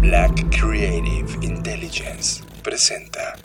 Black 0.00 0.34
Creative 0.50 1.38
Intelligence 1.42 2.42
presenta. 2.62 3.36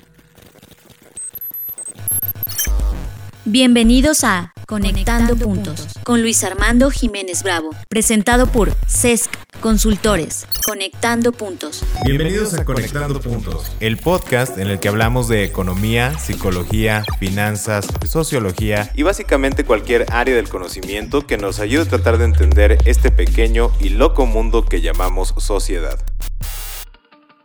Bienvenidos 3.46 4.24
a 4.24 4.54
Conectando, 4.68 5.36
Puntos 5.36 5.88
con 6.04 6.22
Luis 6.22 6.44
Armando 6.44 6.90
Jiménez 6.92 7.44
Bravo, 7.44 7.72
presentado 7.90 8.48
por 8.48 8.74
CESC 8.88 9.30
Consultores. 9.60 10.48
Conectando 10.66 11.34
Puntos. 11.34 11.84
Bienvenidos 12.06 12.54
a 12.54 12.64
Conectando 12.64 13.20
Puntos, 13.20 13.72
el 13.82 13.98
podcast 13.98 14.58
en 14.58 14.70
el 14.70 14.80
que 14.80 14.88
hablamos 14.88 15.28
de 15.28 15.44
economía, 15.44 16.18
psicología, 16.18 17.04
finanzas, 17.20 17.88
sociología 18.06 18.90
y 18.96 19.04
básicamente 19.04 19.66
cualquier 19.66 20.06
área 20.14 20.36
del 20.36 20.48
conocimiento 20.48 21.28
que 21.28 21.38
nos 21.38 21.60
ayude 21.60 21.84
a 21.84 21.90
tratar 21.90 22.18
de 22.18 22.26
entender 22.26 22.78
este 22.86 23.12
pequeño 23.12 23.72
y 23.82 23.90
loco 23.90 24.26
mundo 24.26 24.64
que 24.64 24.82
llamamos 24.82 25.34
sociedad. 25.38 26.00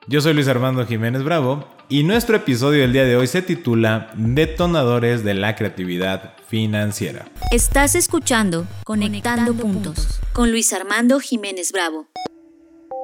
Yo 0.06 0.20
soy 0.20 0.34
Luis 0.34 0.48
Armando 0.48 0.86
Jiménez 0.86 1.24
Bravo 1.24 1.73
y 1.88 2.02
nuestro 2.02 2.36
episodio 2.36 2.82
del 2.82 2.92
día 2.92 3.04
de 3.04 3.16
hoy 3.16 3.26
se 3.26 3.42
titula 3.42 4.10
Detonadores 4.14 5.24
de 5.24 5.34
la 5.34 5.54
creatividad 5.54 6.34
financiera. 6.48 7.26
Estás 7.50 7.94
escuchando 7.94 8.66
Conectando, 8.84 9.54
Puntos 9.54 10.20
con 10.32 10.50
Luis 10.50 10.72
Armando 10.72 11.20
Jiménez 11.20 11.72
Bravo. 11.72 12.08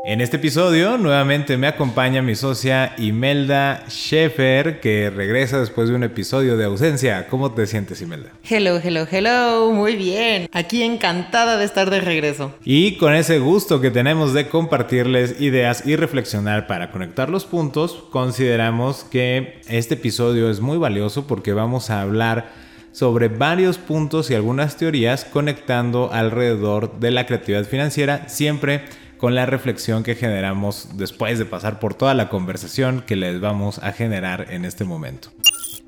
En 0.02 0.22
este 0.22 0.38
episodio 0.38 0.96
nuevamente 0.96 1.58
me 1.58 1.66
acompaña 1.66 2.22
mi 2.22 2.34
socia 2.34 2.94
Imelda 2.96 3.84
Schaefer, 3.86 4.80
que 4.80 5.10
regresa 5.10 5.60
después 5.60 5.90
de 5.90 5.94
un 5.94 6.02
episodio 6.02 6.56
de 6.56 6.64
ausencia. 6.64 7.26
¿Cómo 7.28 7.52
te 7.52 7.66
sientes, 7.66 8.00
Imelda? 8.00 8.30
Hello, 8.48 8.80
hello, 8.82 9.06
hello. 9.10 9.70
Muy 9.72 9.96
bien. 9.96 10.48
Aquí 10.52 10.82
encantada 10.82 11.58
de 11.58 11.66
estar 11.66 11.90
de 11.90 12.00
regreso. 12.00 12.54
Y 12.64 12.96
con 12.96 13.14
ese 13.14 13.40
gusto 13.40 13.82
que 13.82 13.90
tenemos 13.90 14.32
de 14.32 14.48
compartirles 14.48 15.38
ideas 15.38 15.86
y 15.86 15.96
reflexionar 15.96 16.66
para 16.66 16.92
conectar 16.92 17.28
los 17.28 17.44
puntos, 17.44 18.04
consideramos 18.10 19.04
que 19.04 19.60
este 19.68 19.94
episodio 19.94 20.48
es 20.48 20.60
muy 20.60 20.78
valioso 20.78 21.26
porque 21.26 21.52
vamos 21.52 21.90
a 21.90 22.00
hablar 22.00 22.48
sobre 22.92 23.28
varios 23.28 23.76
puntos 23.76 24.30
y 24.30 24.34
algunas 24.34 24.78
teorías 24.78 25.26
conectando 25.26 26.10
alrededor 26.10 26.98
de 26.98 27.10
la 27.10 27.26
creatividad 27.26 27.64
financiera, 27.66 28.28
siempre 28.30 28.84
con 29.20 29.34
la 29.34 29.44
reflexión 29.44 30.02
que 30.02 30.14
generamos 30.14 30.88
después 30.94 31.38
de 31.38 31.44
pasar 31.44 31.78
por 31.78 31.92
toda 31.94 32.14
la 32.14 32.30
conversación 32.30 33.04
que 33.06 33.16
les 33.16 33.38
vamos 33.38 33.78
a 33.78 33.92
generar 33.92 34.46
en 34.50 34.64
este 34.64 34.84
momento. 34.84 35.28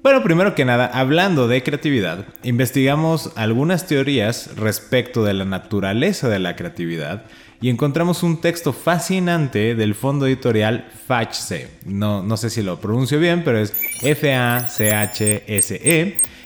Bueno, 0.02 0.22
primero 0.22 0.54
que 0.54 0.66
nada, 0.66 0.86
hablando 0.92 1.48
de 1.48 1.62
creatividad, 1.62 2.26
investigamos 2.42 3.30
algunas 3.36 3.86
teorías 3.86 4.54
respecto 4.56 5.24
de 5.24 5.32
la 5.32 5.46
naturaleza 5.46 6.28
de 6.28 6.40
la 6.40 6.56
creatividad 6.56 7.24
y 7.62 7.70
encontramos 7.70 8.22
un 8.22 8.40
texto 8.40 8.74
fascinante 8.74 9.74
del 9.76 9.94
fondo 9.94 10.26
editorial 10.26 10.88
FACHSE. 11.06 11.68
No, 11.86 12.22
no 12.22 12.36
sé 12.36 12.50
si 12.50 12.62
lo 12.62 12.80
pronuncio 12.80 13.18
bien, 13.18 13.44
pero 13.44 13.60
es 13.60 13.72
F-A-C-H-S-E, 14.02 14.56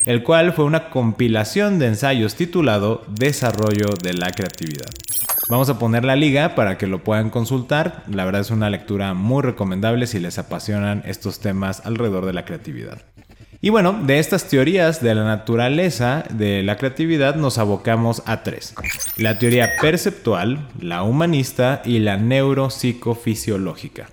el 0.05 0.23
cual 0.23 0.53
fue 0.53 0.67
una 0.67 0.91
compilación 0.91 1.81
de 1.81 1.87
ensayos 1.87 2.37
titulado 2.37 3.05
Desarrollo 3.09 3.89
de 4.03 4.13
la 4.15 4.31
Creatividad. 4.31 4.91
Vamos 5.49 5.71
a 5.71 5.79
poner 5.79 6.05
la 6.05 6.17
liga 6.17 6.57
para 6.57 6.77
que 6.77 6.89
lo 6.89 7.05
puedan 7.05 7.31
consultar. 7.31 8.03
La 8.09 8.25
verdad 8.25 8.41
es 8.41 8.51
una 8.51 8.69
lectura 8.69 9.15
muy 9.15 9.43
recomendable 9.43 10.09
si 10.09 10.19
les 10.19 10.39
apasionan 10.39 11.05
estos 11.07 11.39
temas 11.39 11.87
alrededor 11.87 12.27
de 12.27 12.33
la 12.33 12.45
creatividad. 12.45 13.03
Y 13.61 13.71
bueno, 13.71 13.93
de 13.93 14.19
estas 14.19 14.49
teorías 14.49 15.01
de 15.01 15.15
la 15.15 15.23
naturaleza 15.25 16.25
de 16.31 16.65
la 16.65 16.77
creatividad 16.77 17.37
nos 17.37 17.59
abocamos 17.59 18.25
a 18.27 18.43
tres. 18.43 18.75
La 19.17 19.39
teoría 19.39 19.71
perceptual, 19.81 20.67
la 20.81 21.05
humanista 21.05 21.81
y 21.85 22.01
la 22.01 22.17
neuropsicofisiológica. 22.17 24.09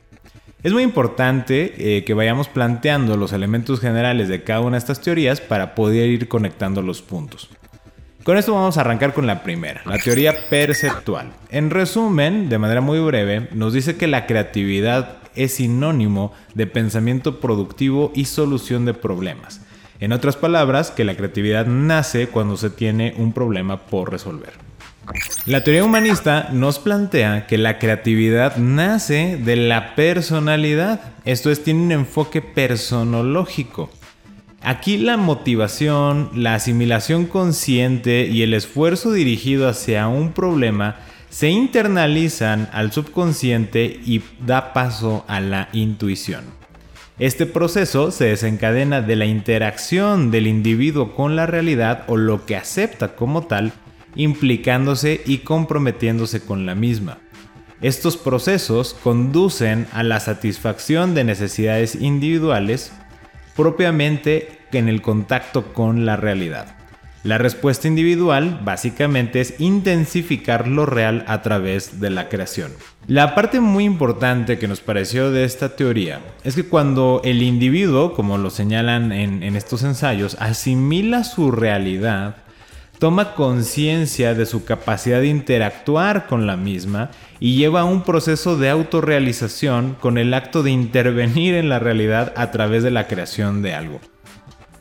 Es 0.62 0.72
muy 0.72 0.84
importante 0.84 1.98
eh, 1.98 2.06
que 2.06 2.14
vayamos 2.14 2.48
planteando 2.48 3.18
los 3.18 3.34
elementos 3.34 3.80
generales 3.80 4.30
de 4.30 4.44
cada 4.44 4.62
una 4.62 4.74
de 4.74 4.80
estas 4.80 5.02
teorías 5.02 5.42
para 5.42 5.74
poder 5.74 6.10
ir 6.10 6.28
conectando 6.28 6.84
los 6.84 7.02
puntos. 7.02 7.50
Con 8.24 8.38
esto 8.38 8.54
vamos 8.54 8.78
a 8.78 8.82
arrancar 8.82 9.14
con 9.14 9.28
la 9.28 9.44
primera, 9.44 9.82
la 9.86 9.98
teoría 9.98 10.48
perceptual. 10.50 11.34
En 11.50 11.70
resumen, 11.70 12.48
de 12.48 12.58
manera 12.58 12.80
muy 12.80 13.00
breve, 13.00 13.50
nos 13.52 13.74
dice 13.74 13.98
que 13.98 14.08
la 14.08 14.28
creatividad 14.28 15.18
es 15.36 15.56
sinónimo 15.56 16.32
de 16.54 16.66
pensamiento 16.66 17.42
productivo 17.42 18.14
y 18.16 18.26
solución 18.26 18.86
de 18.86 18.94
problemas. 18.94 19.60
En 20.00 20.14
otras 20.14 20.38
palabras, 20.38 20.90
que 20.90 21.04
la 21.04 21.16
creatividad 21.16 21.66
nace 21.66 22.28
cuando 22.28 22.56
se 22.56 22.70
tiene 22.70 23.14
un 23.18 23.34
problema 23.34 23.82
por 23.88 24.10
resolver. 24.10 24.54
La 25.46 25.66
teoría 25.66 25.84
humanista 25.84 26.48
nos 26.54 26.80
plantea 26.80 27.46
que 27.46 27.58
la 27.58 27.78
creatividad 27.78 28.56
nace 28.56 29.36
de 29.36 29.58
la 29.58 29.96
personalidad, 29.96 31.02
esto 31.26 31.52
es, 31.52 31.62
tiene 31.62 31.82
un 31.82 31.92
enfoque 31.92 32.42
personológico. 32.42 33.90
Aquí 34.66 34.98
la 34.98 35.18
motivación, 35.18 36.30
la 36.34 36.56
asimilación 36.56 37.26
consciente 37.26 38.28
y 38.28 38.44
el 38.44 38.54
esfuerzo 38.54 39.12
dirigido 39.12 39.68
hacia 39.68 40.08
un 40.08 40.32
problema 40.32 40.96
se 41.30 41.50
internalizan 41.50 42.70
al 42.72 42.94
subconsciente 42.94 44.00
y 44.06 44.22
da 44.46 44.72
paso 44.72 45.26
a 45.28 45.42
la 45.42 45.68
intuición. 45.74 46.46
Este 47.20 47.46
proceso 47.46 48.12
se 48.12 48.26
desencadena 48.26 49.02
de 49.02 49.18
la 49.18 49.26
interacción 49.26 50.32
del 50.32 50.48
individuo 50.48 51.14
con 51.14 51.36
la 51.36 51.46
realidad 51.46 52.06
o 52.08 52.16
lo 52.16 52.46
que 52.46 52.56
acepta 52.56 53.16
como 53.18 53.44
tal, 53.44 53.74
implicándose 54.16 55.20
y 55.26 55.40
comprometiéndose 55.40 56.40
con 56.40 56.66
la 56.66 56.74
misma. 56.74 57.18
Estos 57.82 58.16
procesos 58.16 58.94
conducen 59.04 59.88
a 59.92 60.04
la 60.04 60.22
satisfacción 60.22 61.16
de 61.16 61.26
necesidades 61.26 61.96
individuales 61.96 62.94
propiamente 63.56 64.60
en 64.72 64.90
el 64.90 65.02
contacto 65.02 65.74
con 65.74 66.06
la 66.06 66.16
realidad. 66.16 66.76
La 67.24 67.38
respuesta 67.38 67.88
individual 67.88 68.60
básicamente 68.66 69.40
es 69.40 69.54
intensificar 69.60 70.68
lo 70.68 70.86
real 70.86 71.24
a 71.28 71.42
través 71.42 72.02
de 72.02 72.10
la 72.10 72.28
creación. 72.28 72.74
La 73.08 73.34
parte 73.34 73.62
muy 73.62 73.86
importante 73.86 74.60
que 74.60 74.68
nos 74.68 74.82
pareció 74.82 75.32
de 75.32 75.46
esta 75.46 75.78
teoría 75.78 76.20
es 76.44 76.56
que 76.56 76.66
cuando 76.66 77.22
el 77.24 77.42
individuo, 77.42 78.14
como 78.14 78.38
lo 78.38 78.50
señalan 78.50 79.14
en, 79.14 79.42
en 79.42 79.56
estos 79.56 79.84
ensayos, 79.84 80.36
asimila 80.42 81.24
su 81.24 81.52
realidad, 81.52 82.43
toma 83.04 83.34
conciencia 83.34 84.34
de 84.34 84.46
su 84.46 84.64
capacidad 84.64 85.20
de 85.20 85.28
interactuar 85.28 86.26
con 86.26 86.48
la 86.48 86.56
misma 86.56 87.12
y 87.38 87.58
lleva 87.58 87.84
un 87.84 88.04
proceso 88.04 88.56
de 88.56 88.70
autorrealización 88.70 89.98
con 90.00 90.18
el 90.18 90.34
acto 90.34 90.64
de 90.64 90.72
intervenir 90.72 91.54
en 91.56 91.68
la 91.68 91.80
realidad 91.80 92.32
a 92.38 92.52
través 92.52 92.82
de 92.82 92.92
la 92.92 93.08
creación 93.08 93.62
de 93.62 93.74
algo. 93.74 94.00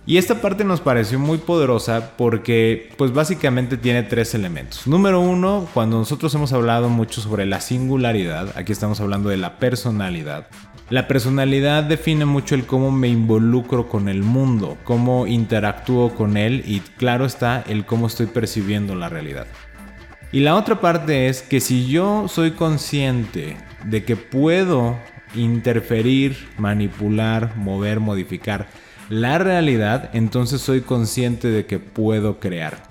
Y 0.07 0.19
esta 0.19 0.41
parte 0.41 0.63
nos 0.63 0.81
pareció 0.81 1.19
muy 1.19 1.39
poderosa 1.39 2.13
porque 2.17 2.91
pues 2.97 3.13
básicamente 3.13 3.77
tiene 3.77 4.05
tres 4.05 4.37
elementos. 4.37 4.87
Número 4.87 5.19
uno, 5.19 5.67
cuando 5.75 5.99
nosotros 5.99 6.33
hemos 6.37 6.53
hablado 6.53 6.89
mucho 6.89 7.21
sobre 7.21 7.45
la 7.45 7.61
singularidad, 7.61 8.57
aquí 8.57 8.71
estamos 8.71 9.01
hablando 9.01 9.31
de 9.31 9.39
la 9.39 9.59
personalidad. 9.59 10.47
La 10.91 11.09
personalidad 11.09 11.85
define 11.85 12.25
mucho 12.25 12.55
el 12.55 12.67
cómo 12.67 12.91
me 12.91 13.09
involucro 13.09 13.89
con 13.89 14.09
el 14.09 14.23
mundo, 14.23 14.77
cómo 14.85 15.27
interactúo 15.27 16.15
con 16.15 16.37
él 16.37 16.63
y 16.67 16.81
claro 16.81 17.25
está 17.25 17.65
el 17.67 17.87
cómo 17.87 18.09
estoy 18.09 18.27
percibiendo 18.27 18.95
la 18.95 19.09
realidad. 19.09 19.47
Y 20.33 20.41
la 20.41 20.55
otra 20.55 20.81
parte 20.81 21.29
es 21.29 21.43
que 21.43 21.61
si 21.61 21.89
yo 21.89 22.27
soy 22.29 22.53
consciente 22.53 23.57
de 23.85 24.05
que 24.05 24.17
puedo 24.17 24.97
interferir, 25.35 26.37
manipular, 26.59 27.57
mover, 27.57 28.01
modificar 28.01 28.69
la 29.09 29.39
realidad, 29.39 30.11
entonces 30.15 30.61
soy 30.61 30.81
consciente 30.81 31.49
de 31.49 31.67
que 31.67 31.79
puedo 31.79 32.41
crear. 32.41 32.83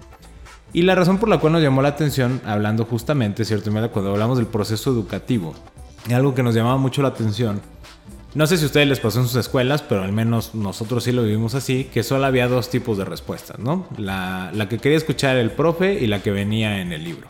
Y 0.73 0.83
la 0.83 0.95
razón 0.95 1.17
por 1.17 1.29
la 1.29 1.39
cual 1.39 1.53
nos 1.53 1.61
llamó 1.61 1.81
la 1.81 1.89
atención, 1.89 2.41
hablando 2.45 2.85
justamente, 2.85 3.43
¿cierto? 3.43 3.71
Cuando 3.91 4.11
hablamos 4.11 4.37
del 4.37 4.47
proceso 4.47 4.91
educativo, 4.91 5.53
algo 6.13 6.33
que 6.33 6.43
nos 6.43 6.55
llamaba 6.55 6.77
mucho 6.77 7.01
la 7.01 7.09
atención. 7.09 7.59
No 8.33 8.47
sé 8.47 8.57
si 8.57 8.63
a 8.63 8.67
ustedes 8.67 8.87
les 8.87 9.01
pasó 9.01 9.19
en 9.19 9.27
sus 9.27 9.35
escuelas, 9.35 9.81
pero 9.81 10.03
al 10.03 10.13
menos 10.13 10.55
nosotros 10.55 11.03
sí 11.03 11.11
lo 11.11 11.23
vivimos 11.23 11.53
así, 11.53 11.89
que 11.93 12.01
solo 12.01 12.25
había 12.25 12.47
dos 12.47 12.69
tipos 12.69 12.97
de 12.97 13.03
respuestas, 13.03 13.59
¿no? 13.59 13.85
La, 13.97 14.51
que 14.69 14.77
quería 14.77 14.97
escuchar 14.97 15.35
el 15.35 15.51
profe 15.51 15.95
y 15.95 16.07
la 16.07 16.21
que 16.21 16.31
venía 16.31 16.79
en 16.79 16.93
el 16.93 17.03
libro. 17.03 17.27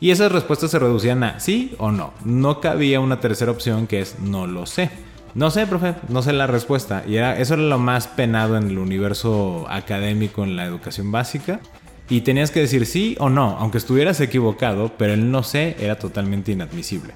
Y 0.00 0.12
esas 0.12 0.32
respuestas 0.32 0.70
se 0.70 0.78
reducían 0.78 1.22
a 1.24 1.40
sí 1.40 1.74
o 1.76 1.90
no. 1.90 2.14
No 2.24 2.62
cabía 2.62 3.00
una 3.00 3.20
tercera 3.20 3.50
opción 3.50 3.86
que 3.86 4.00
es 4.00 4.18
no 4.18 4.46
lo 4.46 4.64
sé. 4.64 4.90
No 5.34 5.50
sé, 5.50 5.66
profe, 5.66 5.94
no 6.08 6.22
sé 6.22 6.32
la 6.32 6.46
respuesta. 6.46 7.04
Y 7.06 7.16
era, 7.16 7.38
eso 7.38 7.52
era 7.52 7.62
lo 7.64 7.78
más 7.78 8.08
penado 8.08 8.56
en 8.56 8.70
el 8.70 8.78
universo 8.78 9.66
académico 9.68 10.42
en 10.42 10.56
la 10.56 10.64
educación 10.64 11.12
básica. 11.12 11.60
Y 12.08 12.22
tenías 12.22 12.50
que 12.50 12.60
decir 12.60 12.86
sí 12.86 13.14
o 13.20 13.28
no, 13.28 13.58
aunque 13.58 13.76
estuvieras 13.76 14.18
equivocado, 14.22 14.90
pero 14.96 15.12
el 15.12 15.30
no 15.30 15.42
sé 15.42 15.76
era 15.78 15.98
totalmente 15.98 16.50
inadmisible. 16.50 17.12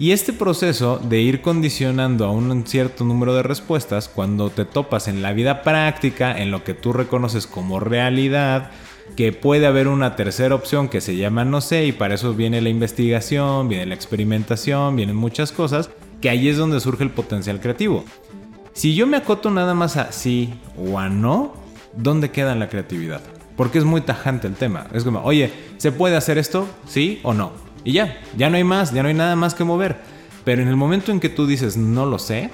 Y 0.00 0.12
este 0.12 0.32
proceso 0.32 0.98
de 0.98 1.20
ir 1.20 1.42
condicionando 1.42 2.24
a 2.24 2.30
un 2.30 2.66
cierto 2.66 3.04
número 3.04 3.34
de 3.34 3.42
respuestas, 3.42 4.08
cuando 4.08 4.48
te 4.48 4.64
topas 4.64 5.08
en 5.08 5.20
la 5.20 5.34
vida 5.34 5.60
práctica, 5.60 6.40
en 6.40 6.50
lo 6.50 6.64
que 6.64 6.72
tú 6.72 6.94
reconoces 6.94 7.46
como 7.46 7.80
realidad, 7.80 8.70
que 9.14 9.34
puede 9.34 9.66
haber 9.66 9.88
una 9.88 10.16
tercera 10.16 10.54
opción 10.54 10.88
que 10.88 11.02
se 11.02 11.16
llama 11.16 11.44
no 11.44 11.60
sé 11.60 11.84
y 11.84 11.92
para 11.92 12.14
eso 12.14 12.32
viene 12.32 12.62
la 12.62 12.70
investigación, 12.70 13.68
viene 13.68 13.84
la 13.84 13.94
experimentación, 13.94 14.96
vienen 14.96 15.16
muchas 15.16 15.52
cosas, 15.52 15.90
que 16.22 16.30
ahí 16.30 16.48
es 16.48 16.56
donde 16.56 16.80
surge 16.80 17.04
el 17.04 17.10
potencial 17.10 17.60
creativo. 17.60 18.06
Si 18.72 18.94
yo 18.94 19.06
me 19.06 19.18
acoto 19.18 19.50
nada 19.50 19.74
más 19.74 19.98
a 19.98 20.12
sí 20.12 20.54
o 20.78 20.98
a 20.98 21.10
no, 21.10 21.52
¿dónde 21.94 22.30
queda 22.30 22.54
la 22.54 22.70
creatividad? 22.70 23.20
Porque 23.54 23.76
es 23.76 23.84
muy 23.84 24.00
tajante 24.00 24.46
el 24.46 24.54
tema. 24.54 24.86
Es 24.94 25.04
como, 25.04 25.22
oye, 25.22 25.52
¿se 25.76 25.92
puede 25.92 26.16
hacer 26.16 26.38
esto? 26.38 26.66
¿Sí 26.86 27.20
o 27.22 27.34
no? 27.34 27.52
Y 27.84 27.92
ya, 27.92 28.20
ya 28.36 28.50
no 28.50 28.56
hay 28.56 28.64
más, 28.64 28.92
ya 28.92 29.02
no 29.02 29.08
hay 29.08 29.14
nada 29.14 29.36
más 29.36 29.54
que 29.54 29.64
mover. 29.64 29.96
Pero 30.44 30.62
en 30.62 30.68
el 30.68 30.76
momento 30.76 31.12
en 31.12 31.20
que 31.20 31.28
tú 31.28 31.46
dices 31.46 31.76
no 31.76 32.06
lo 32.06 32.18
sé, 32.18 32.50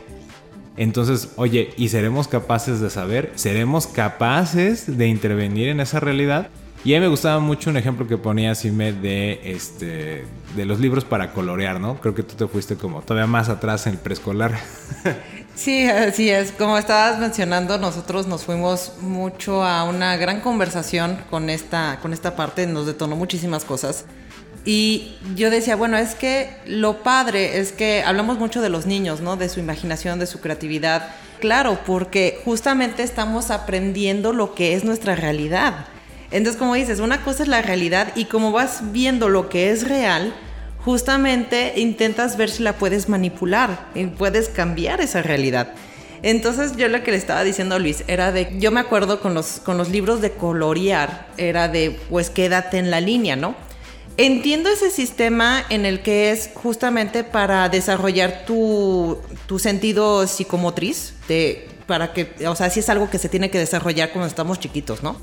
entonces, 0.77 1.31
oye, 1.37 1.73
¿y 1.77 1.89
seremos 1.89 2.29
capaces 2.29 2.81
de 2.81 2.91
saber? 2.91 3.33
¿Seremos 3.35 3.87
capaces 3.87 4.99
de 4.99 5.09
intervenir 5.09 5.69
en 5.69 5.81
esa 5.81 6.01
realidad? 6.01 6.49
Y 6.85 6.95
a 6.95 6.99
mí 6.99 7.01
me 7.01 7.09
gustaba 7.09 7.41
mucho 7.41 7.71
un 7.71 7.77
ejemplo 7.77 8.07
que 8.07 8.19
ponía 8.19 8.55
Sime 8.55 8.93
de, 8.93 9.41
este, 9.43 10.25
de 10.55 10.65
los 10.67 10.79
libros 10.79 11.05
para 11.05 11.33
colorear, 11.33 11.81
¿no? 11.81 11.99
Creo 12.01 12.15
que 12.15 12.23
tú 12.23 12.37
te 12.37 12.47
fuiste 12.47 12.77
como 12.77 13.01
todavía 13.03 13.27
más 13.27 13.49
atrás 13.49 13.87
en 13.87 13.95
el 13.95 13.99
preescolar. 13.99 14.55
Sí, 15.57 15.89
así 15.89 16.29
es. 16.29 16.53
Como 16.53 16.77
estabas 16.77 17.19
mencionando, 17.19 17.79
nosotros 17.79 18.27
nos 18.27 18.45
fuimos 18.45 18.93
mucho 19.01 19.65
a 19.65 19.85
una 19.85 20.15
gran 20.19 20.43
conversación 20.43 21.19
con 21.31 21.49
esta, 21.49 21.99
con 22.03 22.13
esta 22.13 22.37
parte, 22.37 22.67
nos 22.67 22.85
detonó 22.85 23.17
muchísimas 23.17 23.65
cosas. 23.65 24.05
Y 24.67 25.13
yo 25.37 25.49
decía, 25.49 25.77
bueno, 25.77 25.97
es 25.97 26.17
que 26.17 26.51
lo 26.67 27.05
padre 27.05 27.61
es 27.61 27.71
que 27.71 28.03
hablamos 28.03 28.39
mucho 28.39 28.61
de 28.61 28.69
los 28.69 28.85
niños, 28.85 29.21
¿no? 29.21 29.37
De 29.37 29.49
su 29.49 29.61
imaginación, 29.61 30.19
de 30.19 30.27
su 30.27 30.41
creatividad. 30.41 31.09
Claro, 31.39 31.79
porque 31.87 32.41
justamente 32.45 33.05
estamos 33.05 33.53
aprendiendo 33.53 34.33
lo 34.33 34.55
que 34.55 34.75
es 34.75 34.83
nuestra 34.83 35.15
realidad. 35.15 35.87
Entonces, 36.33 36.59
como 36.59 36.75
dices, 36.75 36.99
una 36.99 37.23
cosa 37.23 37.45
es 37.45 37.49
la 37.49 37.63
realidad 37.63 38.13
y 38.17 38.25
como 38.25 38.51
vas 38.51 38.91
viendo 38.91 39.29
lo 39.29 39.49
que 39.49 39.71
es 39.71 39.87
real, 39.89 40.35
justamente 40.85 41.75
intentas 41.77 42.37
ver 42.37 42.51
si 42.51 42.65
la 42.65 42.73
puedes 42.73 43.09
manipular 43.09 43.87
y 43.95 44.07
puedes 44.07 44.49
cambiar 44.49 45.01
esa 45.01 45.23
realidad. 45.23 45.75
Entonces 46.23 46.77
yo 46.77 46.89
lo 46.89 47.05
que 47.05 47.13
le 47.13 47.19
estaba 47.19 47.45
diciendo 47.45 47.77
a 47.77 47.79
Luis 47.79 48.03
era 48.09 48.33
de, 48.33 48.57
yo 48.59 48.73
me 48.73 48.81
acuerdo 48.81 49.21
con 49.21 49.35
los, 49.35 49.61
con 49.61 49.79
los 49.79 49.91
libros 49.91 50.21
de 50.21 50.33
colorear, 50.33 51.29
era 51.37 51.69
de, 51.69 52.01
pues 52.11 52.31
quédate 52.31 52.79
en 52.79 52.91
la 52.91 53.01
línea, 53.01 53.37
¿no? 53.37 53.55
Entiendo 54.19 54.71
ese 54.71 54.91
sistema 54.91 55.63
en 55.69 55.85
el 55.85 56.01
que 56.01 56.31
es 56.31 56.49
justamente 56.55 57.23
para 57.23 57.69
desarrollar 57.69 58.47
tu, 58.47 59.19
sentido 59.59 60.27
psicomotriz, 60.27 61.13
de, 61.29 61.69
para 61.87 62.15
que, 62.15 62.33
o 62.47 62.57
sea, 62.57 62.71
si 62.71 62.81
es 62.81 62.89
algo 62.89 63.11
que 63.11 63.19
se 63.19 63.29
tiene 63.29 63.51
que 63.51 63.59
desarrollar 63.59 64.13
cuando 64.13 64.27
estamos 64.27 64.59
chiquitos, 64.59 65.03
¿no? 65.03 65.17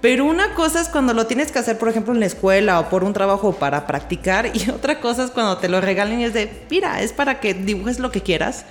Pero 0.00 0.26
una 0.26 0.54
cosa 0.54 0.80
es 0.80 0.88
cuando 0.88 1.12
lo 1.12 1.26
tienes 1.26 1.50
que 1.50 1.58
hacer, 1.58 1.76
por 1.76 1.88
ejemplo, 1.88 2.14
en 2.14 2.20
la 2.20 2.26
escuela 2.26 2.78
o 2.78 2.88
por 2.88 3.02
un 3.02 3.14
trabajo 3.14 3.52
para 3.52 3.84
practicar, 3.84 4.52
y 4.54 4.70
otra 4.74 5.00
cosa 5.00 5.24
es 5.24 5.32
cuando 5.32 5.58
te 5.58 5.68
lo 5.68 5.80
regalen 5.80 6.20
y 6.20 6.24
es 6.24 6.34
de, 6.34 6.66
mira, 6.70 7.02
es 7.02 7.12
para 7.12 7.40
que 7.40 7.52
dibujes 7.52 7.98
lo 7.98 8.12
que 8.12 8.20
quieras. 8.20 8.64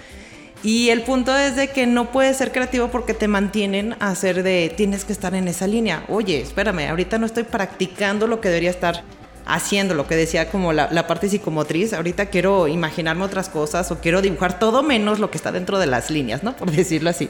Y 0.64 0.88
el 0.88 1.02
punto 1.02 1.36
es 1.36 1.58
de 1.58 1.68
que 1.68 1.86
no 1.86 2.14
puedes 2.14 2.38
ser 2.38 2.54
creativo 2.54 2.88
porque 2.88 3.14
te 3.14 3.28
mantienen 3.28 3.98
a 4.00 4.12
hacer 4.12 4.44
de, 4.44 4.72
tienes 4.74 5.04
que 5.04 5.12
estar 5.12 5.36
en 5.36 5.50
esa 5.50 5.68
línea. 5.68 6.06
Oye, 6.08 6.40
espérame, 6.40 6.88
ahorita 6.90 7.18
no 7.18 7.26
estoy 7.26 7.44
practicando 7.44 8.28
lo 8.28 8.40
que 8.40 8.48
debería 8.48 8.70
estar 8.70 9.04
haciendo, 9.46 9.94
lo 9.94 10.08
que 10.08 10.16
decía 10.16 10.50
como 10.50 10.74
la, 10.74 11.08
parte 11.08 11.30
psicomotriz, 11.30 11.94
ahorita 11.94 12.28
quiero 12.28 12.68
imaginarme 12.68 13.24
otras 13.24 13.50
cosas 13.50 13.92
o 13.92 14.00
quiero 14.00 14.22
dibujar 14.22 14.60
todo 14.60 14.84
menos 14.84 15.20
lo 15.20 15.30
que 15.32 15.38
está 15.38 15.52
dentro 15.52 15.80
de 15.80 15.88
las 15.88 16.10
líneas, 16.10 16.44
¿no? 16.44 16.56
Por 16.56 16.72
decirlo 16.76 17.10
así. 17.10 17.30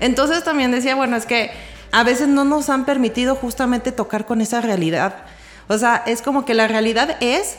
Entonces 0.00 0.44
también 0.44 0.70
decía, 0.70 0.94
bueno, 0.94 1.16
es 1.16 1.26
que 1.26 1.50
a 1.92 2.02
veces 2.02 2.28
no 2.28 2.44
nos 2.44 2.68
han 2.68 2.84
permitido 2.84 3.34
justamente 3.34 3.92
tocar 3.92 4.26
con 4.26 4.40
esa 4.40 4.60
realidad. 4.60 5.14
O 5.68 5.78
sea, 5.78 6.02
es 6.06 6.22
como 6.22 6.44
que 6.44 6.54
la 6.54 6.68
realidad 6.68 7.16
es 7.20 7.56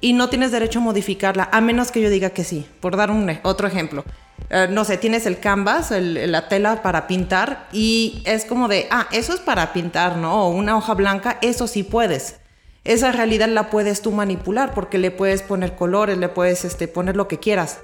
y 0.00 0.12
no 0.12 0.28
tienes 0.28 0.50
derecho 0.50 0.80
a 0.80 0.82
modificarla, 0.82 1.48
a 1.52 1.60
menos 1.60 1.90
que 1.90 2.00
yo 2.00 2.10
diga 2.10 2.30
que 2.30 2.44
sí. 2.44 2.66
Por 2.80 2.96
dar 2.96 3.10
un, 3.10 3.38
otro 3.42 3.66
ejemplo. 3.66 4.04
Eh, 4.50 4.68
no 4.70 4.84
sé, 4.84 4.98
tienes 4.98 5.26
el 5.26 5.38
canvas, 5.38 5.90
la 5.92 6.48
tela 6.48 6.82
para 6.82 7.06
pintar 7.06 7.68
y 7.72 8.22
es 8.26 8.44
como 8.44 8.68
de, 8.68 8.86
ah, 8.90 9.06
eso 9.12 9.32
es 9.32 9.40
para 9.40 9.72
pintar, 9.72 10.16
¿no? 10.16 10.46
O 10.46 10.48
una 10.50 10.76
hoja 10.76 10.94
blanca, 10.94 11.38
eso 11.40 11.66
sí 11.66 11.82
puedes 11.82 12.36
esa 12.84 13.12
realidad 13.12 13.48
la 13.48 13.70
puedes 13.70 14.02
tú 14.02 14.12
manipular 14.12 14.74
porque 14.74 14.98
le 14.98 15.10
puedes 15.10 15.42
poner 15.42 15.74
colores, 15.76 16.18
le 16.18 16.28
puedes 16.28 16.64
este, 16.64 16.88
poner 16.88 17.16
lo 17.16 17.28
que 17.28 17.38
quieras. 17.38 17.78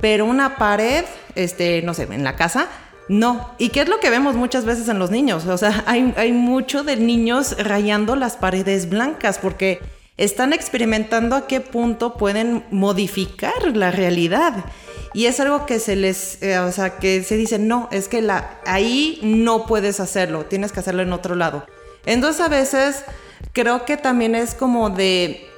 Pero 0.00 0.24
una 0.24 0.56
pared, 0.56 1.04
este, 1.34 1.82
no 1.82 1.94
sé, 1.94 2.08
en 2.10 2.24
la 2.24 2.36
casa, 2.36 2.68
no. 3.08 3.54
¿Y 3.58 3.68
qué 3.68 3.82
es 3.82 3.88
lo 3.88 4.00
que 4.00 4.10
vemos 4.10 4.34
muchas 4.34 4.64
veces 4.64 4.88
en 4.88 4.98
los 4.98 5.10
niños? 5.10 5.46
O 5.46 5.58
sea, 5.58 5.84
hay, 5.86 6.12
hay 6.16 6.32
mucho 6.32 6.82
de 6.82 6.96
niños 6.96 7.56
rayando 7.58 8.16
las 8.16 8.36
paredes 8.36 8.88
blancas 8.88 9.38
porque 9.38 9.80
están 10.16 10.52
experimentando 10.52 11.36
a 11.36 11.46
qué 11.46 11.60
punto 11.60 12.14
pueden 12.14 12.64
modificar 12.70 13.76
la 13.76 13.90
realidad. 13.90 14.64
Y 15.12 15.26
es 15.26 15.38
algo 15.38 15.64
que 15.64 15.78
se 15.78 15.94
les, 15.94 16.42
eh, 16.42 16.58
o 16.58 16.72
sea, 16.72 16.98
que 16.98 17.22
se 17.22 17.36
dice, 17.36 17.60
no, 17.60 17.88
es 17.92 18.08
que 18.08 18.20
la, 18.20 18.58
ahí 18.66 19.20
no 19.22 19.64
puedes 19.66 20.00
hacerlo, 20.00 20.44
tienes 20.44 20.72
que 20.72 20.80
hacerlo 20.80 21.02
en 21.02 21.12
otro 21.12 21.36
lado. 21.36 21.64
Entonces 22.04 22.40
a 22.40 22.48
veces 22.48 23.04
creo 23.52 23.84
que 23.84 23.96
también 23.96 24.34
es 24.34 24.54
como 24.54 24.90
de 24.90 25.48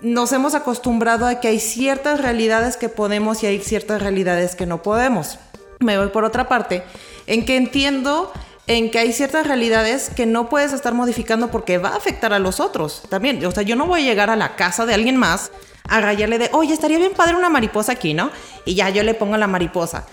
nos 0.00 0.32
hemos 0.32 0.54
acostumbrado 0.54 1.26
a 1.26 1.40
que 1.40 1.48
hay 1.48 1.60
ciertas 1.60 2.20
realidades 2.20 2.76
que 2.76 2.88
podemos 2.88 3.42
y 3.42 3.46
hay 3.46 3.60
ciertas 3.60 4.02
realidades 4.02 4.54
que 4.54 4.66
no 4.66 4.82
podemos. 4.82 5.38
Me 5.80 5.98
voy 5.98 6.08
por 6.08 6.24
otra 6.24 6.48
parte, 6.48 6.82
en 7.26 7.44
que 7.44 7.56
entiendo 7.56 8.32
en 8.66 8.90
que 8.90 8.98
hay 8.98 9.12
ciertas 9.12 9.46
realidades 9.46 10.10
que 10.10 10.26
no 10.26 10.48
puedes 10.48 10.72
estar 10.72 10.92
modificando 10.92 11.50
porque 11.50 11.78
va 11.78 11.90
a 11.90 11.96
afectar 11.96 12.32
a 12.32 12.38
los 12.38 12.60
otros 12.60 13.02
también. 13.08 13.44
O 13.44 13.50
sea, 13.50 13.62
yo 13.62 13.76
no 13.76 13.86
voy 13.86 14.02
a 14.02 14.04
llegar 14.04 14.30
a 14.30 14.36
la 14.36 14.56
casa 14.56 14.86
de 14.86 14.94
alguien 14.94 15.16
más 15.16 15.50
a 15.88 16.00
rayarle 16.00 16.38
de, 16.38 16.50
oye, 16.52 16.72
estaría 16.72 16.98
bien 16.98 17.12
padre 17.12 17.36
una 17.36 17.48
mariposa 17.48 17.92
aquí, 17.92 18.12
¿no? 18.12 18.30
Y 18.64 18.74
ya 18.74 18.90
yo 18.90 19.02
le 19.02 19.14
pongo 19.14 19.36
la 19.36 19.46
mariposa. 19.46 20.06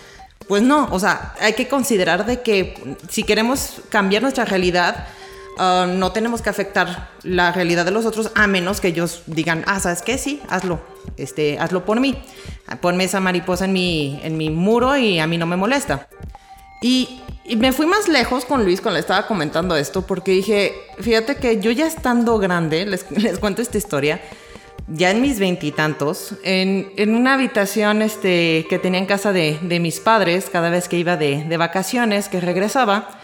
Pues 0.47 0.62
no, 0.62 0.88
o 0.91 1.00
sea, 1.00 1.33
hay 1.39 1.53
que 1.53 1.68
considerar 1.68 2.25
de 2.25 2.41
que 2.41 2.97
si 3.09 3.24
queremos 3.24 3.81
cambiar 3.89 4.21
nuestra 4.21 4.45
realidad, 4.45 5.07
Ah, 5.57 5.88
no 5.88 6.11
tenemos 6.11 6.41
que 6.41 6.50
afectar 6.50 7.09
la 7.23 7.51
realidad 7.51 7.85
de 7.85 7.91
los 7.91 8.05
otros 8.05 8.31
a 8.35 8.47
menos 8.47 8.81
que 8.81 8.89
ellos 8.89 9.23
digan, 9.27 9.63
ah, 9.67 9.79
¿sabes 9.79 10.01
qué? 10.01 10.17
Sí, 10.17 10.41
hazlo, 10.50 10.79
este, 11.17 11.59
hazlo 11.59 11.85
por 11.85 12.00
mí. 12.00 12.17
Ponme 12.81 13.03
esa 13.03 13.19
mariposa 13.19 13.65
en 13.65 13.73
mi, 13.73 14.19
en 14.23 14.38
mi 14.38 14.50
muro 14.50 14.97
y 14.97 15.19
a 15.19 15.27
mí 15.27 15.38
no 15.38 15.45
me 15.45 15.55
molesta. 15.55 16.07
Y, 16.81 17.19
me 17.57 17.73
fui 17.73 17.85
más 17.85 18.07
lejos 18.07 18.45
con 18.45 18.63
Luis 18.63 18.79
cuando 18.79 18.95
le 18.95 19.01
estaba 19.01 19.27
comentando 19.27 19.75
esto 19.75 20.07
porque 20.07 20.31
dije, 20.31 20.73
fíjate 20.99 21.35
que 21.35 21.59
yo 21.59 21.71
ya 21.71 21.85
estando 21.85 22.37
grande, 22.39 22.85
les, 22.85 23.09
les 23.21 23.37
cuento 23.37 23.61
esta 23.61 23.78
historia, 23.78 24.21
ya 24.87 25.11
en 25.11 25.21
mis 25.21 25.39
veintitantos, 25.39 26.35
en, 26.44 26.92
en, 26.95 27.16
una 27.16 27.33
habitación 27.33 28.01
este, 28.01 28.66
que 28.69 28.80
tenía 28.80 28.99
en 28.99 29.06
casa 29.06 29.33
de, 29.33 29.59
de 29.61 29.80
mis 29.81 29.99
padres, 29.99 30.49
cada 30.49 30.69
vez 30.69 30.87
que 30.87 30.97
iba 30.97 31.18
de, 31.18 31.44
de 31.44 31.57
vacaciones, 31.57 32.30
que 32.30 32.39
regresaba, 32.39 33.19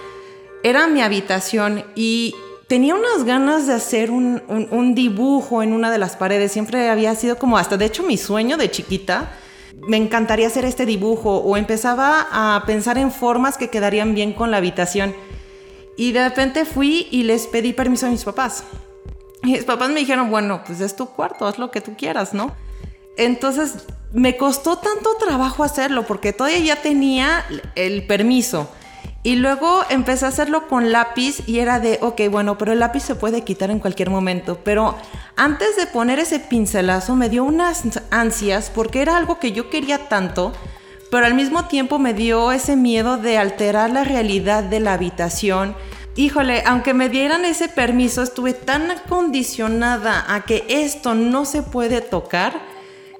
era 0.63 0.87
mi 0.87 1.01
habitación 1.01 1.83
y 1.95 2.35
tenía 2.67 2.95
unas 2.95 3.23
ganas 3.25 3.67
de 3.67 3.73
hacer 3.73 4.11
un, 4.11 4.93
dibujo 4.95 5.63
en 5.63 5.73
una 5.73 5.91
de 5.91 5.97
las 5.97 6.15
paredes. 6.15 6.51
Siempre 6.51 6.89
había 6.89 7.15
sido 7.15 7.37
como 7.37 7.57
hasta, 7.57 7.77
de 7.77 7.85
hecho, 7.85 8.03
mi 8.03 8.17
sueño 8.17 8.57
de 8.57 8.69
chiquita. 8.69 9.31
Me 9.87 9.97
encantaría 9.97 10.47
hacer 10.47 10.65
este 10.65 10.85
dibujo 10.85 11.37
o 11.37 11.57
empezaba 11.57 12.27
a 12.31 12.63
pensar 12.65 12.97
en 12.97 13.11
formas 13.11 13.57
que 13.57 13.69
quedarían 13.69 14.13
bien 14.13 14.33
con 14.33 14.51
la 14.51 14.57
habitación. 14.57 15.15
Y 15.97 16.11
de 16.11 16.29
repente 16.29 16.65
fui 16.65 17.07
y 17.11 17.23
les 17.23 17.47
pedí 17.47 17.73
permiso 17.73 18.05
a 18.05 18.09
mis 18.09 18.23
papás. 18.23 18.63
Y 19.43 19.53
mis 19.53 19.63
papás 19.63 19.89
me 19.89 20.01
dijeron, 20.01 20.29
bueno, 20.29 20.61
pues 20.65 20.81
es 20.81 20.95
tu 20.95 21.07
cuarto, 21.07 21.45
haz 21.45 21.57
lo 21.57 21.71
que 21.71 21.81
tú 21.81 21.95
quieras, 21.97 22.33
¿no? 22.33 22.53
Entonces 23.17 23.85
me 24.13 24.37
costó 24.37 24.77
tanto 24.77 25.15
trabajo 25.15 25.63
hacerlo 25.63 26.05
porque 26.05 26.33
todavía 26.33 26.59
ya 26.59 26.81
tenía 26.81 27.45
el 27.75 28.05
permiso. 28.05 28.69
Y 29.21 29.35
luego 29.35 29.83
empecé 29.89 30.25
a 30.25 30.29
hacerlo 30.29 30.67
con 30.67 30.93
lápiz 30.93 31.41
y 31.45 31.59
era 31.59 31.79
de, 31.79 31.99
ok, 32.01 32.21
bueno, 32.31 32.57
pero 32.57 32.71
el 32.71 32.79
lápiz 32.79 33.03
se 33.03 33.15
puede 33.15 33.43
quitar 33.43 33.69
en 33.69 33.79
cualquier 33.79 34.09
momento. 34.09 34.59
Pero 34.63 34.95
antes 35.35 35.75
de 35.75 35.87
poner 35.87 36.19
ese 36.19 36.39
pincelazo 36.39 37.15
me 37.15 37.29
dio 37.29 37.43
unas 37.43 37.83
ansias 38.11 38.71
porque 38.73 39.01
era 39.01 39.17
algo 39.17 39.37
que 39.37 39.51
yo 39.51 39.69
quería 39.69 40.07
tanto, 40.07 40.53
pero 41.11 41.25
al 41.25 41.33
mismo 41.33 41.65
tiempo 41.65 41.99
me 41.99 42.13
dio 42.13 42.53
ese 42.53 42.77
miedo 42.77 43.17
de 43.17 43.37
alterar 43.37 43.89
la 43.89 44.05
realidad 44.05 44.63
de 44.63 44.79
la 44.79 44.93
habitación. 44.93 45.75
Híjole, 46.15 46.63
aunque 46.65 46.93
me 46.93 47.09
dieran 47.09 47.43
ese 47.43 47.67
permiso, 47.67 48.23
estuve 48.23 48.53
tan 48.53 48.89
acondicionada 48.89 50.25
a 50.33 50.45
que 50.45 50.65
esto 50.69 51.13
no 51.13 51.43
se 51.43 51.61
puede 51.61 52.01
tocar 52.01 52.68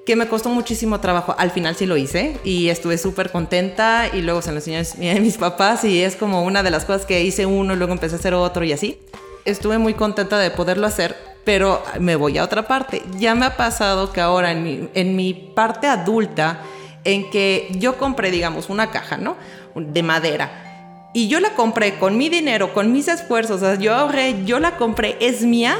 que 0.06 0.16
me 0.16 0.28
costó 0.28 0.48
muchísimo 0.48 1.00
trabajo. 1.00 1.34
Al 1.38 1.50
final 1.50 1.76
sí 1.76 1.86
lo 1.86 1.96
hice 1.96 2.38
y 2.44 2.68
estuve 2.68 2.98
súper 2.98 3.30
contenta 3.30 4.08
y 4.12 4.22
luego 4.22 4.42
se 4.42 4.52
lo 4.52 4.58
enseñé 4.58 5.10
a 5.16 5.20
mis 5.20 5.36
papás 5.36 5.84
y 5.84 6.02
es 6.02 6.16
como 6.16 6.42
una 6.42 6.62
de 6.62 6.70
las 6.70 6.84
cosas 6.84 7.06
que 7.06 7.22
hice 7.22 7.46
uno 7.46 7.76
luego 7.76 7.92
empecé 7.92 8.16
a 8.16 8.18
hacer 8.18 8.34
otro 8.34 8.64
y 8.64 8.72
así. 8.72 8.98
Estuve 9.44 9.78
muy 9.78 9.94
contenta 9.94 10.38
de 10.38 10.50
poderlo 10.50 10.86
hacer, 10.86 11.16
pero 11.44 11.82
me 11.98 12.16
voy 12.16 12.38
a 12.38 12.44
otra 12.44 12.66
parte. 12.66 13.02
Ya 13.18 13.34
me 13.34 13.46
ha 13.46 13.56
pasado 13.56 14.12
que 14.12 14.20
ahora 14.20 14.52
en 14.52 14.62
mi, 14.62 14.88
en 14.94 15.16
mi 15.16 15.32
parte 15.32 15.86
adulta, 15.86 16.60
en 17.04 17.30
que 17.30 17.68
yo 17.76 17.96
compré, 17.96 18.30
digamos, 18.30 18.68
una 18.68 18.90
caja, 18.90 19.16
¿no? 19.16 19.36
De 19.74 20.02
madera 20.02 20.66
y 21.12 21.28
yo 21.28 21.40
la 21.40 21.54
compré 21.54 21.98
con 21.98 22.16
mi 22.16 22.28
dinero, 22.28 22.72
con 22.72 22.92
mis 22.92 23.08
esfuerzos, 23.08 23.62
o 23.62 23.66
sea, 23.66 23.74
yo 23.74 23.94
ahorré, 23.94 24.44
yo 24.44 24.60
la 24.60 24.76
compré, 24.76 25.16
es 25.20 25.42
mía 25.42 25.76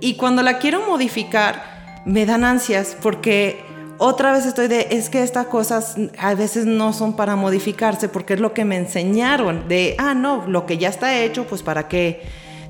y 0.00 0.14
cuando 0.14 0.42
la 0.42 0.58
quiero 0.58 0.84
modificar 0.86 1.71
me 2.04 2.26
dan 2.26 2.44
ansias 2.44 2.96
porque 3.00 3.64
otra 3.98 4.32
vez 4.32 4.46
estoy 4.46 4.68
de, 4.68 4.88
es 4.90 5.08
que 5.08 5.22
estas 5.22 5.46
cosas 5.46 5.96
a 6.18 6.34
veces 6.34 6.66
no 6.66 6.92
son 6.92 7.14
para 7.14 7.36
modificarse 7.36 8.08
porque 8.08 8.34
es 8.34 8.40
lo 8.40 8.52
que 8.52 8.64
me 8.64 8.76
enseñaron, 8.76 9.68
de, 9.68 9.94
ah, 9.98 10.14
no, 10.14 10.44
lo 10.46 10.66
que 10.66 10.78
ya 10.78 10.88
está 10.88 11.20
hecho, 11.20 11.46
pues 11.46 11.62
para 11.62 11.88
qué, 11.88 12.22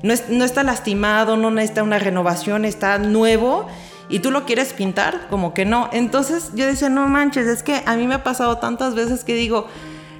no, 0.03 0.13
no 0.29 0.45
está 0.45 0.63
lastimado, 0.63 1.37
no 1.37 1.49
necesita 1.49 1.81
una 1.81 1.97
renovación, 1.97 2.65
está 2.65 2.99
nuevo 2.99 3.67
y 4.09 4.19
tú 4.19 4.29
lo 4.29 4.45
quieres 4.45 4.73
pintar, 4.73 5.27
como 5.29 5.53
que 5.53 5.65
no. 5.65 5.89
Entonces 5.91 6.51
yo 6.53 6.67
decía, 6.67 6.89
no 6.89 7.07
manches, 7.07 7.47
es 7.47 7.63
que 7.63 7.81
a 7.85 7.95
mí 7.95 8.05
me 8.05 8.15
ha 8.15 8.23
pasado 8.23 8.59
tantas 8.59 8.93
veces 8.93 9.23
que 9.23 9.33
digo, 9.33 9.67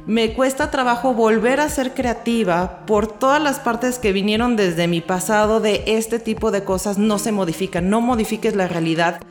me 0.05 0.33
cuesta 0.33 0.69
trabajo 0.69 1.13
volver 1.13 1.61
a 1.61 1.69
ser 1.69 1.93
creativa 1.93 2.85
por 2.85 3.07
todas 3.07 3.41
las 3.41 3.59
partes 3.59 3.99
que 3.99 4.11
vinieron 4.11 4.55
desde 4.55 4.87
mi 4.87 4.99
pasado 4.99 5.61
de 5.61 5.83
este 5.85 6.19
tipo 6.19 6.51
de 6.51 6.63
cosas 6.63 6.97
no 6.97 7.19
se 7.19 7.31
modifican, 7.31 7.89
no 7.89 8.01
modifiques 8.01 8.55
la 8.55 8.67
realidad. 8.67 9.21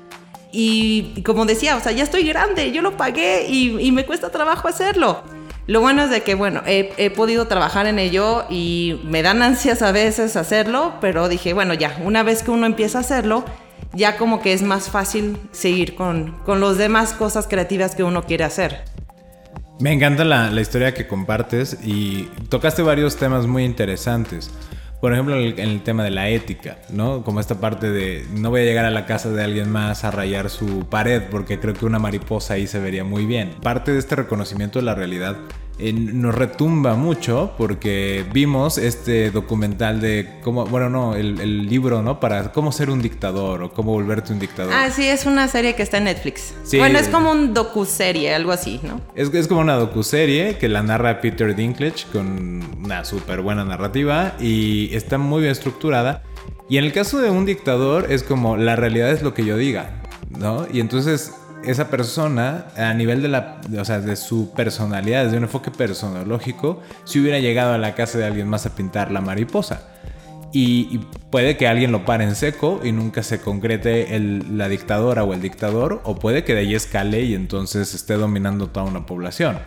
Y, 0.50 1.22
como 1.24 1.46
decía, 1.46 1.76
o 1.76 1.80
sea, 1.80 1.92
ya 1.92 2.04
estoy 2.04 2.24
grande, 2.24 2.72
yo 2.72 2.82
lo 2.82 2.96
pagué 2.96 3.46
y, 3.48 3.90
me 3.92 4.04
cuesta 4.04 4.30
trabajo 4.30 4.68
hacerlo. 4.68 5.22
Lo 5.66 5.80
bueno 5.80 6.02
es 6.02 6.10
de 6.10 6.22
que, 6.22 6.34
bueno, 6.34 6.62
he, 6.66 7.10
podido 7.10 7.46
trabajar 7.46 7.86
en 7.86 7.98
ello 7.98 8.44
y 8.50 9.00
me 9.04 9.22
dan 9.22 9.42
ansias 9.42 9.80
a 9.80 9.92
veces 9.92 10.36
hacerlo, 10.36 10.94
pero 11.00 11.28
dije, 11.28 11.54
bueno, 11.54 11.72
ya, 11.74 11.98
una 12.04 12.22
vez 12.22 12.42
que 12.42 12.50
uno 12.50 12.66
empieza 12.66 12.98
a 12.98 13.00
hacerlo, 13.02 13.44
ya 13.94 14.16
como 14.16 14.42
que 14.42 14.52
es 14.52 14.62
más 14.62 14.90
fácil 14.90 15.38
seguir 15.52 15.94
con, 15.94 16.38
con 16.44 16.60
las 16.60 16.76
demás 16.78 17.12
cosas 17.12 17.46
creativas 17.46 17.94
que 17.94 18.04
uno 18.04 18.24
quiere 18.24 18.44
hacer. 18.44 18.84
Me 19.82 19.92
encanta 19.92 20.22
la, 20.22 20.48
la, 20.48 20.60
historia 20.60 20.94
que 20.94 21.08
compartes 21.08 21.76
y 21.82 22.28
tocaste 22.48 22.82
varios 22.82 23.16
temas 23.16 23.48
muy 23.48 23.64
interesantes. 23.64 24.48
Por 25.00 25.12
ejemplo, 25.12 25.34
en 25.34 25.58
el, 25.58 25.82
tema 25.82 26.04
de 26.04 26.12
la 26.12 26.28
ética, 26.28 26.78
¿no? 26.88 27.24
Como 27.24 27.40
esta 27.40 27.56
parte 27.56 27.90
de 27.90 28.24
no 28.32 28.50
voy 28.50 28.60
a 28.60 28.64
llegar 28.64 28.84
a 28.84 28.92
la 28.92 29.06
casa 29.06 29.30
de 29.30 29.42
alguien 29.42 29.68
más 29.68 30.04
a 30.04 30.12
rayar 30.12 30.50
su 30.50 30.86
pared 30.88 31.22
porque 31.28 31.58
creo 31.58 31.74
que 31.74 31.84
una 31.84 31.98
mariposa 31.98 32.54
ahí 32.54 32.68
se 32.68 32.78
vería 32.78 33.02
muy 33.02 33.26
bien. 33.26 33.56
Parte 33.60 33.90
de 33.90 33.98
este 33.98 34.14
reconocimiento 34.14 34.78
de 34.78 34.84
la 34.84 34.94
realidad 34.94 35.36
nos 35.92 36.34
retumba 36.34 36.94
mucho 36.94 37.54
porque 37.58 38.24
vimos 38.32 38.78
este 38.78 39.30
documental 39.30 40.00
de 40.00 40.38
cómo, 40.42 40.64
bueno, 40.66 40.88
no, 40.88 41.16
el, 41.16 41.66
libro, 41.66 42.02
¿no? 42.02 42.20
Para 42.20 42.52
cómo 42.52 42.70
ser 42.70 42.90
un 42.90 43.02
dictador 43.02 43.62
o 43.62 43.72
cómo 43.72 43.92
volverte 43.92 44.32
un 44.32 44.38
dictador. 44.38 44.72
Ah, 44.72 44.90
sí, 44.90 45.06
es 45.06 45.26
una 45.26 45.48
serie 45.48 45.74
que 45.74 45.82
está 45.82 45.98
en 45.98 46.04
Netflix. 46.04 46.54
bueno, 46.76 46.98
es 46.98 47.08
como 47.08 47.32
un 47.32 47.54
docuserie, 47.54 48.34
algo 48.34 48.52
así, 48.52 48.80
¿no? 48.82 49.00
Es, 49.14 49.32
es 49.34 49.48
como 49.48 49.60
una 49.60 49.74
docuserie 49.74 50.58
que 50.58 50.68
la 50.68 50.82
narra 50.82 51.20
Peter 51.20 51.54
Dinklage 51.56 52.06
con 52.12 52.62
una 52.84 53.04
súper 53.04 53.40
buena 53.40 53.64
narrativa 53.64 54.34
y 54.38 54.94
está 54.94 55.18
muy 55.18 55.40
bien 55.40 55.52
estructurada. 55.52 56.22
Y 56.68 56.78
en 56.78 56.84
el 56.84 56.92
caso 56.92 57.18
de 57.18 57.30
un 57.30 57.44
dictador 57.44 58.10
es 58.10 58.22
como 58.22 58.56
la 58.56 58.76
realidad 58.76 59.10
es 59.10 59.22
lo 59.22 59.34
que 59.34 59.44
yo 59.44 59.56
diga, 59.56 60.02
¿no? 60.30 60.66
Y 60.72 60.80
entonces 60.80 61.32
esa 61.64 61.88
persona, 61.88 62.66
a 62.76 62.92
nivel 62.95 63.23
de, 63.23 63.28
la, 63.28 63.61
o 63.78 63.85
sea, 63.85 64.00
de 64.00 64.16
su 64.16 64.50
personalidad, 64.52 65.25
desde 65.25 65.37
un 65.37 65.45
enfoque 65.45 65.71
personológico, 65.71 66.81
si 67.04 67.21
hubiera 67.21 67.38
llegado 67.38 67.73
a 67.73 67.78
la 67.78 67.95
casa 67.95 68.19
de 68.19 68.25
alguien 68.25 68.49
más 68.49 68.66
a 68.66 68.75
pintar 68.75 69.11
la 69.11 69.21
mariposa. 69.21 69.88
Y, 70.52 71.00
puede 71.31 71.57
que 71.57 71.66
alguien 71.66 71.92
lo 71.92 72.04
pare 72.04 72.25
en 72.25 72.35
seco 72.35 72.81
y 72.85 72.92
nunca 72.92 73.23
se 73.23 73.40
concrete 73.40 74.07
la 74.50 74.69
dictadora 74.69 75.25
o 75.25 75.33
el 75.33 75.40
dictador, 75.40 76.02
o 76.04 76.16
puede 76.16 76.45
que 76.45 76.54
de 76.54 76.61
ahí 76.61 76.75
escale 76.75 77.23
y 77.23 77.35
entonces 77.35 77.95
esté 77.95 78.14
dominando 78.14 78.69
toda 78.69 78.85
una 78.85 79.07
población 79.07 79.59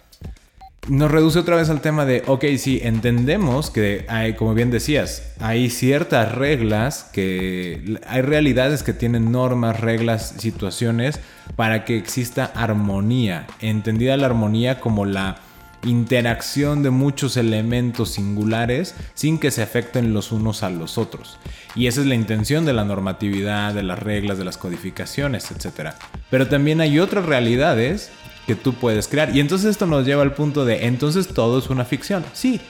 nos 0.88 1.10
reduce 1.10 1.40
otra 1.40 1.56
vez 1.56 1.70
al 1.70 1.82
tema 1.82 2.06
de, 2.06 2.24
ok, 2.28 2.46
sí, 2.58 2.80
entendemos 2.84 3.72
que 3.72 4.06
hay, 4.08 4.34
como 4.34 4.54
bien 4.54 4.72
decías, 4.72 5.34
hay 5.40 5.70
ciertas 5.70 6.34
reglas, 6.36 7.10
que 7.12 8.00
hay 8.08 8.22
realidades 8.22 8.84
que 8.84 8.94
tienen 8.94 9.32
normas, 9.32 9.80
reglas, 9.80 10.36
situaciones 10.38 11.20
para 11.56 11.86
que 11.86 11.98
exista 11.98 12.46
armonía. 12.46 13.48
Entendida 13.62 14.18
la 14.18 14.28
armonía 14.28 14.80
como 14.80 15.06
la 15.06 15.38
interacción 15.84 16.84
de 16.84 16.90
muchos 16.90 17.38
elementos 17.38 18.10
singulares 18.14 18.96
sin 19.14 19.38
que 19.40 19.52
se 19.52 19.62
afecten 19.62 20.14
los 20.14 20.32
unos 20.32 20.64
a 20.64 20.70
los 20.70 20.98
otros. 20.98 21.38
Y 21.76 21.88
esa 21.88 22.02
es 22.02 22.08
la 22.08 22.16
intención 22.16 22.66
de 22.66 22.74
la 22.74 22.86
normatividad, 22.86 23.74
de 23.74 23.84
las 23.84 24.00
reglas, 24.00 24.38
de 24.38 24.46
las 24.46 24.58
codificaciones, 24.58 25.52
etc. 25.52 25.92
Pero 26.30 26.48
también 26.48 26.82
hay 26.82 27.00
otras 27.00 27.26
realidades 27.26 28.12
que 28.46 28.56
tú 28.56 28.74
puedes 28.74 29.08
crear. 29.08 29.36
Y 29.36 29.40
entonces 29.40 29.72
esto 29.72 29.86
nos 29.86 30.06
lleva 30.06 30.22
al 30.22 30.34
punto 30.34 30.66
de, 30.66 30.86
entonces 30.86 31.28
todo 31.28 31.60
es 31.60 31.70
una 31.70 31.86
ficción. 31.86 32.24
Sí, 32.34 32.62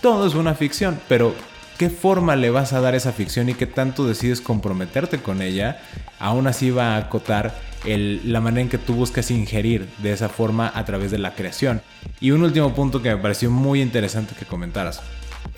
todo 0.00 0.26
es 0.26 0.34
una 0.34 0.54
ficción, 0.54 0.98
pero 1.08 1.34
¿qué 1.78 1.90
forma 1.90 2.36
le 2.36 2.50
vas 2.50 2.72
a 2.72 2.80
dar 2.80 2.94
esa 2.94 3.12
ficción 3.12 3.48
y 3.48 3.54
qué 3.54 3.66
tanto 3.66 4.06
decides 4.06 4.40
comprometerte 4.40 5.18
con 5.18 5.42
ella? 5.42 5.80
Aún 6.18 6.46
así 6.46 6.70
va 6.70 6.94
a 6.94 6.98
acotar 6.98 7.54
la 7.84 8.40
manera 8.40 8.62
en 8.62 8.68
que 8.68 8.78
tú 8.78 8.94
buscas 8.94 9.30
ingerir 9.30 9.88
de 9.98 10.12
esa 10.12 10.28
forma 10.28 10.72
a 10.74 10.84
través 10.84 11.10
de 11.10 11.18
la 11.18 11.34
creación. 11.34 11.82
Y 12.20 12.32
un 12.32 12.42
último 12.42 12.74
punto 12.74 13.02
que 13.02 13.10
me 13.10 13.20
pareció 13.20 13.50
muy 13.50 13.80
interesante 13.80 14.34
que 14.36 14.44
comentaras. 14.44 15.02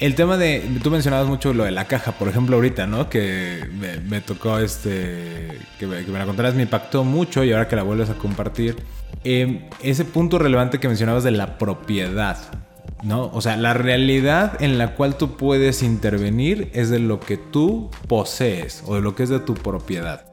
El 0.01 0.15
tema 0.15 0.37
de, 0.37 0.79
tú 0.83 0.91
mencionabas 0.91 1.27
mucho 1.27 1.53
lo 1.53 1.65
de 1.65 1.73
la 1.73 1.87
caja, 1.87 2.13
por 2.13 2.29
ejemplo, 2.29 2.57
ahorita, 2.57 2.87
¿no? 2.87 3.09
Que 3.11 3.65
me, 4.09 4.21
tocó 4.21 4.59
este, 4.59 5.59
que 5.79 5.87
me, 5.87 6.05
que 6.05 6.13
me 6.13 6.19
la 6.19 6.27
contaras, 6.27 6.55
me 6.55 6.63
impactó 6.63 7.03
mucho 7.03 7.43
y 7.43 7.53
ahora 7.53 7.67
que 7.67 7.75
la 7.75 7.83
vuelves 7.83 8.09
a 8.09 8.15
compartir 8.15 8.77
Em, 9.25 9.63
ese 9.83 10.05
punto 10.05 10.39
relevante 10.39 10.79
que 10.79 10.89
mencionabas 10.89 11.25
de 11.25 11.33
la 11.33 11.59
propiedad, 11.59 12.39
¿no? 13.03 13.31
O 13.33 13.41
sea, 13.41 13.57
la 13.57 13.75
realidad 13.75 14.63
en 14.63 14.79
la 14.79 14.95
cual 14.95 15.17
tú 15.17 15.37
puedes 15.37 15.83
intervenir 15.83 16.71
es 16.73 16.89
de 16.89 17.01
lo 17.01 17.19
que 17.19 17.37
tú 17.37 17.91
posees 18.07 18.83
o 18.87 18.95
de 18.95 19.01
lo 19.01 19.15
que 19.15 19.25
es 19.25 19.29
de 19.29 19.41
tu 19.41 19.55
propiedad. 19.55 20.25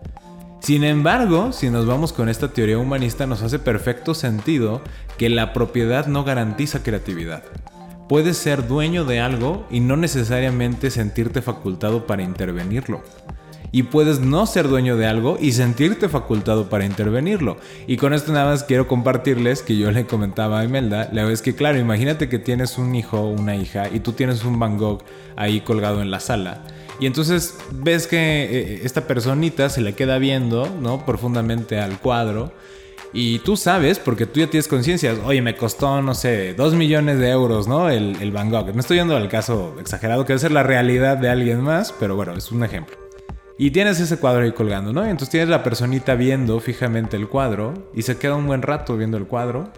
Sin 0.62 0.84
embargo, 0.84 1.52
si 1.52 1.70
nos 1.70 1.86
vamos 1.86 2.14
con 2.14 2.30
esta 2.30 2.50
teoría 2.50 2.78
humanista, 2.78 3.28
nos 3.28 3.42
hace 3.42 3.60
perfecto 3.60 4.14
sentido 4.14 4.82
que 5.18 5.30
la 5.30 5.54
propiedad 5.54 6.08
no 6.08 6.24
garantiza 6.24 6.82
creatividad. 6.82 7.44
Puedes 8.08 8.38
ser 8.38 8.68
dueño 8.68 9.06
de 9.06 9.20
algo 9.20 9.66
y 9.70 9.80
no 9.80 9.98
necesariamente 9.98 10.92
sentirte 10.92 11.42
facultado 11.42 12.06
para 12.06 12.24
intervenirlo 12.24 13.02
y 13.76 13.84
puedes 13.84 14.22
no 14.22 14.46
ser 14.46 14.70
dueño 14.70 14.96
de 14.96 15.06
algo 15.06 15.38
y 15.38 15.52
sentirte 15.52 16.08
facultado 16.08 16.70
para 16.70 16.86
intervenirlo. 16.86 17.58
Y 17.88 17.98
con 17.98 18.14
esto 18.14 18.32
nada 18.32 18.52
más 18.52 18.64
quiero 18.64 18.88
compartirles 18.88 19.64
que 19.64 19.76
yo 19.76 19.92
le 19.92 20.06
comentaba 20.06 20.62
a 20.62 20.64
Imelda, 20.64 21.10
la 21.12 21.26
vez 21.26 21.42
que 21.42 21.56
claro, 21.56 21.78
imagínate 21.78 22.30
que 22.30 22.40
tienes 22.40 22.78
un 22.78 22.96
hijo 22.96 23.20
o 23.20 23.32
una 23.32 23.58
hija 23.58 23.90
y 23.90 24.00
tú 24.00 24.14
tienes 24.14 24.46
un 24.46 24.60
Van 24.60 24.78
Gogh 24.78 25.04
ahí 25.36 25.60
colgado 25.60 26.02
en 26.02 26.10
la 26.10 26.22
sala. 26.22 26.64
Y 27.02 27.06
entonces 27.06 27.58
ves 27.74 28.08
que 28.08 28.18
eh, 28.18 28.82
esta 28.86 29.08
personita 29.08 29.68
se 29.68 29.82
le 29.82 29.94
queda 29.94 30.20
viendo, 30.20 30.74
¿no? 30.80 31.06
Profundamente 31.06 31.78
al 31.78 32.00
cuadro. 32.00 32.54
Y 33.18 33.40
tú 33.40 33.56
sabes, 33.56 33.98
porque 33.98 34.26
tú 34.26 34.42
ya 34.42 34.48
tienes 34.48 34.68
conciencia, 34.68 35.16
oye, 35.24 35.42
me 35.42 35.56
costó, 35.56 36.02
no 36.02 36.14
sé, 36.14 36.54
dos 36.54 36.76
millones 36.76 37.18
de 37.18 37.30
euros, 37.30 37.66
¿no? 37.66 37.90
El, 37.90 38.22
el 38.22 38.34
Van 38.34 38.50
Gogh. 38.50 38.74
No 38.74 38.82
estoy 38.82 38.98
yendo 38.98 39.16
al 39.16 39.30
caso 39.30 39.78
exagerado, 39.80 40.26
que 40.26 40.34
debe 40.34 40.40
ser 40.40 40.52
la 40.52 40.64
realidad 40.64 41.16
de 41.16 41.30
alguien 41.30 41.62
más, 41.62 41.94
pero 41.98 42.18
bueno, 42.18 42.34
es 42.34 42.52
un 42.52 42.66
ejemplo. 42.66 42.98
Y 43.58 43.72
tienes 43.72 44.02
ese 44.02 44.18
cuadro 44.18 44.44
ahí 44.44 44.52
colgando, 44.52 44.92
¿no? 44.92 45.06
Entonces 45.06 45.30
tienes 45.30 45.48
la 45.48 45.64
personita 45.64 46.16
viendo 46.16 46.60
fijamente 46.60 47.16
el 47.16 47.30
cuadro 47.30 47.90
y 47.94 48.02
se 48.02 48.18
queda 48.18 48.36
un 48.36 48.48
buen 48.48 48.62
rato 48.62 48.98
viendo 48.98 49.16
el 49.16 49.28
cuadro. 49.28 49.72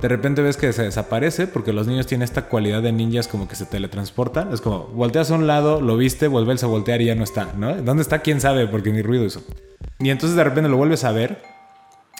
De 0.00 0.06
repente 0.06 0.40
ves 0.40 0.56
que 0.56 0.72
se 0.72 0.84
desaparece 0.84 1.48
porque 1.48 1.72
los 1.72 1.88
niños 1.88 2.06
tienen 2.06 2.22
esta 2.22 2.42
cualidad 2.42 2.80
de 2.80 2.92
ninjas 2.92 3.26
como 3.26 3.48
que 3.48 3.56
se 3.56 3.66
teletransportan. 3.66 4.52
Es 4.52 4.60
como, 4.60 4.86
volteas 4.86 5.32
a 5.32 5.34
un 5.34 5.48
lado, 5.48 5.80
lo 5.80 5.96
viste, 5.96 6.28
vuelves 6.28 6.62
a 6.62 6.68
voltear 6.68 7.02
y 7.02 7.06
ya 7.06 7.16
no 7.16 7.24
está, 7.24 7.54
¿no? 7.56 7.74
¿Dónde 7.74 8.04
está? 8.04 8.20
¿Quién 8.20 8.40
sabe? 8.40 8.68
Porque 8.68 8.92
ni 8.92 9.02
ruido 9.02 9.24
hizo. 9.24 9.42
Y 9.98 10.10
entonces 10.10 10.36
de 10.36 10.44
repente 10.44 10.68
lo 10.68 10.76
vuelves 10.76 11.02
a 11.02 11.10
ver, 11.10 11.53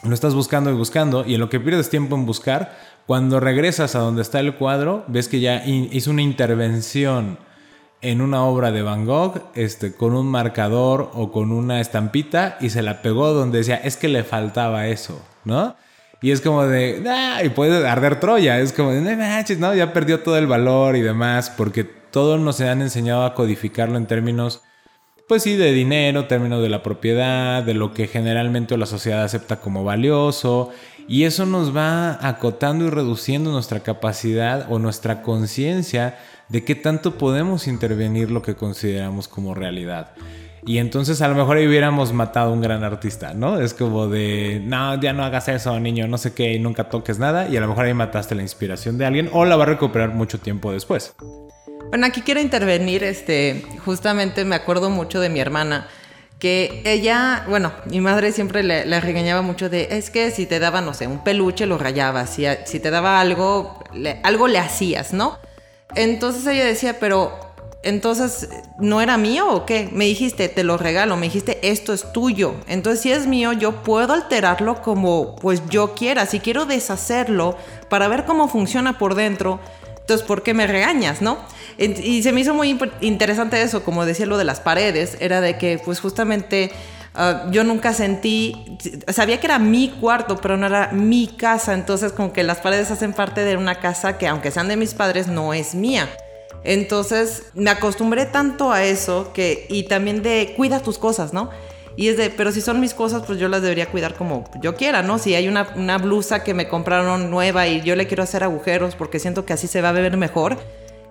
lo 0.03 0.15
estás 0.15 0.35
buscando 0.35 0.71
y 0.71 0.75
buscando 0.75 1.25
y 1.27 1.35
en 1.35 1.41
lo 1.41 1.49
que 1.49 1.61
pierdes 1.61 1.91
tiempo 1.91 2.17
en 2.17 2.27
buscar, 2.27 2.77
cuando 3.07 3.41
regresas 3.41 3.95
a 3.95 4.01
donde 4.01 4.23
está 4.23 4.41
el 4.41 4.55
cuadro, 4.55 5.05
ves 5.09 5.29
que 5.29 5.41
ya 5.41 5.65
hizo 5.67 6.11
una 6.11 6.23
intervención 6.23 7.39
en 8.01 8.21
una 8.21 8.45
obra 8.45 8.71
de 8.71 8.83
Van 8.83 9.07
Gogh 9.07 9.41
este, 9.55 9.95
con 9.95 10.15
un 10.15 10.27
marcador 10.27 11.11
o 11.15 11.33
con 11.33 11.53
una 11.53 11.81
estampita 11.81 12.59
y 12.61 12.71
se 12.71 12.83
la 12.83 13.01
pegó 13.01 13.33
donde 13.33 13.59
decía, 13.59 13.77
es 13.77 13.97
que 13.97 14.09
le 14.09 14.25
faltaba 14.25 14.89
eso, 14.89 15.23
¿no? 15.45 15.75
Y 16.21 16.31
es 16.31 16.41
como 16.41 16.65
de, 16.67 17.03
ah, 17.07 17.43
y 17.45 17.51
puede 17.51 17.87
arder 17.87 18.21
Troya, 18.21 18.59
es 18.59 18.73
como 18.73 18.93
de, 18.93 19.57
no, 19.59 19.75
ya 19.75 19.93
perdió 19.93 20.21
todo 20.21 20.39
el 20.39 20.47
valor 20.47 20.97
y 20.97 21.03
demás, 21.03 21.51
porque 21.51 21.85
todos 21.85 22.41
nos 22.41 22.61
han 22.61 22.81
enseñado 22.81 23.25
a 23.25 23.35
codificarlo 23.35 23.99
en 23.99 24.07
términos, 24.07 24.63
pues 25.29 25.43
sí, 25.43 25.57
de 25.57 25.73
dinero, 25.73 26.27
términos 26.27 26.63
de 26.63 26.69
la 26.69 26.83
propiedad, 26.83 27.63
de 27.63 27.75
lo 27.75 27.93
que 27.93 28.07
generalmente 28.07 28.77
la 28.77 28.87
sociedad 28.87 29.25
acepta 29.25 29.61
como 29.61 29.85
valioso, 29.85 30.71
y 31.09 31.25
eso 31.25 31.47
nos 31.47 31.75
va 31.77 32.27
acotando 32.27 32.87
y 32.87 32.91
reduciendo 32.91 33.51
nuestra 33.51 33.81
capacidad 33.81 34.67
o 34.71 34.79
nuestra 34.79 35.23
conciencia 35.23 36.19
de 36.49 36.65
qué 36.65 36.75
tanto 36.75 37.17
podemos 37.19 37.67
intervenir 37.67 38.31
lo 38.31 38.43
que 38.43 38.55
consideramos 38.55 39.29
como 39.29 39.55
realidad. 39.55 40.13
Y 40.67 40.79
entonces 40.79 41.21
a 41.21 41.29
lo 41.29 41.35
mejor 41.35 41.59
ahí 41.59 41.67
hubiéramos 41.67 42.13
matado 42.15 42.51
a 42.51 42.53
un 42.53 42.63
gran 42.63 42.85
artista, 42.85 43.35
¿no? 43.35 43.61
Es 43.61 43.75
como 43.75 44.09
de, 44.09 44.63
no, 44.65 44.99
ya 44.99 45.13
no 45.13 45.23
hagas 45.23 45.49
eso, 45.49 45.79
niño, 45.79 46.09
no 46.09 46.17
sé 46.17 46.33
qué, 46.33 46.59
nunca 46.59 46.89
toques 46.89 47.19
nada. 47.19 47.49
Y 47.49 47.57
a 47.59 47.61
lo 47.61 47.69
mejor 47.69 47.85
ahí 47.85 47.95
mataste 47.95 48.35
la 48.35 48.43
inspiración 48.43 48.97
de 48.97 49.05
alguien 49.05 49.29
o 49.33 49.45
la 49.45 49.57
va 49.57 49.65
a 49.65 49.67
recuperar 49.67 50.15
mucho 50.15 50.39
tiempo 50.39 50.73
después. 50.73 51.15
Bueno, 51.89 52.07
aquí 52.07 52.23
quiero 52.23 52.41
intervenir, 52.41 53.05
este, 53.05 53.65
justamente 53.85 54.45
me 54.45 54.57
acuerdo 54.57 54.91
mucho 54.91 55.21
de 55.21 55.29
mi 55.29 55.41
hermana, 55.41 55.89
que 56.39 56.83
ella, 56.85 57.45
bueno, 57.49 57.73
mi 57.87 58.01
madre 58.01 58.33
siempre 58.33 58.63
le, 58.63 59.01
regañaba 59.01 59.43
mucho 59.43 59.71
de, 59.71 59.89
es 59.93 60.11
que 60.11 60.31
si 60.31 60.47
te 60.47 60.59
daba, 60.59 60.81
no 60.81 60.93
sé, 60.93 61.07
un 61.07 61.23
peluche 61.23 61.67
lo 61.67 61.79
rayabas, 61.79 62.31
si, 62.31 62.45
si 62.67 62.81
te 62.81 62.91
daba 62.91 63.21
algo, 63.21 63.83
algo 64.23 64.49
le 64.49 64.59
hacías, 64.59 65.13
¿no? 65.13 65.39
Entonces 65.95 66.47
ella 66.47 66.65
decía, 66.65 66.99
pero 66.99 67.55
entonces, 67.85 68.49
¿no 68.79 69.01
era 69.03 69.17
mío 69.19 69.47
o 69.51 69.67
qué? 69.67 69.89
Me 69.93 70.07
dijiste, 70.07 70.49
te 70.49 70.65
lo 70.65 70.79
regalo, 70.79 71.17
me 71.17 71.27
dijiste, 71.27 71.59
esto 71.71 71.93
es 71.93 72.13
tuyo. 72.13 72.55
Entonces, 72.67 73.03
si 73.03 73.13
es 73.13 73.27
mío, 73.27 73.53
yo 73.53 73.83
puedo 73.83 74.15
alterarlo 74.15 74.81
como 74.81 75.37
pues 75.37 75.63
yo 75.69 75.95
quiera. 75.95 76.25
Si 76.25 76.41
quiero 76.41 76.65
deshacerlo 76.65 77.57
para 77.91 78.09
ver 78.09 78.25
cómo 78.25 78.49
funciona 78.49 78.97
por 78.99 79.15
dentro, 79.15 79.61
entonces, 80.01 80.27
¿por 80.27 80.43
qué 80.43 80.55
me 80.55 80.67
regañas, 80.67 81.21
no? 81.21 81.39
Y 81.79 82.23
se 82.23 82.33
me 82.33 82.41
hizo 82.41 82.55
muy 82.55 82.79
interesante 83.01 83.61
eso, 83.61 83.83
como 83.85 84.05
decía 84.07 84.27
lo 84.27 84.39
de 84.39 84.45
las 84.45 84.61
paredes, 84.61 85.17
era 85.21 85.41
de 85.41 85.59
que 85.59 85.81
pues 85.85 86.01
justamente... 86.01 86.71
Ah, 87.17 87.47
yo 87.53 87.63
nunca 87.63 87.95
sentí, 87.95 88.77
sabía 89.07 89.39
que 89.39 89.47
era 89.47 89.61
mi 89.61 89.89
cuarto, 90.01 90.37
pero 90.39 90.57
no 90.57 90.67
era 90.67 90.91
mi 90.91 91.29
casa, 91.29 91.73
entonces 91.73 92.11
como 92.11 92.33
que 92.33 92.43
las 92.43 92.59
paredes 92.59 92.91
hacen 92.91 93.13
parte 93.13 93.45
de 93.45 93.57
una 93.57 93.77
casa 93.77 94.19
que 94.19 94.27
aunque 94.27 94.51
sean 94.51 94.67
de 94.67 94.77
mis 94.77 94.95
padres, 94.95 95.29
no 95.29 95.55
es 95.55 95.77
mía. 95.77 96.09
Entonces 96.65 97.45
me 97.55 97.71
acostumbré 97.71 98.27
tanto 98.27 98.73
a 98.73 98.83
eso 98.83 99.33
que, 99.33 99.67
y 99.69 99.85
también 99.85 100.25
de 100.25 100.55
cuida 100.57 100.81
tus 100.81 100.99
cosas, 100.99 101.33
¿no? 101.33 101.51
Y 101.97 102.09
es 102.09 102.17
de, 102.17 102.31
pero 102.31 102.51
si 102.51 102.61
son 102.61 102.81
mis 102.81 102.95
cosas, 102.95 103.23
pues 103.25 103.39
yo 103.39 103.49
las 103.49 103.63
debería 103.63 103.87
cuidar 103.87 104.15
como 104.15 104.51
yo 104.61 104.75
quiera, 104.75 105.03
¿no? 105.03 105.19
Si 105.19 105.35
hay 105.37 105.47
una, 105.47 105.73
una 105.77 105.99
blusa 105.99 106.43
que 106.43 106.53
me 106.53 106.67
compraron 106.67 107.31
nueva 107.31 107.69
y 107.69 107.83
yo 107.83 107.95
le 107.95 108.09
quiero 108.09 108.25
hacer 108.25 108.43
agujeros 108.43 108.97
porque 108.97 109.21
siento 109.21 109.45
que 109.45 109.53
así 109.53 109.69
se 109.69 109.83
va 109.83 109.91
a 109.91 109.93
ver 109.93 110.17
mejor, 110.17 110.59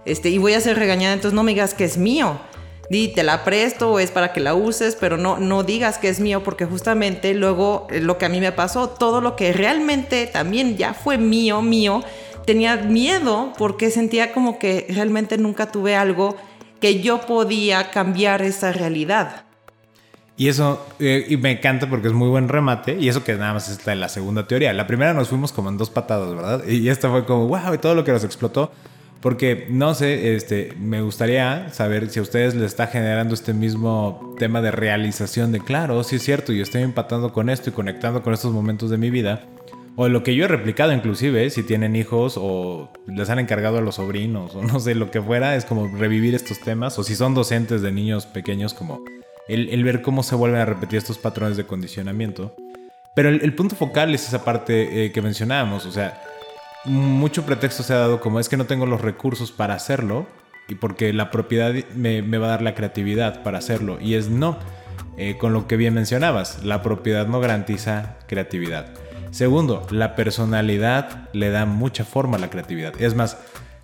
este, 0.06 0.30
y 0.30 0.38
voy 0.38 0.54
a 0.54 0.62
ser 0.62 0.78
regañada, 0.78 1.14
entonces 1.14 1.36
no 1.36 1.44
me 1.44 1.52
digas 1.52 1.74
que 1.74 1.86
es 1.86 1.98
mío. 1.98 2.40
Di, 2.90 3.08
te 3.08 3.24
la 3.24 3.44
presto 3.44 3.92
o 3.92 4.00
es 4.00 4.12
para 4.12 4.34
que 4.34 4.40
la 4.42 4.56
uses, 4.56 4.96
pero 5.00 5.18
no, 5.18 5.38
no 5.38 5.64
digas 5.64 5.98
que 5.98 6.10
es 6.10 6.20
mío 6.20 6.44
porque 6.44 6.66
justamente 6.66 7.34
luego 7.34 7.88
eh, 7.90 8.02
lo 8.02 8.18
que 8.18 8.26
a 8.26 8.30
mí 8.30 8.40
me 8.40 8.52
pasó, 8.52 8.90
todo 8.90 9.22
lo 9.22 9.36
que 9.36 9.54
realmente 9.54 10.28
también 10.28 10.76
ya 10.76 10.94
fue 10.94 11.18
mío, 11.18 11.62
mío, 11.62 12.04
tenía 12.46 12.76
miedo 12.76 13.54
porque 13.58 13.90
sentía 13.90 14.34
como 14.34 14.60
que 14.60 14.86
realmente 14.90 15.38
nunca 15.38 15.72
tuve 15.72 15.96
algo 15.96 16.36
que 16.82 17.02
yo 17.02 17.22
podía 17.22 17.90
cambiar 17.92 18.42
esa 18.42 18.74
realidad. 18.74 19.46
Y 20.36 20.50
eso, 20.50 20.86
eh, 21.00 21.26
y 21.30 21.38
me 21.38 21.52
encanta 21.52 21.88
porque 21.88 22.08
es 22.08 22.14
muy 22.14 22.28
buen 22.28 22.50
remate, 22.50 22.98
y 23.00 23.08
eso 23.08 23.24
que 23.24 23.36
nada 23.36 23.54
más 23.54 23.70
está 23.70 23.94
en 23.94 24.00
la 24.00 24.10
segunda 24.10 24.48
teoría. 24.48 24.74
La 24.74 24.88
primera 24.88 25.14
nos 25.14 25.30
fuimos 25.30 25.54
como 25.54 25.70
en 25.70 25.78
dos 25.78 25.90
patadas, 25.90 26.36
¿verdad? 26.36 26.68
Y 26.68 26.90
esta 26.90 27.10
fue 27.10 27.24
como, 27.24 27.48
wow, 27.48 27.74
y 27.74 27.78
todo 27.78 27.94
lo 27.94 28.04
que 28.04 28.12
nos 28.12 28.24
explotó. 28.24 28.72
Porque, 29.24 29.68
no 29.70 29.96
sé, 29.96 30.36
este, 30.36 30.74
me 30.78 31.02
gustaría 31.02 31.70
saber 31.70 32.10
si 32.10 32.20
a 32.20 32.24
ustedes 32.24 32.56
les 32.56 32.66
está 32.66 32.88
generando 32.88 33.34
este 33.34 33.54
mismo 33.54 34.36
tema 34.38 34.62
de 34.62 34.70
realización 34.70 35.54
de, 35.54 35.62
claro, 35.62 36.04
sí 36.04 36.18
es 36.18 36.24
cierto, 36.24 36.52
yo 36.52 36.62
estoy 36.62 36.82
empatando 36.82 37.32
con 37.32 37.50
esto 37.50 37.70
y 37.70 37.74
conectando 37.74 38.22
con 38.22 38.34
estos 38.34 38.52
momentos 38.52 38.90
de 38.90 38.98
mi 38.98 39.10
vida. 39.10 39.46
O 39.96 40.10
lo 40.10 40.24
que 40.24 40.36
yo 40.36 40.44
he 40.44 40.48
replicado 40.50 40.92
inclusive, 40.92 41.50
si 41.52 41.64
tienen 41.64 41.96
hijos 41.96 42.34
o 42.36 42.92
les 43.08 43.30
han 43.30 43.40
encargado 43.40 43.78
a 43.78 43.82
los 43.82 43.96
sobrinos 43.96 44.56
o 44.56 44.62
no 44.74 44.82
sé, 44.82 44.94
lo 44.94 45.10
que 45.10 45.22
fuera, 45.22 45.56
es 45.56 45.64
como 45.64 45.88
revivir 45.88 46.36
estos 46.36 46.60
temas. 46.60 47.00
O 47.00 47.04
si 47.06 47.16
son 47.16 47.34
docentes 47.34 47.82
de 47.82 47.94
niños 47.94 48.26
pequeños, 48.26 48.74
como 48.74 49.06
el, 49.48 49.84
ver 49.86 50.02
cómo 50.02 50.24
se 50.24 50.36
vuelven 50.36 50.60
a 50.60 50.66
repetir 50.66 50.98
estos 50.98 51.18
patrones 51.18 51.56
de 51.56 51.64
condicionamiento. 51.64 52.54
Pero 53.16 53.30
el, 53.30 53.56
punto 53.56 53.78
focal 53.78 54.14
es 54.14 54.28
esa 54.28 54.44
parte 54.44 55.06
eh, 55.06 55.12
que 55.14 55.22
mencionábamos, 55.22 55.86
o 55.86 55.94
sea, 55.94 56.22
mucho 56.86 57.46
pretexto 57.46 57.84
se 57.84 57.94
ha 57.94 58.00
dado 58.00 58.20
como 58.20 58.40
es 58.40 58.50
que 58.50 58.58
no 58.58 58.66
tengo 58.66 58.86
los 58.86 59.02
recursos 59.02 59.52
para 59.52 59.74
hacerlo 59.74 60.28
y 60.68 60.76
porque 60.76 61.14
la 61.14 61.32
propiedad 61.32 61.74
me, 61.96 62.22
va 62.22 62.48
a 62.48 62.50
dar 62.52 62.62
la 62.62 62.76
creatividad 62.76 63.44
para 63.44 63.58
hacerlo. 63.58 63.98
Y 64.00 64.16
es 64.16 64.30
no, 64.30 64.58
eh, 65.18 65.38
con 65.38 65.54
lo 65.54 65.68
que 65.68 65.78
bien 65.78 65.94
mencionabas, 65.94 66.64
la 66.64 66.82
propiedad 66.82 67.28
no 67.28 67.40
garantiza 67.40 68.18
creatividad. 68.28 68.94
Segundo, 69.32 69.86
la 69.90 70.16
personalidad 70.16 71.30
le 71.34 71.50
da 71.50 71.66
mucha 71.66 72.06
forma 72.06 72.38
a 72.38 72.40
la 72.40 72.50
creatividad. 72.50 72.94
Es 73.02 73.16
más, 73.16 73.38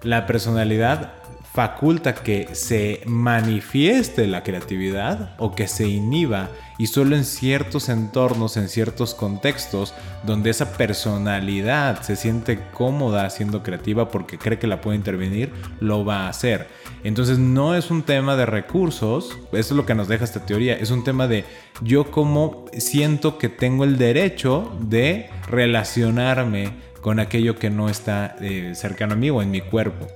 la 0.04 0.26
personalidad 0.26 1.14
faculta 1.54 2.14
que 2.14 2.50
se 2.54 3.02
manifieste 3.06 4.28
la 4.28 4.44
creatividad 4.44 5.34
o 5.40 5.56
que 5.56 5.68
se 5.68 5.88
inhiba 5.88 6.50
y 6.78 6.88
solo 6.88 7.16
en 7.16 7.26
ciertos 7.26 7.90
entornos, 7.90 8.56
en 8.56 8.70
ciertos 8.70 9.16
contextos 9.16 9.94
donde 10.24 10.52
esa 10.52 10.74
personalidad 10.74 12.02
se 12.04 12.16
siente 12.16 12.60
cómoda 12.72 13.30
siendo 13.30 13.64
creativa 13.64 14.10
porque 14.10 14.38
cree 14.38 14.60
que 14.60 14.68
la 14.68 14.80
puede 14.80 14.98
intervenir, 14.98 15.52
lo 15.80 16.06
va 16.06 16.28
a 16.28 16.30
hacer. 16.30 16.68
Entonces 17.04 17.40
no 17.40 17.76
es 17.76 17.90
un 17.90 18.04
tema 18.04 18.36
de 18.36 18.46
recursos, 18.46 19.38
eso 19.52 19.52
es 19.52 19.72
lo 19.72 19.86
que 19.86 19.96
nos 19.96 20.08
deja 20.08 20.26
esta 20.26 20.46
teoría, 20.46 20.76
es 20.76 20.92
un 20.92 21.04
tema 21.04 21.28
de 21.28 21.46
yo 21.82 22.12
como 22.12 22.66
siento 22.78 23.38
que 23.38 23.50
tengo 23.50 23.86
el 23.86 23.98
derecho 23.98 24.72
de 24.82 25.30
relacionarme 25.48 26.74
con 27.02 27.20
aquello 27.20 27.56
que 27.56 27.70
no 27.70 27.90
está 27.90 28.36
eh, 28.40 28.74
cercano 28.76 29.14
a 29.14 29.18
mí 29.18 29.30
o 29.30 29.42
en 29.42 29.52
mi 29.52 29.62
cuerpo 29.62 30.08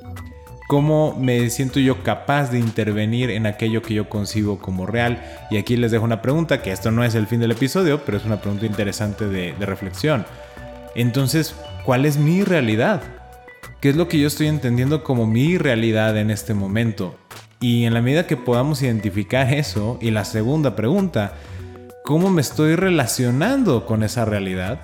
cómo 0.73 1.15
me 1.21 1.51
siento 1.51 1.79
yo 1.79 2.01
capaz 2.01 2.49
de 2.49 2.57
intervenir 2.57 3.29
en 3.29 3.45
aquello 3.45 3.83
que 3.83 3.93
yo 3.93 4.09
concibo 4.09 4.57
como 4.57 4.87
real. 4.87 5.23
Y 5.51 5.57
aquí 5.57 5.77
les 5.77 5.91
dejo 5.91 6.03
una 6.03 6.23
pregunta, 6.23 6.63
que 6.63 6.71
esto 6.71 6.89
no 6.89 7.03
es 7.03 7.13
el 7.13 7.27
fin 7.27 7.39
del 7.39 7.51
episodio, 7.51 8.03
pero 8.03 8.17
es 8.17 8.25
una 8.25 8.41
pregunta 8.41 8.65
interesante 8.65 9.27
de, 9.27 9.53
reflexión. 9.59 10.25
Entonces, 10.95 11.55
¿cuál 11.85 12.05
es 12.05 12.17
mi 12.17 12.43
realidad? 12.43 13.03
¿Qué 13.81 13.89
es 13.89 13.95
lo 13.95 14.07
que 14.07 14.17
yo 14.17 14.25
estoy 14.25 14.47
entendiendo 14.47 15.03
como 15.03 15.27
mi 15.27 15.59
realidad 15.59 16.17
en 16.17 16.31
este 16.31 16.55
momento? 16.55 17.19
Y 17.59 17.85
en 17.85 17.93
la 17.93 18.01
medida 18.01 18.25
que 18.25 18.35
podamos 18.35 18.81
identificar 18.81 19.53
eso, 19.53 19.99
y 20.01 20.09
la 20.09 20.25
segunda 20.25 20.75
pregunta, 20.75 21.33
¿cómo 22.03 22.31
me 22.31 22.41
estoy 22.41 22.75
relacionando 22.75 23.85
con 23.85 24.01
esa 24.01 24.25
realidad? 24.25 24.79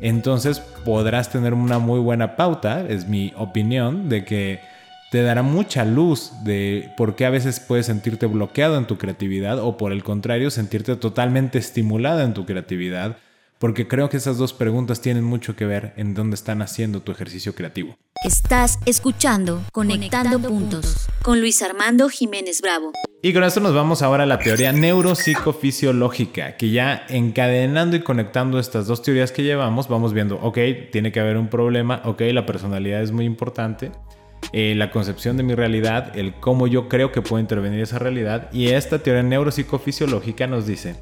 Entonces 0.00 0.58
podrás 0.84 1.30
tener 1.30 1.54
una 1.54 1.78
muy 1.78 2.00
buena 2.00 2.34
pauta, 2.34 2.84
es 2.88 3.06
mi 3.06 3.32
opinión, 3.36 4.08
de 4.08 4.24
que 4.24 4.79
te 5.10 5.22
dará 5.22 5.42
mucha 5.42 5.84
luz 5.84 6.30
de 6.44 6.92
por 6.96 7.16
qué 7.16 7.26
a 7.26 7.30
veces 7.30 7.58
puedes 7.58 7.86
sentirte 7.86 8.26
bloqueado 8.26 8.78
en 8.78 8.86
tu 8.86 8.96
creatividad 8.96 9.58
o 9.58 9.76
por 9.76 9.92
el 9.92 10.04
contrario 10.04 10.50
sentirte 10.50 10.94
totalmente 10.96 11.58
estimulada 11.58 12.22
en 12.22 12.32
tu 12.32 12.46
creatividad, 12.46 13.16
porque 13.58 13.88
creo 13.88 14.08
que 14.08 14.18
esas 14.18 14.38
dos 14.38 14.52
preguntas 14.52 15.00
tienen 15.00 15.24
mucho 15.24 15.56
que 15.56 15.66
ver 15.66 15.92
en 15.96 16.14
dónde 16.14 16.36
están 16.36 16.62
haciendo 16.62 17.02
tu 17.02 17.10
ejercicio 17.10 17.56
creativo. 17.56 17.96
Estás 18.24 18.78
escuchando 18.86 19.62
Conectando, 19.72 20.38
puntos, 20.40 21.08
con 21.22 21.40
Luis 21.40 21.60
Armando 21.60 22.08
Jiménez 22.08 22.60
Bravo. 22.62 22.92
Y 23.20 23.32
con 23.32 23.42
esto 23.42 23.60
nos 23.60 23.74
vamos 23.74 24.02
ahora 24.02 24.22
a 24.22 24.26
la 24.26 24.38
teoría 24.38 24.72
neuropsicofisiológica, 24.72 26.56
que 26.56 26.70
ya 26.70 27.04
encadenando 27.08 27.96
y 27.96 28.00
conectando 28.00 28.60
estas 28.60 28.86
dos 28.86 29.02
teorías 29.02 29.32
que 29.32 29.42
llevamos, 29.42 29.88
vamos 29.88 30.14
viendo, 30.14 30.36
ok, 30.36 30.58
tiene 30.92 31.10
que 31.10 31.20
haber 31.20 31.36
un 31.36 31.48
problema, 31.48 32.00
ok, 32.04 32.22
la 32.32 32.46
personalidad 32.46 33.02
es 33.02 33.10
muy 33.10 33.24
importante, 33.24 33.90
eh, 34.52 34.74
la 34.76 34.90
concepción 34.90 35.36
de 35.36 35.42
mi 35.42 35.54
realidad, 35.54 36.16
el 36.16 36.34
cómo 36.34 36.66
yo 36.66 36.88
creo 36.88 37.12
que 37.12 37.22
puede 37.22 37.42
intervenir 37.42 37.80
esa 37.80 37.98
realidad. 37.98 38.50
Y 38.52 38.68
esta 38.68 38.98
teoría 38.98 39.22
neuropsicofisiológica 39.22 40.46
nos 40.46 40.66
dice 40.66 40.96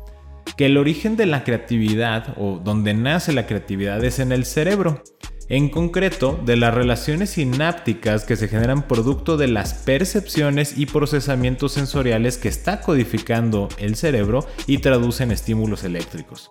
que 0.57 0.67
el 0.67 0.77
origen 0.77 1.17
de 1.17 1.27
la 1.27 1.45
creatividad 1.45 2.35
o 2.37 2.59
donde 2.59 2.95
nace 2.95 3.33
la 3.33 3.47
creatividad 3.47 4.03
es 4.05 4.19
en 4.19 4.33
el 4.33 4.45
cerebro. 4.45 5.03
En 5.51 5.71
concreto, 5.71 6.39
de 6.45 6.59
las 6.59 6.75
relaciones 6.75 7.31
sinápticas 7.31 8.25
que 8.25 8.37
se 8.37 8.49
generan 8.49 8.87
producto 8.87 9.39
de 9.39 9.49
las 9.49 9.73
percepciones 9.73 10.77
y 10.77 10.85
procesamientos 10.85 11.73
sensoriales 11.73 12.37
que 12.37 12.49
está 12.49 12.83
codificando 12.83 13.69
el 13.79 13.97
cerebro 13.97 14.47
y 14.67 14.79
traducen 14.79 15.31
estímulos 15.31 15.85
eléctricos. 15.85 16.51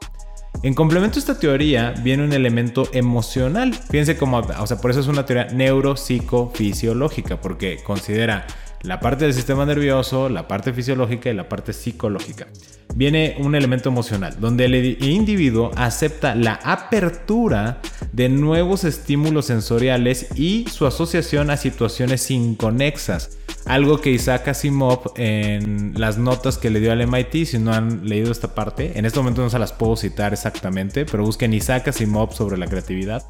En 0.63 0.73
complemento 0.73 1.17
a 1.17 1.19
esta 1.19 1.39
teoría 1.39 1.91
viene 2.03 2.23
un 2.23 2.33
elemento 2.33 2.89
emocional. 2.91 3.73
Fíjense 3.73 4.17
cómo, 4.17 4.39
o 4.39 4.67
sea, 4.67 4.77
por 4.77 4.89
eso 4.91 4.99
es 4.99 5.07
una 5.07 5.25
teoría 5.25 5.45
neuropsicofisiológica, 5.53 7.39
porque 7.39 7.77
considera 7.83 8.47
la 8.81 8.99
parte 8.99 9.25
del 9.25 9.33
sistema 9.33 9.65
nervioso, 9.65 10.29
la 10.29 10.47
parte 10.47 10.73
fisiológica 10.73 11.29
y 11.29 11.35
la 11.35 11.47
parte 11.47 11.73
psicológica. 11.73 12.47
Viene 12.95 13.35
un 13.39 13.53
elemento 13.53 13.89
emocional, 13.89 14.37
donde 14.39 14.65
el 14.65 15.03
individuo 15.03 15.71
acepta 15.75 16.33
la 16.33 16.59
apertura 16.63 17.79
de 18.11 18.29
nuevos 18.29 18.83
estímulos 18.83 19.45
sensoriales 19.45 20.27
y 20.35 20.65
su 20.71 20.87
asociación 20.87 21.51
a 21.51 21.57
situaciones 21.57 22.31
inconexas 22.31 23.36
algo 23.67 23.99
que 23.99 24.11
Isaac 24.11 24.47
Asimov 24.47 25.13
en 25.15 25.93
las 25.99 26.17
notas 26.17 26.57
que 26.57 26.69
le 26.69 26.79
dio 26.79 26.91
al 26.91 27.05
MIT, 27.05 27.45
si 27.45 27.59
no 27.59 27.73
han 27.73 28.07
leído 28.07 28.31
esta 28.31 28.55
parte, 28.55 28.97
en 28.97 29.05
este 29.05 29.19
momento 29.19 29.41
no 29.41 29.49
se 29.49 29.59
las 29.59 29.73
puedo 29.73 29.95
citar 29.95 30.33
exactamente, 30.33 31.05
pero 31.05 31.23
busquen 31.23 31.53
Isaac 31.53 31.89
Asimov 31.89 32.33
sobre 32.33 32.57
la 32.57 32.67
creatividad. 32.67 33.25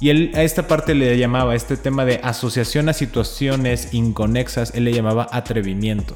Y 0.00 0.10
él 0.10 0.30
a 0.34 0.42
esta 0.42 0.68
parte 0.68 0.94
le 0.94 1.18
llamaba, 1.18 1.56
este 1.56 1.76
tema 1.76 2.04
de 2.04 2.20
asociación 2.22 2.88
a 2.88 2.92
situaciones 2.92 3.92
inconexas, 3.92 4.74
él 4.74 4.84
le 4.84 4.92
llamaba 4.92 5.28
atrevimiento. 5.32 6.14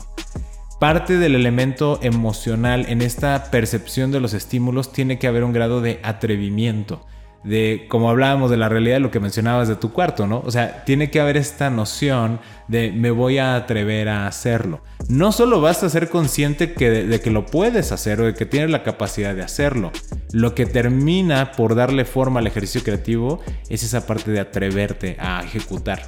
parte 0.78 1.16
del 1.16 1.35
elemento 1.35 1.98
emocional 2.02 2.87
en 2.88 3.02
esta 3.02 3.50
percepción 3.50 4.11
de 4.12 4.20
los 4.20 4.35
estímulos 4.35 4.92
tiene 4.92 5.18
que 5.18 5.26
haber 5.26 5.44
un 5.44 5.52
grado 5.52 5.81
de 5.81 6.00
atrevimiento 6.02 7.05
de, 7.44 7.87
como 7.88 8.09
hablábamos 8.09 8.50
de 8.50 8.57
la 8.57 8.68
realidad, 8.68 9.00
lo 9.00 9.11
que 9.11 9.20
mencionabas 9.20 9.68
de 9.68 9.76
tu 9.76 9.92
cuarto, 9.92 10.26
¿no? 10.26 10.42
O 10.44 10.50
sea, 10.50 10.85
tiene 10.85 11.11
que 11.11 11.20
haber 11.20 11.37
esta 11.37 11.70
noción 11.70 12.40
de 12.68 12.92
me 12.92 13.11
voy 13.11 13.38
a 13.38 13.57
atrever 13.57 14.09
a 14.09 14.26
hacerlo. 14.26 14.83
No 15.09 15.33
solo 15.33 15.61
basta 15.61 15.88
ser 15.88 16.09
consciente 16.09 16.72
que 16.72 16.90
de, 16.90 17.20
que 17.20 17.31
lo 17.31 17.46
puedes 17.46 17.92
hacer 17.92 18.20
o 18.20 18.24
de 18.24 18.35
que 18.35 18.46
tienes 18.46 18.70
la 18.70 18.83
capacidad 18.83 19.35
de 19.35 19.42
hacerlo. 19.42 19.90
Lo 20.33 20.55
que 20.55 20.66
termina 20.66 21.52
por 21.52 21.74
darle 21.74 22.05
forma 22.05 22.40
al 22.40 22.46
ejercicio 22.46 22.83
creativo 22.83 23.40
es 23.68 23.83
esa 23.83 24.07
parte 24.07 24.31
de 24.31 24.40
atreverte 24.40 25.16
a 25.18 25.42
ejecutar. 25.42 26.02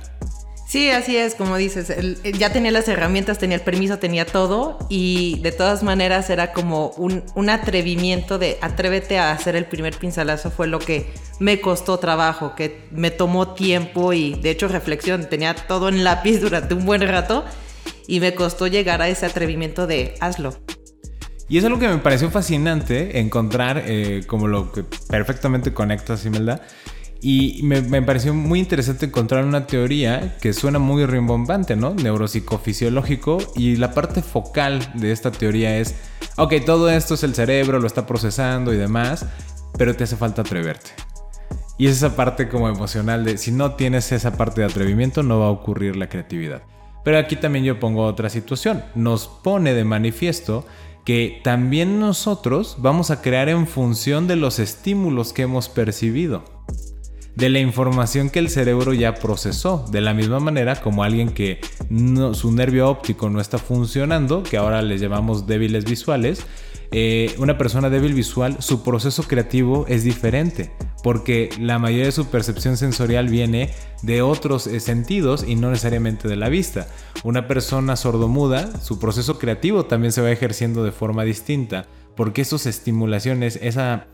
Sí, 0.74 0.90
así 0.90 1.16
es, 1.16 1.36
como 1.36 1.56
dices, 1.56 1.92
ya 2.36 2.52
tenía 2.52 2.72
las 2.72 2.88
herramientas, 2.88 3.38
tenía 3.38 3.58
el 3.58 3.62
permiso, 3.62 4.00
tenía 4.00 4.26
todo 4.26 4.76
y 4.88 5.38
de 5.40 5.52
todas 5.52 5.84
maneras 5.84 6.30
era 6.30 6.52
como 6.52 6.88
un, 6.96 7.22
un, 7.36 7.48
atrevimiento 7.48 8.40
de 8.40 8.58
atrévete 8.60 9.20
a 9.20 9.30
hacer 9.30 9.54
el 9.54 9.66
primer 9.66 9.96
pincelazo 9.96 10.50
fue 10.50 10.66
lo 10.66 10.80
que 10.80 11.06
me 11.38 11.60
costó 11.60 12.00
trabajo, 12.00 12.56
que 12.56 12.88
me 12.90 13.12
tomó 13.12 13.54
tiempo 13.54 14.12
y 14.12 14.34
de 14.34 14.50
hecho 14.50 14.66
reflexión, 14.66 15.28
tenía 15.30 15.54
todo 15.54 15.88
en 15.88 16.02
lápiz 16.02 16.38
durante 16.40 16.74
un 16.74 16.84
buen 16.84 17.02
rato 17.02 17.44
y 18.08 18.18
me 18.18 18.34
costó 18.34 18.66
llegar 18.66 19.00
a 19.00 19.08
ese 19.08 19.26
atrevimiento 19.26 19.86
de 19.86 20.16
hazlo. 20.18 20.56
Y 21.48 21.58
es 21.58 21.64
algo 21.64 21.78
que 21.78 21.86
me 21.86 21.98
pareció 21.98 22.32
fascinante 22.32 23.20
encontrar, 23.20 23.84
eh, 23.86 24.24
como 24.26 24.48
lo 24.48 24.72
que 24.72 24.82
perfectamente 24.82 25.72
conecta 25.72 26.16
Simelda, 26.16 26.62
y 27.26 27.62
me, 27.62 28.02
pareció 28.02 28.34
muy 28.34 28.58
interesante 28.58 29.06
encontrar 29.06 29.46
una 29.46 29.66
teoría 29.66 30.36
que 30.42 30.52
suena 30.52 30.78
muy 30.78 31.06
rimbombante, 31.06 31.74
¿no? 31.74 31.94
Neuropsicofisiológico. 31.94 33.38
Y 33.56 33.76
la 33.76 33.92
parte 33.92 34.20
focal 34.20 34.86
de 34.92 35.10
esta 35.10 35.32
teoría 35.32 35.78
es, 35.78 35.94
ok, 36.36 36.52
todo 36.66 36.90
esto 36.90 37.14
es 37.14 37.22
el 37.22 37.34
cerebro, 37.34 37.80
lo 37.80 37.86
está 37.86 38.06
procesando 38.06 38.74
y 38.74 38.76
demás, 38.76 39.24
pero 39.78 39.96
te 39.96 40.04
hace 40.04 40.16
falta 40.16 40.42
atreverte. 40.42 40.90
Y 41.78 41.86
es 41.86 41.96
esa 41.96 42.14
parte 42.14 42.50
como 42.50 42.68
emocional 42.68 43.24
de, 43.24 43.38
si 43.38 43.52
no 43.52 43.72
tienes 43.72 44.12
esa 44.12 44.36
parte 44.36 44.60
de 44.60 44.66
atrevimiento, 44.66 45.22
no 45.22 45.40
va 45.40 45.46
a 45.46 45.50
ocurrir 45.50 45.96
la 45.96 46.10
creatividad. 46.10 46.60
Pero 47.04 47.16
aquí 47.16 47.36
también 47.36 47.64
yo 47.64 47.80
pongo 47.80 48.04
otra 48.04 48.28
situación. 48.28 48.84
Nos 48.94 49.28
pone 49.28 49.72
de 49.72 49.84
manifiesto 49.84 50.66
que 51.06 51.40
también 51.42 52.00
nosotros 52.00 52.76
vamos 52.80 53.10
a 53.10 53.22
crear 53.22 53.48
en 53.48 53.66
función 53.66 54.26
de 54.26 54.36
los 54.36 54.58
estímulos 54.58 55.32
que 55.32 55.40
hemos 55.40 55.70
percibido 55.70 56.44
de 57.36 57.48
la 57.48 57.58
información 57.58 58.30
que 58.30 58.38
el 58.38 58.48
cerebro 58.48 58.94
ya 58.94 59.14
procesó. 59.14 59.84
De 59.90 60.00
la 60.00 60.14
misma 60.14 60.40
manera 60.40 60.76
como 60.76 61.04
alguien 61.04 61.30
que 61.30 61.60
su 62.32 62.52
nervio 62.52 62.88
óptico 62.88 63.30
no 63.30 63.40
está 63.40 63.58
funcionando, 63.58 64.42
que 64.42 64.56
ahora 64.56 64.82
les 64.82 65.00
llamamos 65.00 65.46
débiles 65.46 65.84
visuales, 65.84 66.46
eh, 66.96 67.34
una 67.38 67.58
persona 67.58 67.90
débil 67.90 68.14
visual, 68.14 68.58
su 68.60 68.84
proceso 68.84 69.24
creativo 69.24 69.84
es 69.88 70.04
diferente, 70.04 70.70
porque 71.02 71.50
la 71.58 71.80
mayoría 71.80 72.06
de 72.06 72.12
su 72.12 72.26
percepción 72.26 72.76
sensorial 72.76 73.28
viene 73.28 73.70
de 74.02 74.22
otros 74.22 74.68
eh, 74.68 74.78
sentidos 74.78 75.44
y 75.46 75.56
no 75.56 75.70
necesariamente 75.70 76.28
de 76.28 76.36
la 76.36 76.48
vista. 76.48 76.86
Una 77.24 77.48
persona 77.48 77.96
sordomuda, 77.96 78.80
su 78.80 79.00
proceso 79.00 79.40
creativo 79.40 79.86
también 79.86 80.12
se 80.12 80.22
va 80.22 80.30
ejerciendo 80.30 80.84
de 80.84 80.92
forma 80.92 81.24
distinta, 81.24 81.86
porque 82.14 82.42
esas 82.42 82.66
estimulaciones, 82.66 83.58
esa 83.60 84.06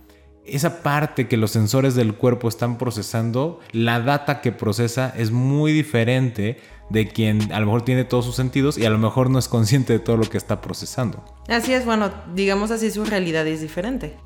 esa 0.47 0.83
parte 0.83 1.29
que 1.29 1.37
los 1.37 1.51
sensores 1.51 1.95
del 1.95 2.15
cuerpo 2.15 2.49
están 2.49 2.79
procesando, 2.79 3.61
la 3.73 4.01
data 4.01 4.41
que 4.41 4.53
procesa 4.53 5.13
es 5.17 5.31
muy 5.31 5.73
diferente 5.73 6.59
de 6.91 7.09
quien 7.09 7.53
a 7.53 7.61
lo 7.61 7.67
mejor 7.67 7.83
tiene 7.83 8.05
todos 8.05 8.25
sus 8.25 8.37
sentidos 8.37 8.77
y 8.77 8.85
a 8.85 8.91
lo 8.91 8.99
mejor 8.99 9.31
no 9.31 9.39
es 9.39 9.49
consciente 9.49 9.93
de 9.93 9.99
todo 10.01 10.17
lo 10.17 10.25
que 10.25 10.39
está 10.39 10.61
procesando. 10.61 11.25
Así 11.49 11.73
es, 11.73 11.85
bueno, 11.85 12.11
digamos 12.35 12.71
así, 12.71 12.91
su 12.91 13.05
realidad 13.05 13.47
es 13.47 13.61
diferente. 13.61 14.17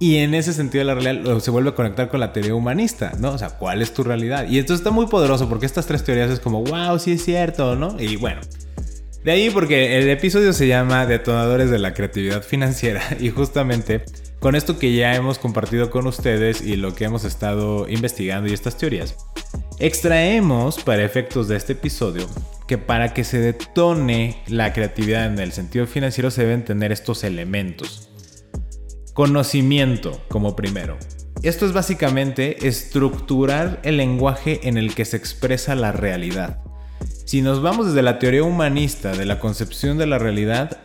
Y 0.00 0.16
en 0.18 0.34
ese 0.34 0.52
sentido 0.52 0.84
la 0.84 0.94
realidad 0.94 1.38
se 1.38 1.50
vuelve 1.50 1.70
a 1.70 1.74
conectar 1.74 2.08
con 2.08 2.20
la 2.20 2.32
teoría 2.32 2.54
humanista, 2.54 3.12
¿no? 3.18 3.30
O 3.30 3.38
sea, 3.38 3.50
¿cuál 3.50 3.80
es 3.80 3.94
tu 3.94 4.02
realidad? 4.02 4.46
Y 4.48 4.58
esto 4.58 4.74
está 4.74 4.90
muy 4.90 5.06
poderoso 5.06 5.48
porque 5.48 5.66
estas 5.66 5.86
tres 5.86 6.04
teorías 6.04 6.30
es 6.30 6.40
como, 6.40 6.62
wow, 6.62 6.98
sí 6.98 7.12
es 7.12 7.24
cierto, 7.24 7.74
¿no? 7.76 7.96
Y 7.98 8.16
bueno, 8.16 8.40
de 9.24 9.32
ahí 9.32 9.48
porque 9.48 9.98
el 9.98 10.10
episodio 10.10 10.52
se 10.52 10.66
llama 10.66 11.06
Detonadores 11.06 11.70
de 11.70 11.78
la 11.78 11.94
Creatividad 11.94 12.42
Financiera 12.42 13.02
y 13.20 13.30
justamente 13.30 14.04
con 14.44 14.56
esto 14.56 14.78
que 14.78 14.94
ya 14.94 15.14
hemos 15.14 15.38
compartido 15.38 15.88
con 15.88 16.06
ustedes 16.06 16.60
y 16.60 16.76
lo 16.76 16.94
que 16.94 17.06
hemos 17.06 17.24
estado 17.24 17.88
investigando 17.88 18.46
y 18.46 18.52
estas 18.52 18.76
teorías, 18.76 19.16
extraemos 19.78 20.82
para 20.82 21.02
efectos 21.02 21.48
de 21.48 21.56
este 21.56 21.72
episodio 21.72 22.28
que 22.68 22.76
para 22.76 23.14
que 23.14 23.24
se 23.24 23.38
detone 23.38 24.42
la 24.48 24.74
creatividad 24.74 25.24
en 25.24 25.38
el 25.38 25.52
sentido 25.52 25.86
financiero 25.86 26.30
se 26.30 26.42
deben 26.42 26.62
tener 26.62 26.92
estos 26.92 27.24
elementos. 27.24 28.10
Conocimiento 29.14 30.22
como 30.28 30.54
primero. 30.54 30.98
Esto 31.42 31.64
es 31.64 31.72
básicamente 31.72 32.68
estructurar 32.68 33.80
el 33.82 33.96
lenguaje 33.96 34.68
en 34.68 34.76
el 34.76 34.94
que 34.94 35.06
se 35.06 35.16
expresa 35.16 35.74
la 35.74 35.90
realidad. 35.90 36.58
Si 37.24 37.40
nos 37.40 37.62
vamos 37.62 37.86
desde 37.86 38.02
la 38.02 38.18
teoría 38.18 38.42
humanista 38.42 39.12
de 39.12 39.24
la 39.24 39.40
concepción 39.40 39.96
de 39.96 40.06
la 40.06 40.18
realidad, 40.18 40.84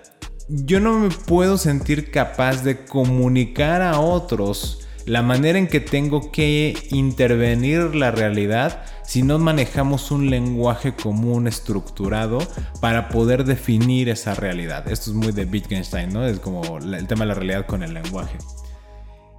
yo 0.49 0.79
no 0.79 0.97
me 0.99 1.09
puedo 1.09 1.57
sentir 1.57 2.09
capaz 2.09 2.63
de 2.63 2.83
comunicar 2.85 3.83
a 3.83 3.99
otros 3.99 4.87
la 5.05 5.21
manera 5.21 5.57
en 5.57 5.67
que 5.67 5.79
tengo 5.79 6.31
que 6.31 6.75
intervenir 6.91 7.95
la 7.95 8.11
realidad 8.11 8.83
si 9.03 9.23
no 9.23 9.39
manejamos 9.39 10.11
un 10.11 10.29
lenguaje 10.29 10.93
común 10.95 11.47
estructurado 11.47 12.39
para 12.79 13.09
poder 13.09 13.43
definir 13.43 14.09
esa 14.09 14.35
realidad. 14.35 14.87
Esto 14.87 15.11
es 15.11 15.15
muy 15.15 15.31
de 15.31 15.45
Wittgenstein, 15.45 16.09
¿no? 16.13 16.25
Es 16.25 16.39
como 16.39 16.77
el 16.77 17.07
tema 17.07 17.21
de 17.21 17.27
la 17.27 17.33
realidad 17.33 17.65
con 17.65 17.81
el 17.81 17.93
lenguaje. 17.93 18.37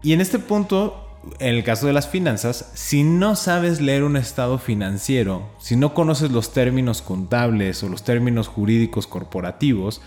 Y 0.03 0.13
en 0.13 0.21
este 0.21 0.41
punto, 0.41 1.07
en 1.39 1.55
el 1.55 1.63
caso 1.63 1.87
de 1.87 1.93
las 1.93 2.09
finanzas, 2.09 2.71
si 2.75 3.05
no 3.05 3.37
sabes 3.37 3.81
leer 3.81 4.03
un 4.03 4.17
estado 4.17 4.59
financiero, 4.59 5.51
si 5.61 5.77
no 5.77 5.95
conoces 5.95 6.33
los 6.33 6.53
términos 6.53 7.03
contables 7.03 7.83
o 7.85 7.89
los 7.89 8.03
términos 8.03 8.49
jurídicos 8.49 9.07
corporativos, 9.07 10.01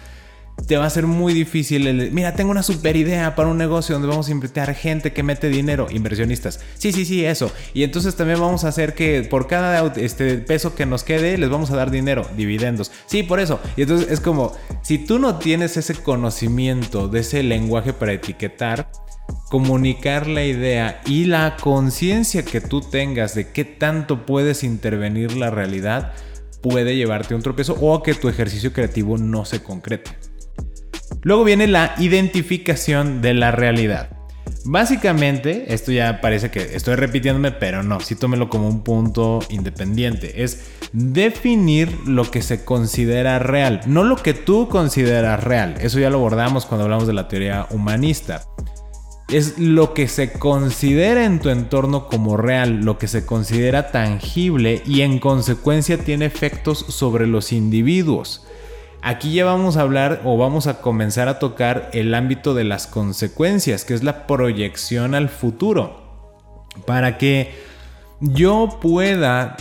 te 0.68 0.78
va 0.78 0.86
a 0.86 0.89
ser 0.89 1.08
muy 1.08 1.34
difícil 1.34 1.88
el, 1.88 2.12
mira, 2.12 2.36
tengo 2.36 2.52
una 2.52 2.63
super 2.63 2.96
idea 2.96 3.36
para 3.36 3.50
un 3.50 3.58
negocio 3.58 3.94
donde 3.94 4.08
vamos 4.08 4.30
a 4.30 4.32
invitar 4.32 4.74
gente 4.74 5.12
que 5.12 5.24
mete 5.24 5.50
dinero, 5.50 5.88
inversionistas. 5.92 6.60
Sí, 6.78 6.92
sí, 6.92 7.06
sí, 7.06 7.26
eso. 7.26 7.52
Y 7.74 7.84
entonces 7.84 8.16
también 8.16 8.39
vamos 8.39 8.63
a 8.63 8.70
hacer 8.70 8.94
que 8.94 9.24
por 9.24 9.48
cada 9.48 9.86
este 9.96 10.38
peso 10.38 10.76
que 10.76 10.86
nos 10.86 11.04
quede 11.04 11.38
les 11.38 11.50
vamos 11.50 11.72
a 11.72 11.76
dar 11.76 11.92
dinero, 11.92 12.26
dividendos. 12.38 12.92
Sí, 13.08 13.24
por 13.24 13.39
eso. 13.39 13.60
Y 13.76 13.82
entonces 13.82 14.10
es 14.10 14.20
como, 14.20 14.54
si 14.82 15.00
tú 15.00 15.20
no 15.20 15.38
tienes 15.38 15.76
ese 15.76 15.96
conocimiento 15.96 17.08
de 17.08 17.20
ese 17.20 17.44
lenguaje 17.44 17.92
para 17.92 18.13
etiquetar, 18.13 18.89
comunicar 19.50 20.28
la 20.28 20.46
idea 20.46 21.02
y 21.06 21.26
la 21.26 21.58
conciencia 21.60 22.44
que 22.44 22.62
tú 22.62 22.82
tengas 22.82 23.36
de 23.36 23.52
qué 23.52 23.66
tanto 23.66 24.26
puedes 24.26 24.63
intervenir 24.63 25.36
la 25.36 25.50
realidad, 25.50 26.13
puede 26.62 26.96
llevarte 26.96 27.34
a 27.34 27.38
un 27.38 27.44
tropiezo 27.44 27.76
o 27.80 28.02
que 28.02 28.13
tu 28.13 28.30
ejercicio 28.30 28.72
creativo 28.72 29.18
no 29.18 29.44
se 29.46 29.62
concrete. 29.62 30.33
Luego 31.24 31.44
viene 31.44 31.68
la 31.68 31.96
identificación 31.98 33.22
de 33.22 33.34
la 33.34 33.52
realidad. 33.52 34.10
Básicamente, 34.66 35.74
esto 35.74 35.92
ya 35.92 36.22
parece 36.22 36.50
que 36.50 36.76
estoy 36.76 36.96
repitiéndome, 36.96 37.52
pero 37.52 37.84
no, 37.84 38.00
sí 38.00 38.16
tómelo 38.16 38.50
como 38.50 38.68
un 38.70 38.84
punto 38.84 39.40
independiente. 39.50 40.44
Es 40.44 40.72
definir 40.94 41.92
lo 42.06 42.30
que 42.32 42.42
se 42.42 42.64
considera 42.64 43.40
real, 43.40 43.82
no 43.86 44.04
lo 44.04 44.16
que 44.16 44.34
tú 44.34 44.70
consideras 44.70 45.44
real. 45.44 45.76
Eso 45.80 46.00
ya 46.00 46.10
lo 46.10 46.18
abordamos 46.18 46.66
cuando 46.66 46.86
hablamos 46.86 47.08
de 47.08 47.14
la 47.14 47.28
teoría 47.28 47.68
humanista. 47.72 48.44
Es 49.30 49.58
lo 49.58 49.94
que 49.94 50.08
se 50.08 50.32
considera 50.34 51.26
en 51.26 51.40
tu 51.40 51.50
entorno 51.50 52.08
como 52.08 52.38
real, 52.38 52.82
lo 52.86 52.98
que 52.98 53.08
se 53.08 53.26
considera 53.26 53.92
tangible 53.92 54.82
y 54.86 55.02
en 55.02 55.20
consecuencia 55.20 55.98
tiene 55.98 56.26
efectos 56.26 56.86
sobre 56.88 57.28
los 57.28 57.52
individuos. 57.52 58.46
Aquí 59.06 59.34
ya 59.34 59.44
vamos 59.44 59.76
a 59.76 59.82
hablar 59.82 60.22
o 60.24 60.38
vamos 60.38 60.66
a 60.66 60.80
comenzar 60.80 61.28
a 61.28 61.38
tocar 61.38 61.89
el 61.92 62.16
ámbito 62.16 62.54
de 62.54 62.63
las 62.63 62.88
consecuencias, 62.88 63.84
que 63.84 63.94
es 63.94 64.02
la 64.02 64.26
proyección 64.28 65.13
al 65.13 65.28
futuro. 65.28 66.30
Para 66.86 67.18
que 67.18 67.54
yo 68.22 68.80
pueda 68.82 69.58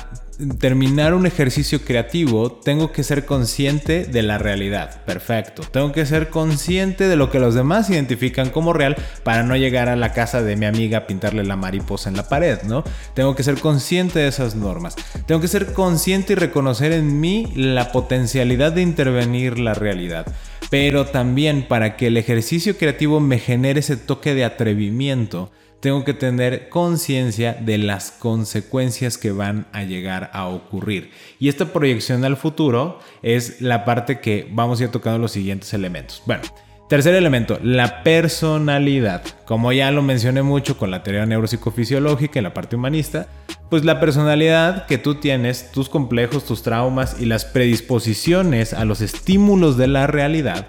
terminar 0.58 1.14
un 1.14 1.26
ejercicio 1.26 1.84
creativo, 1.84 2.52
tengo 2.52 2.92
que 2.92 3.02
ser 3.02 3.24
consciente 3.24 4.04
de 4.04 4.22
la 4.22 4.38
realidad. 4.38 5.04
Perfecto. 5.04 5.62
Tengo 5.62 5.92
que 5.92 6.06
ser 6.06 6.30
consciente 6.30 7.08
de 7.08 7.16
lo 7.16 7.30
que 7.30 7.38
los 7.38 7.54
demás 7.54 7.90
identifican 7.90 8.50
como 8.50 8.72
real 8.72 8.96
para 9.22 9.42
no 9.42 9.56
llegar 9.56 9.88
a 9.88 9.96
la 9.96 10.12
casa 10.12 10.42
de 10.42 10.56
mi 10.56 10.66
amiga 10.66 10.98
a 10.98 11.06
pintarle 11.06 11.44
la 11.44 11.56
mariposa 11.56 12.08
en 12.08 12.16
la 12.16 12.28
pared, 12.28 12.62
¿no? 12.62 12.84
Tengo 13.14 13.34
que 13.34 13.42
ser 13.42 13.58
consciente 13.58 14.18
de 14.18 14.28
esas 14.28 14.54
normas. 14.54 14.96
Tengo 15.26 15.40
que 15.40 15.48
ser 15.48 15.72
consciente 15.72 16.32
y 16.32 16.36
reconocer 16.36 16.92
en 16.92 17.20
mí 17.20 17.52
la 17.54 17.92
potencialidad 17.92 18.72
de 18.72 18.82
intervenir 18.82 19.58
la 19.58 19.74
realidad. 19.74 20.26
Pero 20.70 21.06
también 21.06 21.66
para 21.68 21.96
que 21.96 22.06
el 22.06 22.16
ejercicio 22.16 22.78
creativo 22.78 23.20
me 23.20 23.38
genere 23.38 23.80
ese 23.80 23.96
toque 23.96 24.34
de 24.34 24.44
atrevimiento, 24.44 25.50
tengo 25.82 26.04
que 26.04 26.14
tener 26.14 26.68
conciencia 26.68 27.54
de 27.54 27.76
las 27.76 28.12
consecuencias 28.12 29.18
que 29.18 29.32
van 29.32 29.66
a 29.72 29.82
llegar 29.82 30.30
a 30.32 30.46
ocurrir. 30.46 31.10
Y 31.40 31.48
esta 31.48 31.72
proyección 31.72 32.24
al 32.24 32.36
futuro 32.36 33.00
es 33.20 33.60
la 33.60 33.84
parte 33.84 34.20
que 34.20 34.48
vamos 34.52 34.80
a 34.80 34.84
ir 34.84 34.90
tocando 34.90 35.18
los 35.18 35.32
siguientes 35.32 35.74
elementos. 35.74 36.22
Bueno, 36.24 36.44
tercer 36.88 37.16
elemento, 37.16 37.58
la 37.64 38.04
personalidad. 38.04 39.24
Como 39.44 39.72
ya 39.72 39.90
lo 39.90 40.02
mencioné 40.02 40.42
mucho 40.42 40.78
con 40.78 40.92
la 40.92 41.02
teoría 41.02 41.26
neuropsicofisiológica 41.26 42.38
y 42.38 42.42
la 42.42 42.54
parte 42.54 42.76
humanista, 42.76 43.26
pues 43.68 43.84
la 43.84 43.98
personalidad 43.98 44.86
que 44.86 44.98
tú 44.98 45.16
tienes, 45.16 45.72
tus 45.72 45.88
complejos, 45.88 46.44
tus 46.44 46.62
traumas 46.62 47.16
y 47.20 47.24
las 47.24 47.44
predisposiciones 47.44 48.72
a 48.72 48.84
los 48.84 49.00
estímulos 49.00 49.76
de 49.76 49.88
la 49.88 50.06
realidad 50.06 50.68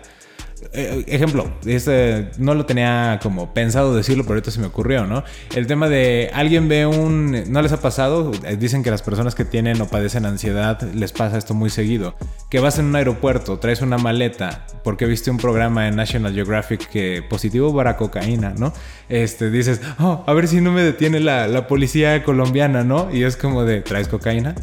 eh, 0.76 1.04
ejemplo, 1.08 1.52
este, 1.66 2.32
no 2.40 2.56
lo 2.56 2.66
tenía 2.66 3.20
como 3.22 3.54
pensado 3.54 3.96
decirlo, 3.96 4.24
pero 4.24 4.36
ahorita 4.36 4.50
se 4.50 4.60
me 4.60 4.66
ocurrió, 4.66 5.06
¿no? 5.06 5.24
El 5.56 5.68
tema 5.68 5.88
de 5.88 6.32
alguien 6.34 6.68
ve 6.68 6.88
un... 6.88 7.44
¿No 7.52 7.62
les 7.62 7.72
ha 7.74 7.80
pasado? 7.80 8.32
Eh, 8.44 8.58
dicen 8.58 8.82
que 8.82 8.90
las 8.90 9.04
personas 9.04 9.36
que 9.36 9.46
tienen 9.46 9.80
o 9.82 9.88
padecen 9.88 10.26
ansiedad 10.26 10.82
les 10.94 11.12
pasa 11.12 11.38
esto 11.38 11.54
muy 11.54 11.70
seguido. 11.70 12.16
Que 12.50 12.60
vas 12.60 12.80
en 12.80 12.86
un 12.86 12.96
aeropuerto, 12.96 13.60
traes 13.60 13.82
una 13.82 14.00
maleta, 14.00 14.66
porque 14.84 15.06
viste 15.06 15.30
un 15.30 15.38
programa 15.38 15.88
en 15.88 15.96
National 15.96 16.34
Geographic 16.34 16.90
que 16.90 17.24
positivo 17.30 17.76
para 17.76 17.96
cocaína, 17.96 18.56
¿no? 18.58 18.74
Este, 19.10 19.52
dices, 19.52 19.80
oh, 20.00 20.24
a 20.26 20.34
ver 20.34 20.48
si 20.48 20.60
no 20.60 20.72
me 20.72 20.82
detiene 20.82 21.20
la, 21.20 21.48
la 21.48 21.68
policía 21.68 22.24
colombiana, 22.24 22.84
¿no? 22.84 23.14
Y 23.14 23.24
es 23.24 23.38
como 23.38 23.64
de, 23.64 23.82
¿traes 23.82 24.08
cocaína? 24.08 24.56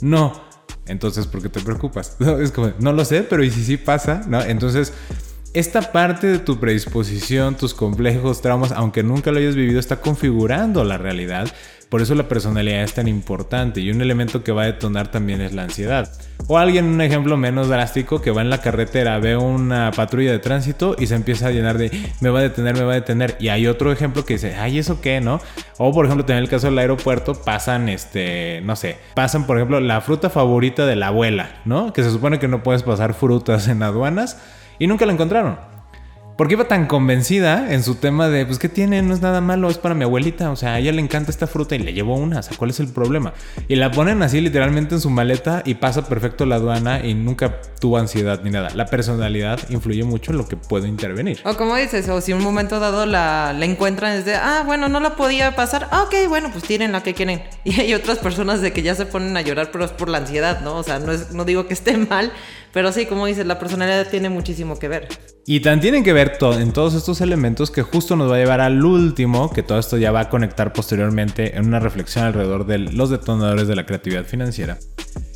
No. 0.00 0.50
Entonces, 0.86 1.28
¿por 1.28 1.40
qué 1.40 1.48
te 1.48 1.60
preocupas? 1.60 2.16
es 2.40 2.50
como, 2.50 2.72
no 2.80 2.92
lo 2.92 3.04
sé, 3.04 3.22
pero 3.22 3.44
¿y 3.44 3.50
si 3.52 3.62
sí 3.62 3.76
pasa? 3.76 4.22
¿No? 4.26 4.42
Entonces 4.42 4.92
esta 5.54 5.92
parte 5.92 6.26
de 6.26 6.38
tu 6.38 6.58
predisposición, 6.58 7.56
tus 7.56 7.74
complejos, 7.74 8.40
traumas, 8.40 8.72
aunque 8.72 9.02
nunca 9.02 9.30
lo 9.30 9.38
hayas 9.38 9.54
vivido, 9.54 9.80
está 9.80 9.96
configurando 9.96 10.82
la 10.84 10.96
realidad. 10.96 11.48
Por 11.90 12.00
eso 12.00 12.14
la 12.14 12.26
personalidad 12.26 12.84
es 12.84 12.94
tan 12.94 13.06
importante 13.06 13.82
y 13.82 13.90
un 13.90 14.00
elemento 14.00 14.42
que 14.42 14.50
va 14.50 14.62
a 14.62 14.66
detonar 14.66 15.10
también 15.10 15.42
es 15.42 15.52
la 15.52 15.64
ansiedad. 15.64 16.10
O 16.46 16.56
alguien, 16.56 16.86
un 16.86 17.02
ejemplo 17.02 17.36
menos 17.36 17.68
drástico, 17.68 18.22
que 18.22 18.30
va 18.30 18.40
en 18.40 18.48
la 18.48 18.62
carretera, 18.62 19.18
ve 19.18 19.36
una 19.36 19.90
patrulla 19.94 20.32
de 20.32 20.38
tránsito 20.38 20.96
y 20.98 21.06
se 21.06 21.16
empieza 21.16 21.48
a 21.48 21.50
llenar 21.50 21.76
de 21.76 21.90
me 22.20 22.30
va 22.30 22.38
a 22.38 22.42
detener, 22.42 22.74
me 22.74 22.84
va 22.84 22.92
a 22.92 22.94
detener. 22.94 23.36
Y 23.38 23.48
hay 23.48 23.66
otro 23.66 23.92
ejemplo 23.92 24.24
que 24.24 24.34
dice, 24.34 24.54
ay, 24.54 24.78
¿eso 24.78 25.02
qué, 25.02 25.20
no? 25.20 25.38
O 25.76 25.92
por 25.92 26.06
ejemplo, 26.06 26.24
también 26.24 26.44
el 26.44 26.48
caso 26.48 26.68
del 26.68 26.78
aeropuerto, 26.78 27.34
pasan, 27.34 27.90
este, 27.90 28.62
no 28.64 28.74
sé, 28.74 28.96
pasan 29.14 29.46
por 29.46 29.58
ejemplo 29.58 29.78
la 29.78 30.00
fruta 30.00 30.30
favorita 30.30 30.86
de 30.86 30.96
la 30.96 31.08
abuela, 31.08 31.60
¿no? 31.66 31.92
Que 31.92 32.02
se 32.02 32.10
supone 32.10 32.38
que 32.38 32.48
no 32.48 32.62
puedes 32.62 32.82
pasar 32.84 33.12
frutas 33.12 33.68
en 33.68 33.82
aduanas 33.82 34.38
y 34.82 34.88
nunca 34.88 35.06
la 35.06 35.12
encontraron. 35.12 35.56
Porque 36.36 36.54
iba 36.54 36.64
tan 36.64 36.86
convencida 36.86 37.72
en 37.72 37.84
su 37.84 37.96
tema 37.96 38.28
de, 38.28 38.44
pues, 38.46 38.58
¿qué 38.58 38.68
tiene? 38.68 39.00
No 39.02 39.14
es 39.14 39.20
nada 39.20 39.40
malo, 39.40 39.68
es 39.68 39.78
para 39.78 39.94
mi 39.94 40.02
abuelita. 40.02 40.50
O 40.50 40.56
sea, 40.56 40.74
a 40.74 40.78
ella 40.80 40.90
le 40.90 41.00
encanta 41.00 41.30
esta 41.30 41.46
fruta 41.46 41.76
y 41.76 41.78
le 41.78 41.92
llevó 41.92 42.16
una. 42.16 42.40
O 42.40 42.42
sea, 42.42 42.56
¿cuál 42.56 42.70
es 42.70 42.80
el 42.80 42.88
problema? 42.88 43.32
Y 43.68 43.76
la 43.76 43.92
ponen 43.92 44.22
así 44.22 44.40
literalmente 44.40 44.96
en 44.96 45.00
su 45.00 45.08
maleta 45.08 45.62
y 45.64 45.74
pasa 45.74 46.08
perfecto 46.08 46.44
la 46.44 46.56
aduana 46.56 47.06
y 47.06 47.14
nunca 47.14 47.60
tuvo 47.78 47.98
ansiedad 47.98 48.40
ni 48.42 48.50
nada. 48.50 48.70
La 48.74 48.86
personalidad 48.86 49.60
influye 49.68 50.02
mucho 50.02 50.32
en 50.32 50.38
lo 50.38 50.48
que 50.48 50.56
puede 50.56 50.88
intervenir. 50.88 51.38
O 51.44 51.54
como 51.56 51.76
dices, 51.76 52.08
o 52.08 52.20
si 52.20 52.32
un 52.32 52.42
momento 52.42 52.80
dado 52.80 53.06
la, 53.06 53.54
la 53.56 53.64
encuentran 53.64 54.16
es 54.16 54.24
de, 54.24 54.34
ah, 54.34 54.64
bueno, 54.66 54.88
no 54.88 54.98
la 54.98 55.14
podía 55.14 55.54
pasar. 55.54 55.86
Ah, 55.92 56.04
ok, 56.04 56.28
bueno, 56.28 56.48
pues 56.50 56.64
tienen 56.64 56.90
la 56.90 57.02
que 57.04 57.14
quieren. 57.14 57.42
Y 57.64 57.80
hay 57.80 57.94
otras 57.94 58.18
personas 58.18 58.60
de 58.60 58.72
que 58.72 58.82
ya 58.82 58.96
se 58.96 59.06
ponen 59.06 59.36
a 59.36 59.42
llorar, 59.42 59.70
pero 59.70 59.84
es 59.84 59.92
por 59.92 60.08
la 60.08 60.18
ansiedad, 60.18 60.60
¿no? 60.62 60.76
O 60.76 60.82
sea, 60.82 60.98
no, 60.98 61.12
es, 61.12 61.30
no 61.30 61.44
digo 61.44 61.68
que 61.68 61.74
esté 61.74 61.96
mal, 61.96 62.32
pero 62.72 62.92
sí, 62.92 63.06
como 63.06 63.26
dices, 63.26 63.46
la 63.46 63.58
personalidad 63.58 64.08
tiene 64.08 64.30
muchísimo 64.30 64.78
que 64.78 64.88
ver. 64.88 65.08
Y 65.46 65.60
también 65.60 65.80
tienen 65.80 66.04
que 66.04 66.12
ver 66.12 66.38
en 66.40 66.72
todos 66.72 66.94
estos 66.94 67.20
elementos 67.20 67.70
que 67.70 67.82
justo 67.82 68.16
nos 68.16 68.30
va 68.30 68.36
a 68.36 68.38
llevar 68.38 68.60
al 68.60 68.84
último, 68.84 69.50
que 69.52 69.62
todo 69.62 69.78
esto 69.78 69.98
ya 69.98 70.12
va 70.12 70.20
a 70.20 70.28
conectar 70.28 70.72
posteriormente 70.72 71.56
en 71.56 71.66
una 71.66 71.80
reflexión 71.80 72.24
alrededor 72.24 72.64
de 72.66 72.78
los 72.78 73.10
detonadores 73.10 73.68
de 73.68 73.76
la 73.76 73.84
creatividad 73.84 74.24
financiera. 74.24 74.78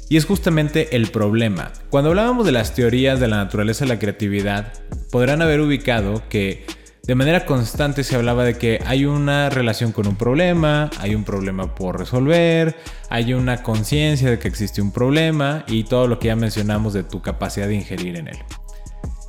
Y 0.08 0.16
es 0.16 0.24
justamente 0.24 0.94
el 0.94 1.08
problema. 1.08 1.72
Cuando 1.90 2.10
hablábamos 2.10 2.46
de 2.46 2.52
las 2.52 2.74
teorías 2.74 3.18
de 3.18 3.26
la 3.26 3.38
naturaleza 3.38 3.84
de 3.84 3.88
la 3.88 3.98
creatividad, 3.98 4.72
podrán 5.10 5.42
haber 5.42 5.60
ubicado 5.60 6.22
que 6.28 6.64
de 7.06 7.14
manera 7.14 7.46
constante 7.46 8.02
se 8.02 8.16
hablaba 8.16 8.44
de 8.44 8.58
que 8.58 8.80
hay 8.84 9.04
una 9.04 9.48
relación 9.48 9.92
con 9.92 10.08
un 10.08 10.16
problema, 10.16 10.90
hay 10.98 11.14
un 11.14 11.22
problema 11.22 11.72
por 11.72 11.98
resolver, 12.00 12.76
hay 13.10 13.32
una 13.32 13.62
conciencia 13.62 14.28
de 14.28 14.40
que 14.40 14.48
existe 14.48 14.82
un 14.82 14.90
problema 14.90 15.64
y 15.68 15.84
todo 15.84 16.08
lo 16.08 16.18
que 16.18 16.28
ya 16.28 16.36
mencionamos 16.36 16.94
de 16.94 17.04
tu 17.04 17.22
capacidad 17.22 17.68
de 17.68 17.76
ingerir 17.76 18.16
en 18.16 18.28
él. 18.28 18.38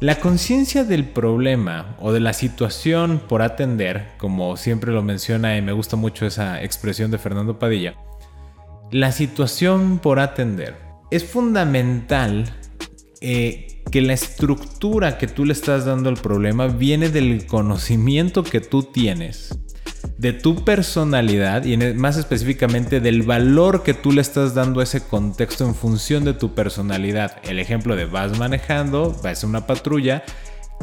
La 0.01 0.15
conciencia 0.15 0.83
del 0.83 1.05
problema 1.05 1.95
o 1.99 2.11
de 2.11 2.19
la 2.19 2.33
situación 2.33 3.21
por 3.27 3.43
atender, 3.43 4.07
como 4.17 4.57
siempre 4.57 4.91
lo 4.91 5.03
menciona 5.03 5.55
y 5.55 5.61
me 5.61 5.71
gusta 5.71 5.95
mucho 5.95 6.25
esa 6.25 6.63
expresión 6.63 7.11
de 7.11 7.19
Fernando 7.19 7.59
Padilla, 7.59 7.95
la 8.91 9.11
situación 9.11 9.99
por 9.99 10.19
atender 10.19 10.77
es 11.11 11.23
fundamental 11.23 12.45
eh, 13.21 13.76
que 13.91 14.01
la 14.01 14.13
estructura 14.13 15.17
que 15.17 15.27
tú 15.27 15.45
le 15.45 15.53
estás 15.53 15.85
dando 15.85 16.09
al 16.09 16.17
problema 16.17 16.67
viene 16.67 17.09
del 17.09 17.45
conocimiento 17.45 18.43
que 18.43 18.59
tú 18.59 18.83
tienes, 18.83 19.57
de 20.17 20.33
tu 20.33 20.63
personalidad 20.63 21.63
y 21.65 21.77
más 21.77 22.17
específicamente 22.17 22.99
del 22.99 23.23
valor 23.23 23.83
que 23.83 23.93
tú 23.93 24.11
le 24.11 24.21
estás 24.21 24.53
dando 24.53 24.79
a 24.79 24.83
ese 24.83 25.07
contexto 25.07 25.65
en 25.65 25.75
función 25.75 26.25
de 26.25 26.33
tu 26.33 26.53
personalidad. 26.53 27.37
El 27.43 27.59
ejemplo 27.59 27.95
de 27.95 28.05
vas 28.05 28.37
manejando, 28.37 29.15
vas 29.23 29.43
a 29.43 29.47
una 29.47 29.67
patrulla, 29.67 30.23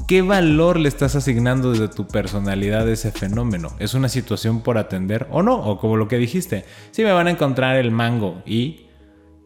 ¿qué 0.09 0.23
valor 0.23 0.79
le 0.79 0.89
estás 0.89 1.15
asignando 1.15 1.73
desde 1.73 1.89
tu 1.89 2.07
personalidad 2.07 2.87
a 2.89 2.93
ese 2.93 3.13
fenómeno? 3.13 3.77
¿Es 3.79 3.95
una 3.95 4.09
situación 4.09 4.63
por 4.63 4.79
atender 4.79 5.27
o 5.31 5.43
no? 5.43 5.57
O 5.57 5.79
como 5.79 5.97
lo 5.97 6.09
que 6.09 6.17
dijiste, 6.17 6.65
si 6.91 7.03
me 7.03 7.13
van 7.13 7.27
a 7.27 7.33
encontrar 7.33 7.77
el 7.77 7.91
mango 7.91 8.43
y 8.47 8.84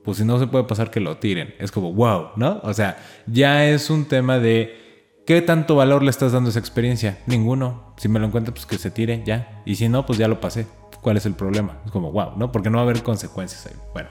pues 0.08 0.16
si 0.16 0.24
no 0.24 0.38
se 0.38 0.46
puede 0.46 0.64
pasar 0.64 0.90
que 0.90 1.00
lo 1.00 1.18
tiren. 1.18 1.54
Es 1.58 1.70
como, 1.70 1.92
wow, 1.92 2.28
¿no? 2.36 2.62
O 2.62 2.72
sea, 2.72 2.96
ya 3.26 3.66
es 3.66 3.90
un 3.90 4.06
tema 4.06 4.38
de 4.38 5.20
qué 5.26 5.42
tanto 5.42 5.76
valor 5.76 6.02
le 6.02 6.08
estás 6.08 6.32
dando 6.32 6.48
a 6.48 6.50
esa 6.52 6.58
experiencia. 6.58 7.18
Ninguno. 7.26 7.92
Si 7.98 8.08
me 8.08 8.18
lo 8.18 8.24
encuentro, 8.24 8.54
pues 8.54 8.64
que 8.64 8.78
se 8.78 8.90
tire, 8.90 9.22
ya. 9.26 9.60
Y 9.66 9.74
si 9.74 9.86
no, 9.90 10.06
pues 10.06 10.18
ya 10.18 10.26
lo 10.26 10.40
pasé. 10.40 10.66
¿Cuál 11.02 11.18
es 11.18 11.26
el 11.26 11.34
problema? 11.34 11.82
Es 11.84 11.92
como, 11.92 12.10
wow, 12.10 12.38
¿no? 12.38 12.50
Porque 12.50 12.70
no 12.70 12.78
va 12.78 12.84
a 12.84 12.84
haber 12.84 13.02
consecuencias 13.02 13.66
ahí. 13.66 13.74
Bueno. 13.92 14.08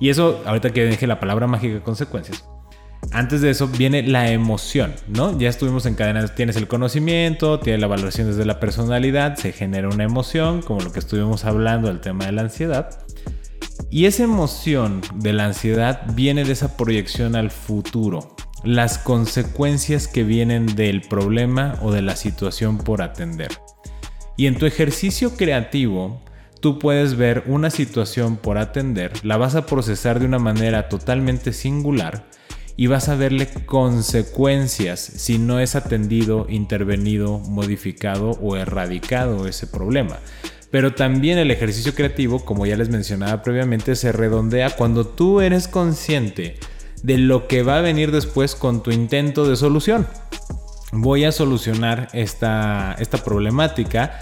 Y 0.00 0.08
eso, 0.08 0.42
ahorita 0.44 0.70
que 0.72 0.86
dije 0.86 1.06
la 1.06 1.20
palabra 1.20 1.46
mágica 1.46 1.84
consecuencias. 1.84 2.44
Antes 3.12 3.42
de 3.42 3.50
eso 3.50 3.68
viene 3.68 4.02
la 4.02 4.28
emoción, 4.32 4.92
¿no? 5.06 5.38
Ya 5.38 5.50
estuvimos 5.50 5.86
en 5.86 5.94
cadenas, 5.94 6.34
tienes 6.34 6.56
el 6.56 6.66
conocimiento, 6.66 7.60
tienes 7.60 7.80
la 7.80 7.86
valoración 7.86 8.26
desde 8.26 8.44
la 8.44 8.58
personalidad, 8.58 9.36
se 9.36 9.52
genera 9.52 9.88
una 9.88 10.02
emoción, 10.02 10.62
como 10.62 10.80
lo 10.80 10.92
que 10.92 10.98
estuvimos 10.98 11.44
hablando 11.44 11.86
del 11.86 12.00
tema 12.00 12.26
de 12.26 12.32
la 12.32 12.42
ansiedad. 12.42 13.06
Y 13.94 14.06
esa 14.06 14.22
emoción 14.22 15.02
de 15.16 15.34
la 15.34 15.44
ansiedad 15.44 16.04
viene 16.14 16.46
de 16.46 16.52
esa 16.52 16.78
proyección 16.78 17.36
al 17.36 17.50
futuro, 17.50 18.34
las 18.64 18.96
consecuencias 18.96 20.08
que 20.08 20.24
vienen 20.24 20.64
del 20.64 21.02
problema 21.02 21.78
o 21.82 21.92
de 21.92 22.00
la 22.00 22.16
situación 22.16 22.78
por 22.78 23.02
atender. 23.02 23.50
Y 24.38 24.46
en 24.46 24.56
tu 24.56 24.64
ejercicio 24.64 25.36
creativo, 25.36 26.22
tú 26.60 26.78
puedes 26.78 27.16
ver 27.16 27.44
una 27.46 27.68
situación 27.68 28.38
por 28.38 28.56
atender, 28.56 29.12
la 29.26 29.36
vas 29.36 29.56
a 29.56 29.66
procesar 29.66 30.20
de 30.20 30.24
una 30.24 30.38
manera 30.38 30.88
totalmente 30.88 31.52
singular 31.52 32.24
y 32.78 32.86
vas 32.86 33.10
a 33.10 33.14
verle 33.14 33.46
consecuencias 33.66 35.00
si 35.00 35.36
no 35.36 35.60
es 35.60 35.76
atendido, 35.76 36.46
intervenido, 36.48 37.40
modificado 37.40 38.30
o 38.40 38.56
erradicado 38.56 39.46
ese 39.46 39.66
problema. 39.66 40.18
Pero 40.72 40.94
también 40.94 41.36
el 41.36 41.50
ejercicio 41.50 41.94
creativo, 41.94 42.46
como 42.46 42.64
ya 42.64 42.76
les 42.76 42.88
mencionaba 42.88 43.42
previamente, 43.42 43.94
se 43.94 44.10
redondea 44.10 44.70
cuando 44.70 45.06
tú 45.06 45.42
eres 45.42 45.68
consciente 45.68 46.58
de 47.02 47.18
lo 47.18 47.46
que 47.46 47.62
va 47.62 47.76
a 47.76 47.80
venir 47.82 48.10
después 48.10 48.54
con 48.54 48.82
tu 48.82 48.90
intento 48.90 49.46
de 49.46 49.56
solución. 49.56 50.06
Voy 50.90 51.24
a 51.24 51.32
solucionar 51.32 52.08
esta, 52.14 52.96
esta 52.98 53.18
problemática 53.18 54.18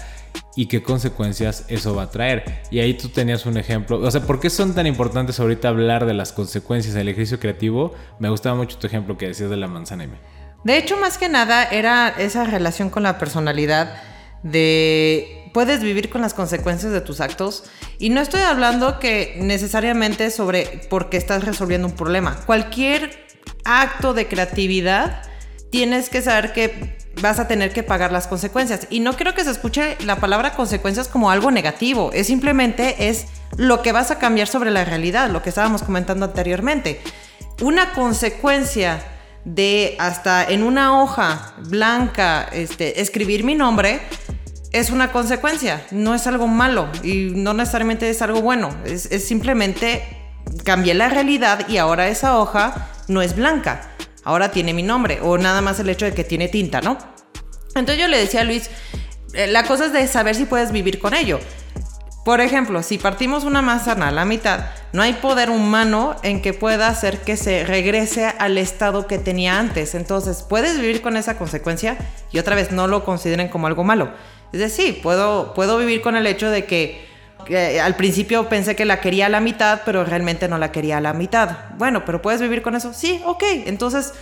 y 0.57 0.65
qué 0.65 0.83
consecuencias 0.83 1.63
eso 1.69 1.95
va 1.95 2.03
a 2.03 2.11
traer. 2.11 2.63
Y 2.69 2.79
ahí 2.79 2.95
tú 2.95 3.07
tenías 3.07 3.45
un 3.45 3.55
ejemplo. 3.55 3.99
O 3.99 4.11
sea, 4.11 4.19
¿por 4.19 4.41
qué 4.41 4.49
son 4.49 4.75
tan 4.75 4.87
importantes 4.87 5.39
ahorita 5.39 5.69
hablar 5.69 6.05
de 6.05 6.13
las 6.13 6.33
consecuencias 6.33 6.93
del 6.93 7.07
ejercicio 7.07 7.39
creativo? 7.39 7.93
Me 8.19 8.29
gustaba 8.29 8.57
mucho 8.57 8.77
tu 8.77 8.87
ejemplo 8.87 9.17
que 9.17 9.27
decías 9.27 9.49
de 9.49 9.55
la 9.55 9.67
manzana 9.67 10.03
M. 10.03 10.17
De 10.65 10.77
hecho, 10.77 10.97
más 10.97 11.17
que 11.17 11.29
nada 11.29 11.63
era 11.63 12.09
esa 12.09 12.43
relación 12.43 12.89
con 12.89 13.03
la 13.03 13.17
personalidad 13.17 13.95
de 14.43 15.40
puedes 15.53 15.81
vivir 15.81 16.09
con 16.09 16.21
las 16.21 16.33
consecuencias 16.33 16.91
de 16.91 17.01
tus 17.01 17.21
actos. 17.21 17.63
Y 17.99 18.09
no 18.09 18.21
estoy 18.21 18.41
hablando 18.41 18.99
que 18.99 19.37
necesariamente 19.39 20.31
sobre 20.31 20.65
por 20.89 21.09
qué 21.09 21.17
estás 21.17 21.43
resolviendo 21.43 21.87
un 21.87 21.95
problema. 21.95 22.37
Cualquier 22.45 23.25
acto 23.63 24.13
de 24.13 24.27
creatividad 24.27 25.23
tienes 25.69 26.09
que 26.09 26.21
saber 26.21 26.53
que 26.53 26.97
vas 27.21 27.39
a 27.39 27.47
tener 27.47 27.73
que 27.73 27.83
pagar 27.83 28.11
las 28.11 28.27
consecuencias. 28.27 28.87
Y 28.89 28.99
no 28.99 29.13
quiero 29.13 29.33
que 29.33 29.43
se 29.43 29.51
escuche 29.51 29.97
la 30.05 30.17
palabra 30.17 30.53
consecuencias 30.53 31.07
como 31.07 31.31
algo 31.31 31.51
negativo. 31.51 32.11
Es 32.13 32.27
simplemente 32.27 33.09
es 33.09 33.25
lo 33.57 33.81
que 33.81 33.91
vas 33.91 34.11
a 34.11 34.19
cambiar 34.19 34.47
sobre 34.47 34.71
la 34.71 34.85
realidad, 34.85 35.29
lo 35.29 35.41
que 35.41 35.49
estábamos 35.49 35.83
comentando 35.83 36.25
anteriormente. 36.25 37.01
Una 37.61 37.93
consecuencia 37.93 39.03
de 39.45 39.95
hasta 39.99 40.43
en 40.43 40.63
una 40.63 41.01
hoja 41.01 41.53
blanca 41.57 42.47
este, 42.51 43.01
escribir 43.01 43.43
mi 43.43 43.55
nombre 43.55 44.01
es 44.71 44.89
una 44.89 45.11
consecuencia, 45.11 45.85
no 45.91 46.15
es 46.15 46.27
algo 46.27 46.47
malo 46.47 46.87
y 47.03 47.31
no 47.35 47.53
necesariamente 47.53 48.09
es 48.09 48.21
algo 48.21 48.41
bueno, 48.41 48.69
es, 48.85 49.09
simplemente 49.25 50.03
cambié 50.63 50.93
la 50.93 51.09
realidad 51.09 51.67
y 51.67 51.77
ahora 51.77 52.07
esa 52.07 52.37
hoja 52.37 52.89
no 53.07 53.21
es 53.21 53.35
blanca, 53.35 53.91
ahora 54.23 54.51
tiene 54.51 54.73
mi 54.73 54.83
nombre 54.83 55.19
o 55.21 55.37
nada 55.37 55.61
más 55.61 55.79
el 55.79 55.89
hecho 55.89 56.05
de 56.05 56.13
que 56.13 56.23
tiene 56.23 56.47
tinta, 56.47 56.81
¿no? 56.81 56.97
Entonces 57.75 57.99
yo 57.99 58.07
le 58.07 58.17
decía 58.17 58.41
a 58.41 58.43
Luis, 58.43 58.69
eh, 59.33 59.47
la 59.47 59.63
cosa 59.63 59.85
es 59.85 59.93
de 59.93 60.07
saber 60.07 60.35
si 60.35 60.45
puedes 60.45 60.71
vivir 60.71 60.99
con 60.99 61.13
ello. 61.13 61.39
Por 62.23 62.39
ejemplo, 62.39 62.83
si 62.83 62.99
partimos 62.99 63.45
una 63.45 63.63
manzana 63.63 64.09
a 64.09 64.11
la 64.11 64.25
mitad, 64.25 64.65
no 64.93 65.01
hay 65.01 65.13
poder 65.13 65.49
humano 65.49 66.15
en 66.21 66.41
que 66.43 66.53
pueda 66.53 66.87
hacer 66.87 67.21
que 67.21 67.35
se 67.35 67.65
regrese 67.65 68.27
al 68.27 68.59
estado 68.59 69.07
que 69.07 69.17
tenía 69.17 69.57
antes. 69.57 69.95
Entonces, 69.95 70.45
puedes 70.47 70.79
vivir 70.79 71.01
con 71.01 71.17
esa 71.17 71.37
consecuencia 71.39 71.97
y 72.31 72.37
otra 72.37 72.55
vez 72.55 72.71
no 72.71 72.85
lo 72.85 73.03
consideren 73.03 73.47
como 73.47 73.65
algo 73.65 73.83
malo. 73.83 74.11
Es 74.53 74.59
decir, 74.59 75.01
puedo, 75.01 75.53
puedo 75.53 75.77
vivir 75.77 76.01
con 76.01 76.15
el 76.15 76.27
hecho 76.27 76.49
de 76.49 76.65
que, 76.65 77.09
al 77.81 77.95
principio 77.95 78.47
pensé 78.49 78.75
que 78.75 78.85
la 78.85 79.01
quería 79.01 79.25
a 79.25 79.29
la 79.29 79.39
mitad, 79.39 79.81
pero 79.85 80.03
realmente 80.03 80.47
no 80.47 80.57
la 80.57 80.71
quería 80.71 80.97
a 80.97 81.01
la 81.01 81.13
mitad. 81.13 81.57
Bueno, 81.77 82.05
pero 82.05 82.21
puedes 82.21 82.41
vivir 82.41 82.61
con 82.61 82.75
eso. 82.75 82.93
Sí, 82.93 83.21
ok. 83.25 83.43
Entonces, 83.65 84.13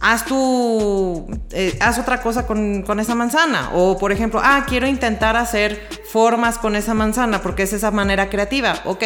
haz 0.00 0.24
tu, 0.26 1.26
eh, 1.50 1.76
haz 1.80 1.98
otra 1.98 2.20
cosa 2.22 2.46
con, 2.46 2.82
con, 2.82 3.00
esa 3.00 3.14
manzana. 3.14 3.70
O 3.74 3.98
por 3.98 4.12
ejemplo, 4.12 4.40
ah, 4.42 4.64
quiero 4.68 4.86
intentar 4.86 5.36
hacer 5.36 5.88
formas 6.10 6.58
con 6.58 6.76
esa 6.76 6.94
manzana 6.94 7.42
porque 7.42 7.64
es 7.64 7.72
esa 7.72 7.90
manera 7.90 8.28
creativa. 8.30 8.80
Ok, 8.84 9.04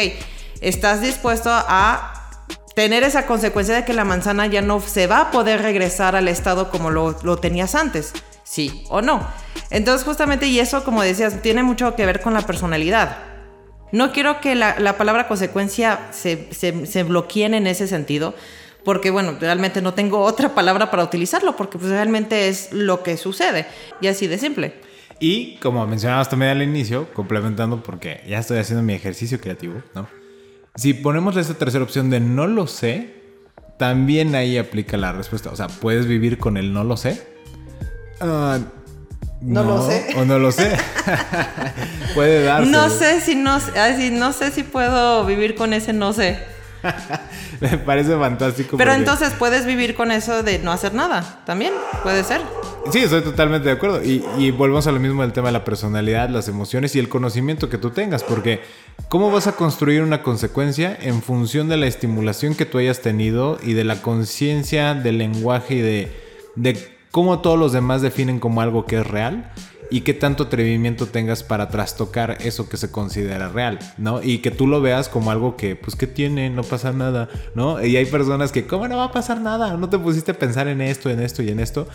estás 0.60 1.00
dispuesto 1.00 1.50
a 1.50 2.12
tener 2.74 3.04
esa 3.04 3.24
consecuencia 3.26 3.74
de 3.74 3.84
que 3.84 3.94
la 3.94 4.04
manzana 4.04 4.46
ya 4.46 4.60
no 4.60 4.80
se 4.80 5.06
va 5.06 5.20
a 5.20 5.30
poder 5.30 5.62
regresar 5.62 6.14
al 6.14 6.28
estado 6.28 6.70
como 6.70 6.90
lo, 6.90 7.16
lo 7.22 7.38
tenías 7.38 7.74
antes. 7.74 8.12
Sí 8.46 8.84
o 8.88 9.02
no. 9.02 9.26
Entonces 9.70 10.06
justamente, 10.06 10.46
y 10.46 10.60
eso 10.60 10.84
como 10.84 11.02
decías, 11.02 11.42
tiene 11.42 11.64
mucho 11.64 11.96
que 11.96 12.06
ver 12.06 12.20
con 12.20 12.32
la 12.32 12.42
personalidad. 12.42 13.18
No 13.90 14.12
quiero 14.12 14.40
que 14.40 14.54
la, 14.54 14.78
la 14.78 14.96
palabra 14.96 15.26
consecuencia 15.26 16.08
se, 16.12 16.48
se, 16.52 16.86
se 16.86 17.02
bloqueen 17.02 17.54
en 17.54 17.66
ese 17.66 17.88
sentido, 17.88 18.34
porque 18.84 19.10
bueno, 19.10 19.36
realmente 19.40 19.82
no 19.82 19.94
tengo 19.94 20.20
otra 20.20 20.54
palabra 20.54 20.90
para 20.90 21.02
utilizarlo, 21.02 21.56
porque 21.56 21.76
pues 21.76 21.90
realmente 21.90 22.48
es 22.48 22.72
lo 22.72 23.02
que 23.02 23.16
sucede, 23.16 23.66
y 24.00 24.06
así 24.06 24.28
de 24.28 24.38
simple. 24.38 24.74
Y 25.18 25.56
como 25.56 25.86
mencionabas 25.86 26.28
también 26.28 26.52
al 26.52 26.62
inicio, 26.62 27.12
complementando 27.14 27.82
porque 27.82 28.20
ya 28.28 28.38
estoy 28.38 28.58
haciendo 28.58 28.82
mi 28.82 28.92
ejercicio 28.92 29.40
creativo, 29.40 29.82
¿no? 29.94 30.06
Si 30.76 30.92
ponemos 30.94 31.36
esta 31.36 31.54
tercera 31.54 31.82
opción 31.82 32.10
de 32.10 32.20
no 32.20 32.46
lo 32.46 32.66
sé, 32.66 33.14
también 33.78 34.34
ahí 34.34 34.58
aplica 34.58 34.96
la 34.96 35.12
respuesta. 35.12 35.50
O 35.50 35.56
sea, 35.56 35.68
¿puedes 35.68 36.06
vivir 36.06 36.38
con 36.38 36.56
el 36.56 36.72
no 36.72 36.84
lo 36.84 36.96
sé? 36.96 37.26
Uh, 38.20 38.58
no, 39.42 39.62
no, 39.62 39.64
lo 39.64 39.86
sé. 39.86 40.06
O 40.16 40.24
no 40.24 40.38
lo 40.38 40.50
sé. 40.52 40.76
Puede 42.14 42.44
darse. 42.44 42.70
No 42.70 42.88
sé 42.88 43.20
si 43.20 43.34
no, 43.34 43.52
así, 43.52 44.10
no 44.10 44.32
sé 44.32 44.50
si 44.50 44.62
puedo 44.62 45.24
vivir 45.26 45.54
con 45.54 45.72
ese 45.72 45.92
no 45.92 46.12
sé. 46.12 46.38
Me 47.60 47.78
parece 47.78 48.16
fantástico. 48.16 48.76
Pero 48.76 48.90
porque... 48.90 49.00
entonces 49.00 49.32
puedes 49.38 49.66
vivir 49.66 49.94
con 49.94 50.10
eso 50.10 50.42
de 50.42 50.58
no 50.58 50.72
hacer 50.72 50.94
nada. 50.94 51.42
También 51.44 51.72
puede 52.02 52.24
ser. 52.24 52.40
Sí, 52.90 53.00
estoy 53.00 53.22
totalmente 53.22 53.68
de 53.68 53.74
acuerdo. 53.74 54.02
Y, 54.02 54.24
y, 54.38 54.50
volvemos 54.50 54.86
a 54.86 54.92
lo 54.92 55.00
mismo 55.00 55.22
del 55.22 55.32
tema 55.32 55.48
de 55.48 55.52
la 55.52 55.64
personalidad, 55.64 56.28
las 56.28 56.48
emociones 56.48 56.94
y 56.94 56.98
el 56.98 57.08
conocimiento 57.08 57.68
que 57.68 57.78
tú 57.78 57.90
tengas. 57.90 58.22
Porque 58.22 58.62
¿cómo 59.08 59.30
vas 59.30 59.46
a 59.46 59.52
construir 59.52 60.02
una 60.02 60.22
consecuencia 60.22 60.96
en 61.00 61.22
función 61.22 61.68
de 61.68 61.76
la 61.76 61.86
estimulación 61.86 62.54
que 62.54 62.64
tú 62.64 62.78
hayas 62.78 63.00
tenido 63.00 63.58
y 63.62 63.74
de 63.74 63.84
la 63.84 64.00
conciencia 64.02 64.94
del 64.94 65.18
lenguaje 65.18 65.74
y 65.74 65.80
de, 65.80 66.12
de 66.54 66.95
cómo 67.16 67.38
todos 67.38 67.58
los 67.58 67.72
demás 67.72 68.02
definen 68.02 68.38
como 68.38 68.60
algo 68.60 68.84
que 68.84 68.96
es 68.96 69.06
real? 69.06 69.50
y 69.88 70.00
qué 70.02 70.12
tanto 70.12 70.42
atrevimiento 70.42 71.06
tengas 71.06 71.44
para 71.44 71.68
trastocar 71.68 72.36
eso 72.40 72.68
que 72.68 72.76
se 72.76 72.90
considera 72.90 73.48
real, 73.48 73.78
¿no? 73.96 74.20
Y 74.20 74.38
que 74.38 74.50
tú 74.50 74.66
lo 74.66 74.82
veas 74.82 75.08
como 75.08 75.30
algo 75.30 75.56
que, 75.56 75.76
pues, 75.76 75.94
¿qué 75.94 76.08
tiene? 76.08 76.50
No 76.50 76.64
pasa 76.64 76.92
nada, 76.92 77.28
¿no? 77.54 77.82
Y 77.82 77.96
hay 77.96 78.04
personas 78.04 78.50
que, 78.50 78.66
¿cómo 78.66 78.88
no 78.88 78.96
va 78.96 79.04
a 79.04 79.12
pasar 79.12 79.40
nada? 79.40 79.76
No 79.76 79.88
te 79.88 79.96
pusiste 79.96 80.32
a 80.32 80.38
pensar 80.38 80.66
en 80.66 80.80
esto, 80.80 81.08
en 81.08 81.20
esto 81.20 81.40
y 81.40 81.50
en 81.50 81.60
esto. 81.60 81.86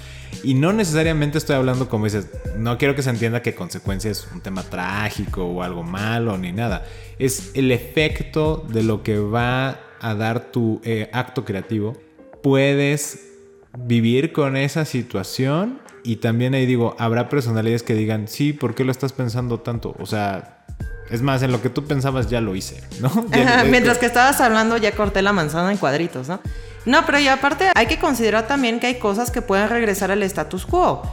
Y 0.41 0.53
no 0.53 0.71
necesariamente 0.71 1.37
estoy 1.37 1.57
hablando 1.57 1.89
como 1.89 2.05
dices, 2.05 2.29
no 2.57 2.77
quiero 2.77 2.95
que 2.95 3.03
se 3.03 3.09
entienda 3.09 3.41
que 3.41 3.53
consecuencia 3.53 4.09
es 4.09 4.25
un 4.33 4.39
tema 4.39 4.63
trágico 4.63 5.43
o 5.43 5.61
algo 5.61 5.83
malo 5.83 6.37
ni 6.37 6.53
nada. 6.53 6.85
Es 7.19 7.51
el 7.55 7.73
efecto 7.73 8.65
de 8.69 8.83
lo 8.83 9.03
que 9.03 9.19
va 9.19 9.81
a 9.99 10.15
dar 10.15 10.51
tu 10.51 10.79
eh, 10.85 11.09
acto 11.11 11.43
creativo. 11.43 11.97
Puedes 12.41 13.30
vivir 13.77 14.33
con 14.33 14.57
esa 14.57 14.85
situación 14.85 15.79
y 16.03 16.17
también 16.17 16.53
ahí 16.53 16.65
digo, 16.65 16.95
habrá 16.99 17.29
personalidades 17.29 17.83
que 17.83 17.93
digan, 17.93 18.27
sí, 18.27 18.53
¿por 18.53 18.75
qué 18.75 18.83
lo 18.83 18.91
estás 18.91 19.13
pensando 19.13 19.59
tanto? 19.59 19.95
O 19.99 20.05
sea, 20.05 20.65
es 21.09 21.21
más, 21.21 21.43
en 21.43 21.51
lo 21.51 21.61
que 21.61 21.69
tú 21.69 21.85
pensabas 21.85 22.29
ya 22.29 22.41
lo 22.41 22.55
hice, 22.55 22.81
¿no? 22.99 23.11
Mientras 23.69 23.97
que 23.97 24.05
estabas 24.05 24.41
hablando 24.41 24.77
ya 24.77 24.93
corté 24.93 25.21
la 25.21 25.33
manzana 25.33 25.71
en 25.71 25.77
cuadritos, 25.77 26.27
¿no? 26.27 26.39
No, 26.85 27.05
pero 27.05 27.19
y 27.19 27.27
aparte 27.27 27.69
hay 27.75 27.85
que 27.85 27.99
considerar 27.99 28.47
también 28.47 28.79
que 28.79 28.87
hay 28.87 28.95
cosas 28.95 29.29
que 29.29 29.41
pueden 29.41 29.69
regresar 29.69 30.09
al 30.09 30.23
status 30.23 30.65
quo. 30.65 31.03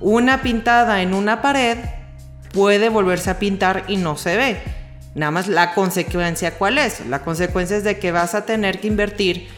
Una 0.00 0.42
pintada 0.42 1.02
en 1.02 1.14
una 1.14 1.40
pared 1.40 1.78
puede 2.52 2.88
volverse 2.88 3.30
a 3.30 3.38
pintar 3.38 3.84
y 3.86 3.96
no 3.96 4.16
se 4.16 4.36
ve. 4.36 4.62
Nada 5.14 5.30
más 5.30 5.46
la 5.46 5.74
consecuencia 5.74 6.58
cuál 6.58 6.78
es. 6.78 7.06
La 7.06 7.22
consecuencia 7.22 7.76
es 7.76 7.84
de 7.84 7.98
que 7.98 8.10
vas 8.10 8.34
a 8.34 8.44
tener 8.44 8.80
que 8.80 8.88
invertir 8.88 9.48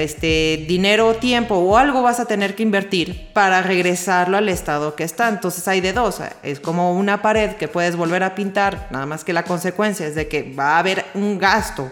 este, 0.00 0.64
dinero 0.66 1.08
o 1.08 1.14
tiempo 1.14 1.56
o 1.56 1.76
algo 1.76 2.02
vas 2.02 2.18
a 2.18 2.24
tener 2.24 2.54
que 2.54 2.62
invertir 2.62 3.30
para 3.34 3.62
regresarlo 3.62 4.38
al 4.38 4.48
estado 4.48 4.94
que 4.94 5.04
está. 5.04 5.28
Entonces 5.28 5.68
hay 5.68 5.80
de 5.80 5.92
dos. 5.92 6.20
Es 6.42 6.60
como 6.60 6.96
una 6.96 7.20
pared 7.20 7.52
que 7.52 7.68
puedes 7.68 7.96
volver 7.96 8.22
a 8.22 8.34
pintar, 8.34 8.88
nada 8.90 9.06
más 9.06 9.24
que 9.24 9.32
la 9.32 9.44
consecuencia 9.44 10.06
es 10.06 10.14
de 10.14 10.28
que 10.28 10.54
va 10.54 10.76
a 10.76 10.78
haber 10.78 11.04
un 11.14 11.38
gasto 11.38 11.90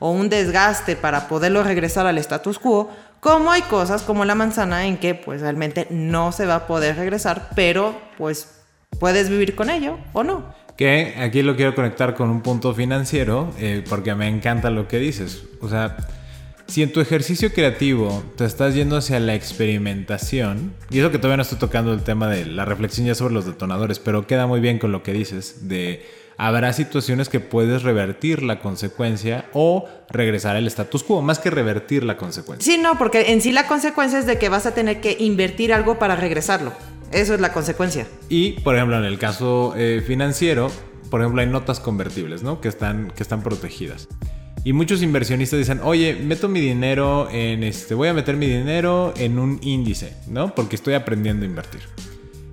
o 0.00 0.10
un 0.10 0.28
desgaste 0.28 0.96
para 0.96 1.28
poderlo 1.28 1.62
regresar 1.62 2.06
al 2.06 2.18
status 2.18 2.58
quo. 2.58 2.90
Como 3.20 3.50
hay 3.50 3.62
cosas 3.62 4.02
como 4.02 4.24
la 4.24 4.34
manzana 4.34 4.86
en 4.86 4.96
que 4.96 5.14
pues 5.14 5.40
realmente 5.40 5.86
no 5.90 6.32
se 6.32 6.46
va 6.46 6.56
a 6.56 6.66
poder 6.66 6.96
regresar, 6.96 7.50
pero 7.54 8.00
pues 8.16 8.62
puedes 8.98 9.28
vivir 9.28 9.54
con 9.54 9.70
ello 9.70 9.98
o 10.12 10.24
no. 10.24 10.54
Que 10.76 11.16
aquí 11.18 11.42
lo 11.42 11.56
quiero 11.56 11.74
conectar 11.74 12.14
con 12.14 12.30
un 12.30 12.40
punto 12.40 12.72
financiero, 12.72 13.52
eh, 13.58 13.84
porque 13.88 14.14
me 14.14 14.28
encanta 14.28 14.70
lo 14.70 14.86
que 14.86 14.98
dices. 14.98 15.42
O 15.60 15.68
sea, 15.68 15.96
si 16.68 16.82
en 16.82 16.92
tu 16.92 17.00
ejercicio 17.00 17.52
creativo 17.52 18.22
te 18.36 18.44
estás 18.44 18.74
yendo 18.74 18.98
hacia 18.98 19.18
la 19.20 19.34
experimentación, 19.34 20.74
y 20.90 20.98
eso 20.98 21.10
que 21.10 21.18
todavía 21.18 21.38
no 21.38 21.42
estoy 21.42 21.58
tocando 21.58 21.94
el 21.94 22.02
tema 22.02 22.28
de 22.28 22.44
la 22.44 22.66
reflexión 22.66 23.06
ya 23.06 23.14
sobre 23.14 23.34
los 23.34 23.46
detonadores, 23.46 23.98
pero 23.98 24.26
queda 24.26 24.46
muy 24.46 24.60
bien 24.60 24.78
con 24.78 24.92
lo 24.92 25.02
que 25.02 25.14
dices, 25.14 25.68
de 25.68 26.06
habrá 26.36 26.72
situaciones 26.74 27.30
que 27.30 27.40
puedes 27.40 27.82
revertir 27.82 28.42
la 28.42 28.60
consecuencia 28.60 29.46
o 29.54 29.88
regresar 30.10 30.56
al 30.56 30.66
status 30.66 31.02
quo, 31.02 31.22
más 31.22 31.38
que 31.38 31.50
revertir 31.50 32.04
la 32.04 32.18
consecuencia. 32.18 32.70
Sí, 32.70 32.78
no, 32.78 32.98
porque 32.98 33.32
en 33.32 33.40
sí 33.40 33.50
la 33.50 33.66
consecuencia 33.66 34.18
es 34.18 34.26
de 34.26 34.38
que 34.38 34.50
vas 34.50 34.66
a 34.66 34.74
tener 34.74 35.00
que 35.00 35.16
invertir 35.18 35.72
algo 35.72 35.98
para 35.98 36.16
regresarlo. 36.16 36.72
Eso 37.12 37.32
es 37.32 37.40
la 37.40 37.52
consecuencia. 37.54 38.06
Y, 38.28 38.52
por 38.60 38.76
ejemplo, 38.76 38.98
en 38.98 39.04
el 39.04 39.18
caso 39.18 39.72
eh, 39.76 40.02
financiero, 40.06 40.70
por 41.10 41.22
ejemplo, 41.22 41.40
hay 41.40 41.48
notas 41.48 41.80
convertibles, 41.80 42.42
¿no? 42.42 42.60
Que 42.60 42.68
están, 42.68 43.10
que 43.16 43.22
están 43.22 43.42
protegidas. 43.42 44.06
Y 44.64 44.72
muchos 44.72 45.02
inversionistas 45.02 45.58
dicen, 45.58 45.80
oye, 45.82 46.14
meto 46.14 46.48
mi 46.48 46.60
dinero 46.60 47.28
en 47.30 47.62
este, 47.62 47.94
voy 47.94 48.08
a 48.08 48.14
meter 48.14 48.36
mi 48.36 48.46
dinero 48.46 49.14
en 49.16 49.38
un 49.38 49.58
índice, 49.62 50.14
¿no? 50.26 50.54
Porque 50.54 50.76
estoy 50.76 50.94
aprendiendo 50.94 51.44
a 51.44 51.48
invertir. 51.48 51.80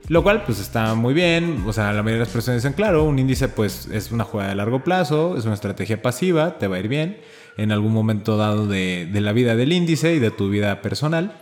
Lo 0.07 0.21
cual, 0.21 0.43
pues 0.45 0.59
está 0.59 0.93
muy 0.93 1.13
bien. 1.13 1.63
O 1.65 1.73
sea, 1.73 1.91
la 1.91 2.03
mayoría 2.03 2.19
de 2.19 2.25
las 2.25 2.33
personas 2.33 2.61
dicen, 2.61 2.73
claro, 2.73 3.03
un 3.03 3.17
índice, 3.17 3.47
pues 3.47 3.87
es 3.91 4.11
una 4.11 4.23
jugada 4.23 4.49
de 4.49 4.55
largo 4.55 4.83
plazo, 4.83 5.35
es 5.35 5.45
una 5.45 5.55
estrategia 5.55 6.01
pasiva, 6.01 6.59
te 6.59 6.67
va 6.67 6.75
a 6.75 6.79
ir 6.79 6.87
bien 6.87 7.17
en 7.57 7.71
algún 7.71 7.93
momento 7.93 8.37
dado 8.37 8.67
de, 8.67 9.09
de 9.11 9.21
la 9.21 9.31
vida 9.31 9.55
del 9.55 9.73
índice 9.73 10.13
y 10.13 10.19
de 10.19 10.31
tu 10.31 10.49
vida 10.49 10.81
personal. 10.81 11.33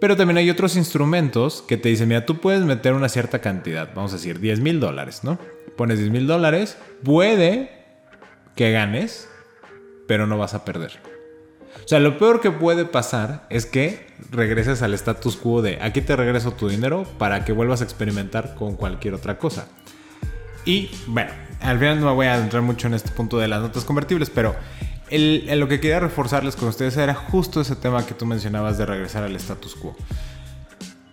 Pero 0.00 0.16
también 0.16 0.38
hay 0.38 0.50
otros 0.50 0.76
instrumentos 0.76 1.62
que 1.66 1.76
te 1.76 1.88
dicen, 1.88 2.08
mira, 2.08 2.26
tú 2.26 2.40
puedes 2.40 2.62
meter 2.62 2.94
una 2.94 3.08
cierta 3.08 3.38
cantidad, 3.38 3.90
vamos 3.94 4.12
a 4.12 4.16
decir 4.16 4.40
10 4.40 4.60
mil 4.60 4.80
dólares, 4.80 5.20
¿no? 5.22 5.38
Pones 5.76 5.98
10 5.98 6.10
mil 6.10 6.26
dólares, 6.26 6.76
puede 7.02 7.70
que 8.56 8.72
ganes, 8.72 9.28
pero 10.06 10.26
no 10.26 10.38
vas 10.38 10.54
a 10.54 10.64
perder. 10.64 10.92
O 11.84 11.88
sea, 11.88 12.00
lo 12.00 12.18
peor 12.18 12.40
que 12.40 12.50
puede 12.50 12.84
pasar 12.84 13.46
es 13.50 13.66
que 13.66 14.06
regreses 14.30 14.80
al 14.82 14.94
status 14.94 15.36
quo 15.36 15.60
de 15.60 15.78
aquí 15.82 16.00
te 16.00 16.16
regreso 16.16 16.52
tu 16.52 16.68
dinero 16.68 17.04
para 17.18 17.44
que 17.44 17.52
vuelvas 17.52 17.80
a 17.80 17.84
experimentar 17.84 18.54
con 18.54 18.76
cualquier 18.76 19.14
otra 19.14 19.38
cosa. 19.38 19.68
Y 20.64 20.90
bueno, 21.06 21.30
al 21.60 21.78
final 21.78 22.00
no 22.00 22.06
me 22.06 22.12
voy 22.12 22.26
a 22.26 22.38
entrar 22.38 22.62
mucho 22.62 22.86
en 22.86 22.94
este 22.94 23.10
punto 23.10 23.38
de 23.38 23.48
las 23.48 23.60
notas 23.60 23.84
convertibles, 23.84 24.30
pero 24.30 24.54
el, 25.10 25.46
lo 25.60 25.68
que 25.68 25.80
quería 25.80 26.00
reforzarles 26.00 26.56
con 26.56 26.68
ustedes 26.68 26.96
era 26.96 27.14
justo 27.14 27.60
ese 27.60 27.76
tema 27.76 28.06
que 28.06 28.14
tú 28.14 28.24
mencionabas 28.24 28.78
de 28.78 28.86
regresar 28.86 29.24
al 29.24 29.36
status 29.36 29.74
quo. 29.74 29.94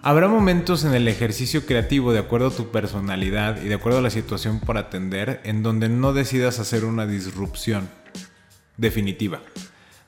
Habrá 0.04 0.28
momentos 0.28 0.84
en 0.84 0.94
el 0.94 1.08
ejercicio 1.08 1.66
creativo, 1.66 2.12
de 2.12 2.20
acuerdo 2.20 2.48
a 2.48 2.52
tu 2.52 2.72
personalidad 2.72 3.62
y 3.62 3.68
de 3.68 3.76
acuerdo 3.76 4.00
a 4.00 4.02
la 4.02 4.10
situación 4.10 4.60
por 4.60 4.78
atender, 4.78 5.42
en 5.44 5.62
donde 5.62 5.90
no 5.90 6.14
decidas 6.14 6.60
hacer 6.60 6.86
una 6.86 7.06
disrupción 7.06 7.88
definitiva, 8.78 9.42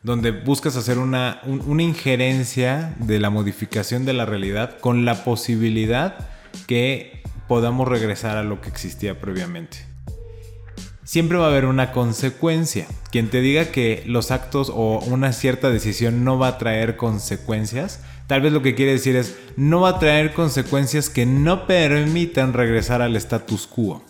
donde 0.03 0.32
buscas 0.32 0.76
hacer 0.76 0.97
una, 0.97 1.41
un, 1.43 1.61
una 1.68 1.84
injerencia 1.84 2.95
de 2.99 3.20
la 3.20 3.30
modificación 3.30 4.05
de 4.05 4.14
la 4.14 4.26
realidad 4.26 4.80
con 4.80 5.05
la 5.05 5.24
posibilidad 5.24 6.30
que 6.68 7.24
podamos 7.47 7.88
regresar 7.88 8.38
a 8.38 8.43
lo 8.43 8.61
que 8.61 8.70
existía 8.70 9.20
previamente. 9.20 9.93
Siempre 11.03 11.38
va 11.38 11.45
a 11.45 11.49
haber 11.49 11.66
una 11.66 11.91
consecuencia. 11.91 12.88
Quien 13.11 13.30
te 13.30 13.41
diga 13.41 13.66
que 13.66 14.03
los 14.07 14.32
actos 14.32 14.72
o 14.74 14.99
una 15.05 15.34
cierta 15.34 15.70
decisión 15.70 16.24
no 16.24 16.39
va 16.39 16.47
a 16.47 16.57
traer 16.57 16.95
consecuencias, 16.95 18.01
tal 18.28 18.41
vez 18.41 18.53
lo 18.53 18.61
que 18.61 18.74
quiere 18.74 18.93
decir 18.93 19.18
es 19.18 19.36
no 19.57 19.82
va 19.82 19.89
a 19.89 19.99
traer 19.99 20.34
consecuencias 20.34 21.09
que 21.09 21.26
no 21.26 21.68
permitan 21.68 22.53
regresar 22.53 23.01
al 23.01 23.16
status 23.18 23.68
quo. 23.68 24.01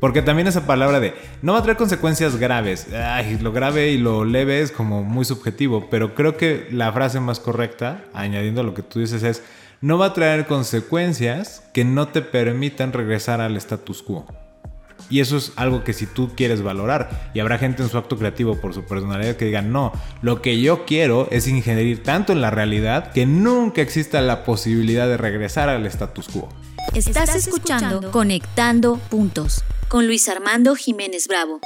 Porque 0.00 0.22
también 0.22 0.48
esa 0.48 0.66
palabra 0.66 0.98
de 0.98 1.14
no 1.42 1.52
va 1.52 1.58
a 1.58 1.62
traer 1.62 1.76
consecuencias 1.76 2.36
graves. 2.36 2.86
Ay, 2.92 3.38
lo 3.38 3.52
grave 3.52 3.90
y 3.90 3.98
lo 3.98 4.24
leve 4.24 4.62
es 4.62 4.72
como 4.72 5.04
muy 5.04 5.26
subjetivo. 5.26 5.88
Pero 5.90 6.14
creo 6.14 6.36
que 6.36 6.68
la 6.72 6.90
frase 6.92 7.20
más 7.20 7.38
correcta, 7.38 8.04
añadiendo 8.14 8.62
lo 8.62 8.72
que 8.74 8.82
tú 8.82 8.98
dices, 8.98 9.22
es 9.22 9.42
no 9.82 9.98
va 9.98 10.06
a 10.06 10.12
traer 10.12 10.46
consecuencias 10.46 11.62
que 11.72 11.84
no 11.84 12.08
te 12.08 12.22
permitan 12.22 12.92
regresar 12.92 13.40
al 13.40 13.56
status 13.56 14.02
quo. 14.02 14.26
Y 15.08 15.20
eso 15.20 15.36
es 15.36 15.52
algo 15.56 15.82
que 15.82 15.92
si 15.92 16.06
tú 16.06 16.30
quieres 16.36 16.62
valorar. 16.62 17.30
Y 17.34 17.40
habrá 17.40 17.58
gente 17.58 17.82
en 17.82 17.88
su 17.88 17.98
acto 17.98 18.16
creativo 18.16 18.60
por 18.60 18.74
su 18.74 18.84
personalidad 18.84 19.36
que 19.36 19.46
digan, 19.46 19.72
no, 19.72 19.92
lo 20.22 20.40
que 20.40 20.60
yo 20.60 20.84
quiero 20.84 21.28
es 21.30 21.48
ingerir 21.48 22.02
tanto 22.02 22.32
en 22.32 22.40
la 22.40 22.50
realidad 22.50 23.10
que 23.12 23.26
nunca 23.26 23.82
exista 23.82 24.20
la 24.20 24.44
posibilidad 24.44 25.08
de 25.08 25.16
regresar 25.16 25.68
al 25.68 25.84
status 25.86 26.28
quo. 26.28 26.48
Estás 26.94 27.36
escuchando 27.36 28.10
Conectando 28.10 28.96
Puntos 28.96 29.64
con 29.88 30.06
Luis 30.06 30.28
Armando 30.28 30.74
Jiménez 30.74 31.28
Bravo. 31.28 31.60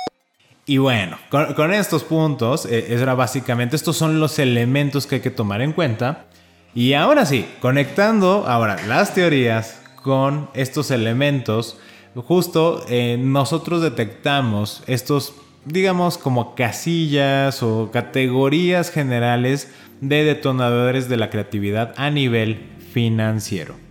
Y 0.67 0.79
bueno, 0.79 1.19
con, 1.31 1.73
estos 1.73 2.05
puntos, 2.05 2.67
eh, 2.67 2.87
era 2.91 3.15
básicamente, 3.15 3.77
estos 3.77 3.97
son 3.97 4.21
los 4.21 4.39
elementos 4.39 5.07
que 5.07 5.17
hay 5.17 5.21
que 5.21 5.31
tomar 5.31 5.63
en 5.63 5.73
cuenta. 5.73 6.27
Y 6.75 6.93
ahora 6.93 7.25
sí, 7.27 7.47
conectando 7.61 8.45
ahora 8.47 8.77
las 8.87 9.15
teorías 9.15 9.81
con 10.03 10.51
estos 10.55 10.91
elementos, 10.91 11.79
justo 12.15 12.85
eh, 12.89 13.17
nosotros 13.19 13.83
detectamos 13.83 14.83
estos, 14.87 15.35
digamos, 15.65 16.19
como 16.19 16.55
casillas 16.55 17.63
o 17.63 17.91
categorías 17.91 18.91
generales 18.91 19.73
de 20.01 20.25
detonadores 20.25 21.09
de 21.09 21.17
la 21.17 21.31
creatividad 21.31 21.95
a 21.97 22.11
nivel 22.11 22.75
financiero. 22.93 23.84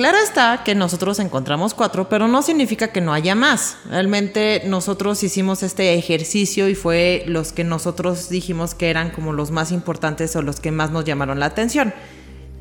Claro 0.00 0.16
está 0.16 0.62
que 0.64 0.74
nosotros 0.74 1.18
encontramos 1.18 1.74
cuatro, 1.74 2.08
pero 2.08 2.26
no 2.26 2.40
significa 2.40 2.88
que 2.88 3.02
no 3.02 3.12
haya 3.12 3.34
más. 3.34 3.76
Realmente 3.90 4.62
nosotros 4.64 5.22
hicimos 5.22 5.62
este 5.62 5.92
ejercicio 5.92 6.70
y 6.70 6.74
fue 6.74 7.22
los 7.26 7.52
que 7.52 7.64
nosotros 7.64 8.30
dijimos 8.30 8.74
que 8.74 8.88
eran 8.88 9.10
como 9.10 9.34
los 9.34 9.50
más 9.50 9.72
importantes 9.72 10.34
o 10.36 10.40
los 10.40 10.58
que 10.58 10.70
más 10.70 10.90
nos 10.90 11.04
llamaron 11.04 11.38
la 11.38 11.44
atención. 11.44 11.92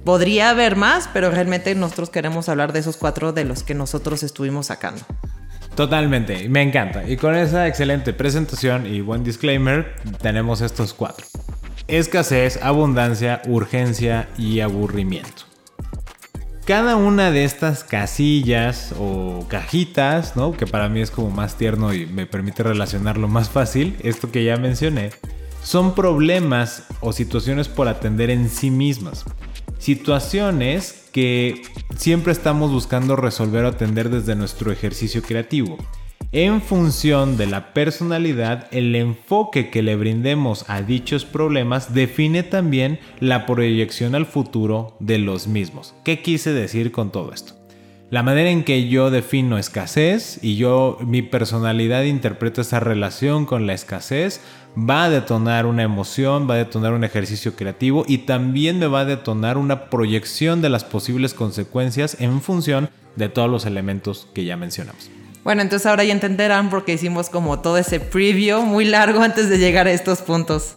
Podría 0.04 0.50
haber 0.50 0.76
más, 0.76 1.10
pero 1.14 1.32
realmente 1.32 1.74
nosotros 1.76 2.10
queremos 2.10 2.50
hablar 2.50 2.74
de 2.74 2.80
esos 2.80 2.98
cuatro 2.98 3.32
de 3.32 3.46
los 3.46 3.64
que 3.64 3.74
nosotros 3.74 4.22
estuvimos 4.22 4.66
sacando. 4.66 5.04
Totalmente, 5.76 6.50
me 6.50 6.62
encanta. 6.62 7.08
Y 7.08 7.16
con 7.16 7.38
esa 7.38 7.70
excelente 7.70 8.12
presentación 8.12 8.86
y 8.86 9.00
buen 9.00 9.24
disclaimer, 9.24 9.96
tenemos 10.22 10.60
estos 10.60 10.94
cuatro. 10.94 11.26
Escasez, 11.88 12.60
abundancia, 12.62 13.42
urgencia 13.48 14.28
y 14.38 14.60
aburrimiento 14.60 15.49
cada 16.70 16.98
una 16.98 17.32
de 17.32 17.46
estas 17.46 17.84
casillas 17.84 18.94
o 19.00 19.44
cajitas, 19.48 20.36
¿no? 20.36 20.52
Que 20.52 20.68
para 20.68 20.88
mí 20.88 21.02
es 21.02 21.10
como 21.10 21.32
más 21.32 21.56
tierno 21.56 21.96
y 21.96 22.06
me 22.06 22.28
permite 22.28 22.62
relacionarlo 22.62 23.28
más 23.28 23.50
fácil, 23.50 23.96
esto 24.04 24.32
que 24.32 24.44
ya 24.44 24.56
mencioné, 24.56 25.10
son 25.64 25.96
problemas 25.96 26.84
o 27.02 27.12
situaciones 27.12 27.68
por 27.68 27.88
atender 27.88 28.30
en 28.30 28.50
sí 28.50 28.70
mismas. 28.70 29.26
Situaciones 29.80 31.08
que 31.12 31.64
siempre 31.98 32.34
estamos 32.34 32.72
buscando 32.72 33.16
resolver 33.16 33.66
o 33.66 33.70
atender 33.70 34.12
desde 34.12 34.36
nuestro 34.36 34.72
ejercicio 34.72 35.24
creativo. 35.24 35.76
En 36.32 36.62
función 36.62 37.38
de 37.38 37.48
la 37.48 37.74
personalidad, 37.74 38.68
el 38.70 38.96
enfoque 38.96 39.72
que 39.72 39.82
le 39.82 39.96
brindemos 39.96 40.64
a 40.70 40.84
dichos 40.84 41.26
problemas 41.26 41.96
define 41.96 42.44
también 42.44 43.00
la 43.20 43.48
proyección 43.48 44.14
al 44.14 44.28
futuro 44.28 44.96
de 45.00 45.18
los 45.18 45.48
mismos. 45.48 45.96
¿Qué 46.04 46.22
quise 46.22 46.54
decir 46.54 46.92
con 46.92 47.12
todo 47.12 47.34
esto? 47.34 47.54
La 48.12 48.22
manera 48.22 48.52
en 48.52 48.64
que 48.64 48.88
yo 48.88 49.10
defino 49.10 49.58
escasez 49.58 50.38
y 50.44 50.56
yo 50.56 51.00
mi 51.02 51.24
personalidad 51.24 52.04
interpreta 52.04 52.62
esa 52.62 52.80
relación 52.80 53.48
con 53.48 53.66
la 53.66 53.74
escasez 53.74 54.40
va 54.78 55.06
a 55.06 55.10
detonar 55.10 55.66
una 55.66 55.82
emoción, 55.82 56.48
va 56.48 56.54
a 56.54 56.58
detonar 56.58 56.94
un 56.94 57.04
ejercicio 57.04 57.56
creativo 57.56 58.06
y 58.08 58.20
también 58.20 58.78
me 58.78 58.86
va 58.86 59.00
a 59.00 59.06
detonar 59.06 59.58
una 59.58 59.90
proyección 59.90 60.62
de 60.62 60.70
las 60.70 60.84
posibles 60.84 61.34
consecuencias 61.34 62.18
en 62.20 62.40
función 62.42 62.92
de 63.16 63.30
todos 63.30 63.50
los 63.50 63.66
elementos 63.66 64.28
que 64.36 64.46
ya 64.46 64.58
mencionamos. 64.58 65.10
Bueno, 65.44 65.62
entonces 65.62 65.86
ahora 65.86 66.04
ya 66.04 66.14
entenderán 66.14 66.70
por 66.70 66.86
qué 66.86 66.94
hicimos 66.94 67.30
como 67.30 67.60
todo 67.60 67.78
ese 67.78 68.00
preview 68.00 68.62
muy 68.62 68.86
largo 68.86 69.22
antes 69.22 69.50
de 69.50 69.58
llegar 69.58 69.88
a 69.88 69.92
estos 69.92 70.22
puntos. 70.22 70.76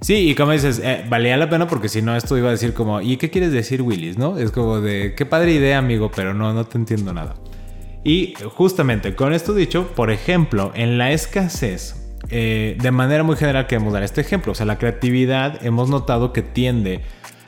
Sí, 0.00 0.30
y 0.30 0.34
como 0.34 0.52
dices, 0.52 0.80
eh, 0.84 1.04
valía 1.08 1.36
la 1.36 1.48
pena 1.48 1.66
porque 1.66 1.88
si 1.88 2.02
no 2.02 2.14
esto 2.14 2.36
iba 2.36 2.48
a 2.48 2.52
decir 2.52 2.74
como, 2.74 3.00
¿y 3.00 3.16
qué 3.16 3.30
quieres 3.30 3.50
decir 3.50 3.82
Willis? 3.82 4.18
¿No? 4.18 4.38
Es 4.38 4.52
como 4.52 4.80
de, 4.80 5.14
qué 5.16 5.26
padre 5.26 5.52
idea 5.52 5.78
amigo, 5.78 6.10
pero 6.14 6.34
no, 6.34 6.52
no 6.52 6.64
te 6.64 6.78
entiendo 6.78 7.12
nada. 7.12 7.34
Y 8.04 8.34
justamente 8.54 9.16
con 9.16 9.32
esto 9.32 9.52
dicho, 9.54 9.88
por 9.96 10.10
ejemplo, 10.10 10.70
en 10.74 10.98
la 10.98 11.10
escasez, 11.12 12.14
eh, 12.28 12.76
de 12.80 12.90
manera 12.92 13.24
muy 13.24 13.36
general 13.36 13.66
queremos 13.66 13.92
dar 13.92 14.02
este 14.02 14.20
ejemplo, 14.20 14.52
o 14.52 14.54
sea, 14.54 14.66
la 14.66 14.78
creatividad 14.78 15.64
hemos 15.64 15.88
notado 15.88 16.32
que 16.32 16.42
tiende 16.42 17.00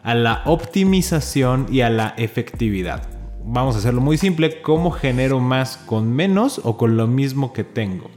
a 0.03 0.15
la 0.15 0.43
optimización 0.47 1.67
y 1.71 1.83
a 1.83 1.91
la 1.91 2.15
efectividad 2.17 3.18
vamos 3.51 3.74
a 3.74 3.78
hacerlo 3.78 4.03
muy 4.03 4.18
simple, 4.18 4.61
¿cómo 4.61 4.90
genero 4.90 5.40
más 5.40 5.78
con 5.78 6.12
menos 6.12 6.61
o 6.64 6.76
con 6.76 6.96
lo 6.96 7.07
mismo 7.07 7.53
que 7.53 7.64
tengo? 7.64 8.11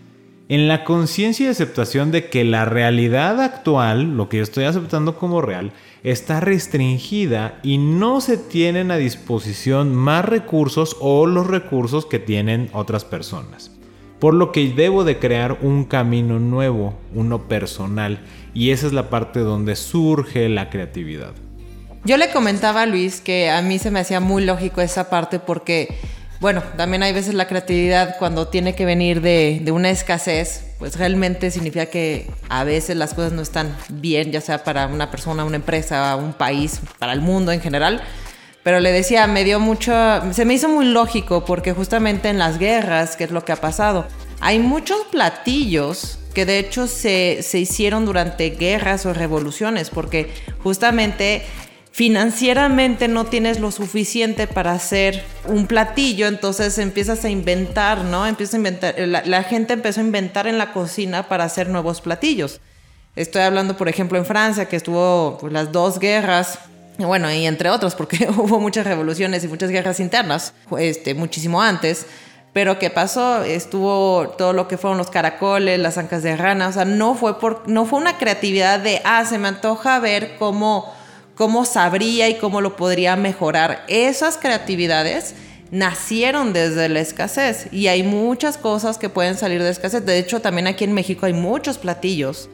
En 0.49 0.67
la 0.67 0.83
conciencia 0.83 1.45
y 1.45 1.49
aceptación 1.49 2.11
de 2.11 2.29
que 2.29 2.43
la 2.43 2.65
realidad 2.65 3.39
actual, 3.39 4.17
lo 4.17 4.27
que 4.27 4.37
yo 4.37 4.43
estoy 4.43 4.65
aceptando 4.65 5.15
como 5.17 5.41
real, 5.41 5.71
está 6.03 6.41
restringida 6.41 7.59
y 7.63 7.77
no 7.77 8.19
se 8.19 8.37
tienen 8.37 8.91
a 8.91 8.97
disposición 8.97 9.95
más 9.95 10.25
recursos 10.25 10.97
o 10.99 11.25
los 11.25 11.47
recursos 11.47 12.05
que 12.05 12.19
tienen 12.19 12.69
otras 12.73 13.05
personas. 13.05 13.71
Por 14.19 14.33
lo 14.33 14.51
que 14.51 14.73
debo 14.73 15.05
de 15.05 15.17
crear 15.17 15.59
un 15.61 15.85
camino 15.85 16.39
nuevo, 16.39 16.95
uno 17.15 17.47
personal, 17.47 18.19
y 18.53 18.71
esa 18.71 18.87
es 18.87 18.93
la 18.93 19.09
parte 19.09 19.39
donde 19.39 19.77
surge 19.77 20.49
la 20.49 20.69
creatividad. 20.69 21.33
Yo 22.03 22.17
le 22.17 22.31
comentaba 22.31 22.81
a 22.81 22.85
Luis 22.87 23.21
que 23.21 23.51
a 23.51 23.61
mí 23.61 23.77
se 23.77 23.91
me 23.91 23.99
hacía 23.99 24.19
muy 24.19 24.43
lógico 24.43 24.81
esa 24.81 25.09
parte 25.11 25.37
porque, 25.37 25.99
bueno, 26.39 26.63
también 26.75 27.03
hay 27.03 27.13
veces 27.13 27.35
la 27.35 27.47
creatividad 27.47 28.17
cuando 28.17 28.47
tiene 28.47 28.73
que 28.73 28.85
venir 28.85 29.21
de, 29.21 29.63
una 29.71 29.91
escasez, 29.91 30.65
pues 30.79 30.97
realmente 30.97 31.51
significa 31.51 31.85
que 31.85 32.27
a 32.49 32.63
veces 32.63 32.97
las 32.97 33.13
cosas 33.13 33.33
no 33.33 33.43
están 33.43 33.77
bien, 33.89 34.31
ya 34.31 34.41
sea 34.41 34.63
para 34.63 34.87
una 34.87 35.11
persona, 35.11 35.45
una 35.45 35.57
empresa, 35.57 36.15
un 36.15 36.33
país, 36.33 36.81
para 36.97 37.13
el 37.13 37.21
mundo 37.21 37.51
en 37.51 37.61
general. 37.61 38.01
Pero 38.63 38.79
le 38.79 38.91
decía, 38.91 39.27
me 39.27 39.43
dio 39.43 39.59
mucho, 39.59 39.93
se 40.33 40.43
me 40.45 40.55
hizo 40.55 40.69
muy 40.69 40.85
lógico 40.85 41.45
porque 41.45 41.73
justamente 41.73 42.29
en 42.29 42.39
las 42.39 42.57
guerras, 42.57 43.15
que 43.15 43.25
es 43.25 43.31
lo 43.31 43.45
que 43.45 43.51
ha 43.51 43.57
pasado, 43.57 44.07
hay 44.39 44.57
muchos 44.57 45.01
platillos 45.11 46.17
que 46.33 46.45
de 46.45 46.57
hecho 46.57 46.87
se, 46.87 47.43
se 47.43 47.59
hicieron 47.59 48.05
durante 48.05 48.49
guerras 48.51 49.05
o 49.05 49.13
revoluciones, 49.13 49.91
porque 49.91 50.31
justamente 50.63 51.43
financieramente 51.91 53.09
no 53.09 53.25
tienes 53.25 53.59
lo 53.59 53.69
suficiente 53.69 54.47
para 54.47 54.71
hacer 54.71 55.23
un 55.45 55.67
platillo, 55.67 56.27
entonces 56.27 56.77
empiezas 56.77 57.25
a 57.25 57.29
inventar, 57.29 58.05
¿no? 58.05 58.25
Empieza 58.25 58.55
a 58.55 58.59
inventar, 58.59 58.95
la, 58.97 59.43
gente 59.43 59.73
empezó 59.73 59.99
a 59.99 60.03
inventar 60.03 60.47
en 60.47 60.57
la 60.57 60.71
cocina 60.71 61.27
para 61.27 61.43
hacer 61.43 61.67
nuevos 61.67 61.99
platillos. 61.99 62.61
Estoy 63.17 63.41
hablando, 63.41 63.75
por 63.75 63.89
ejemplo, 63.89 64.17
en 64.17 64.25
Francia, 64.25 64.69
que 64.69 64.77
estuvo 64.77 65.37
pues, 65.39 65.51
las 65.51 65.73
dos 65.73 65.99
guerras, 65.99 66.59
bueno, 66.97 67.29
y 67.29 67.45
entre 67.45 67.69
otros, 67.69 67.93
porque 67.95 68.29
hubo 68.37 68.59
muchas 68.61 68.87
revoluciones 68.87 69.43
y 69.43 69.49
muchas 69.49 69.69
guerras 69.69 69.99
internas, 69.99 70.53
este, 70.79 71.13
muchísimo 71.13 71.61
antes. 71.61 72.05
Pero 72.53 72.79
¿qué 72.79 72.89
pasó? 72.89 73.43
Estuvo 73.43 74.29
todo 74.37 74.51
lo 74.53 74.67
que 74.67 74.77
fueron 74.77 74.97
los 74.97 75.09
caracoles, 75.09 75.79
las 75.79 75.97
ancas 75.97 76.21
de 76.23 76.35
rana, 76.35 76.67
o 76.67 76.71
sea, 76.73 76.83
no 76.83 77.15
fue, 77.15 77.39
por, 77.39 77.67
no 77.67 77.85
fue 77.85 77.99
una 77.99 78.17
creatividad 78.17 78.79
de, 78.79 79.01
ah, 79.05 79.25
se 79.25 79.37
me 79.37 79.49
antoja 79.49 79.99
ver 79.99 80.35
cómo 80.37 80.93
cómo 81.41 81.65
sabría 81.65 82.29
y 82.29 82.35
cómo 82.35 82.61
lo 82.61 82.75
podría 82.75 83.15
mejorar. 83.15 83.83
Esas 83.87 84.37
creatividades 84.37 85.33
nacieron 85.71 86.53
desde 86.53 86.87
la 86.87 86.99
escasez 86.99 87.65
y 87.71 87.87
hay 87.87 88.03
muchas 88.03 88.59
cosas 88.59 88.99
que 88.99 89.09
pueden 89.09 89.35
salir 89.35 89.63
de 89.63 89.71
escasez. 89.71 90.05
De 90.05 90.19
hecho, 90.19 90.39
también 90.39 90.67
aquí 90.67 90.83
en 90.83 90.93
México 90.93 91.25
hay 91.25 91.33
muchos 91.33 91.79
platillos 91.79 92.47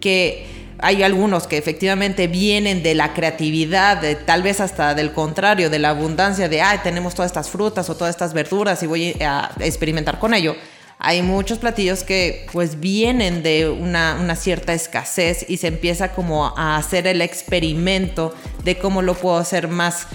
que 0.00 0.44
hay 0.80 1.02
algunos 1.02 1.46
que 1.46 1.56
efectivamente 1.56 2.26
vienen 2.26 2.82
de 2.82 2.94
la 2.94 3.14
creatividad, 3.14 4.02
de, 4.02 4.16
tal 4.16 4.42
vez 4.42 4.60
hasta 4.60 4.94
del 4.94 5.12
contrario, 5.12 5.70
de 5.70 5.78
la 5.78 5.88
abundancia 5.88 6.46
de, 6.50 6.60
ay, 6.60 6.80
tenemos 6.82 7.14
todas 7.14 7.30
estas 7.30 7.48
frutas 7.48 7.88
o 7.88 7.96
todas 7.96 8.14
estas 8.14 8.34
verduras 8.34 8.82
y 8.82 8.86
voy 8.86 9.16
a 9.22 9.50
experimentar 9.60 10.18
con 10.18 10.34
ello 10.34 10.56
hay 11.06 11.22
muchos 11.22 11.58
platillos 11.58 12.02
que 12.02 12.48
pues 12.52 12.80
vienen 12.80 13.44
de 13.44 13.68
una, 13.68 14.34
cierta 14.34 14.74
escasez 14.74 15.46
y 15.48 15.58
se 15.58 15.68
empieza 15.68 16.12
como 16.12 16.46
a 16.58 16.76
hacer 16.76 17.06
el 17.06 17.22
experimento 17.22 18.34
de 18.64 18.76
cómo 18.76 19.02
lo 19.02 19.14
puedo 19.14 19.36
hacer 19.36 19.68
más 19.68 20.08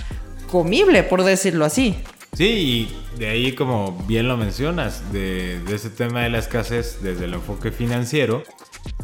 comible, 0.52 1.04
por 1.04 1.24
decirlo 1.24 1.64
así. 1.64 1.96
Sí, 2.34 2.90
y 3.16 3.18
de 3.18 3.30
ahí 3.30 3.56
como 3.56 4.04
bien 4.06 4.28
lo 4.28 4.36
mencionas, 4.36 5.14
de, 5.14 5.62
de 5.62 5.76
ese 5.76 5.92
tema 5.92 6.24
de 6.24 6.30
la 6.30 6.40
escasez 6.40 6.98
desde 7.02 7.24
el 7.24 7.36
enfoque 7.36 7.72
financiero, 7.72 8.44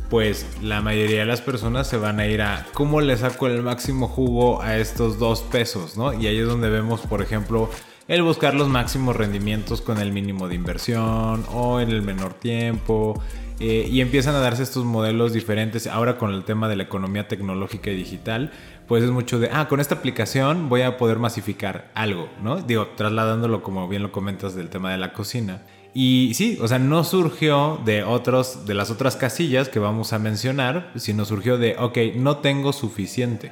pues 0.10 0.46
la 0.62 0.82
mayoría 0.82 1.22
de 1.22 1.26
las 1.26 1.40
personas 1.40 1.88
se 1.88 1.96
van 1.96 2.20
a 2.20 2.28
ir 2.28 2.42
a 2.42 2.66
cómo 2.74 3.00
le 3.00 3.16
saco 3.16 3.48
el 3.48 3.64
máximo 3.64 4.10
jugo 4.10 4.62
a 4.62 4.78
estos 4.78 5.20
dos 5.20 5.42
pesos, 5.42 5.96
¿no? 5.96 6.12
Y 6.12 6.28
ahí 6.28 6.40
es 6.40 6.48
donde 6.48 6.70
vemos, 6.70 7.00
por 7.00 7.22
ejemplo, 7.22 7.70
el 8.08 8.24
buscar 8.24 8.54
los 8.54 8.70
máximos 8.70 9.16
rendimientos 9.16 9.82
con 9.82 10.00
el 10.00 10.12
mínimo 10.12 10.48
de 10.48 10.56
inversión 10.56 11.46
o 11.52 11.80
en 11.80 11.90
el 11.90 12.02
menor 12.02 12.34
tiempo. 12.34 13.22
Eh, 13.60 13.88
y 13.90 14.02
empiezan 14.02 14.36
a 14.36 14.40
darse 14.40 14.64
estos 14.64 14.86
modelos 14.86 15.34
diferentes. 15.34 15.88
Ahora 15.88 16.18
con 16.18 16.34
el 16.34 16.44
tema 16.44 16.70
de 16.70 16.76
la 16.76 16.84
economía 16.84 17.28
tecnológica 17.28 17.90
y 17.90 17.96
digital, 17.96 18.52
pues 18.88 19.04
es 19.04 19.12
mucho 19.12 19.40
de, 19.40 19.50
ah, 19.52 19.68
con 19.68 19.80
esta 19.80 19.96
aplicación 19.96 20.70
voy 20.70 20.84
a 20.84 20.98
poder 20.98 21.20
masificar 21.20 21.92
algo, 21.96 22.30
¿no? 22.42 22.62
Digo, 22.62 22.88
trasladándolo 22.96 23.64
como 23.64 23.88
bien 23.88 24.04
lo 24.04 24.12
comentas 24.12 24.56
del 24.56 24.70
tema 24.70 24.92
de 24.92 24.98
la 24.98 25.12
cocina. 25.12 25.64
Y 25.94 26.34
sí, 26.36 26.60
o 26.62 26.68
sea, 26.68 26.78
no 26.78 27.04
surgió 27.04 27.82
de 27.84 28.04
otros, 28.04 28.68
de 28.68 28.76
las 28.76 28.92
otras 28.92 29.16
casillas 29.16 29.68
que 29.68 29.80
vamos 29.80 30.14
a 30.14 30.20
mencionar, 30.20 30.92
sino 30.96 31.26
surgió 31.26 31.58
de, 31.58 31.76
ok, 31.80 31.98
no 32.16 32.38
tengo 32.38 32.72
suficiente. 32.72 33.52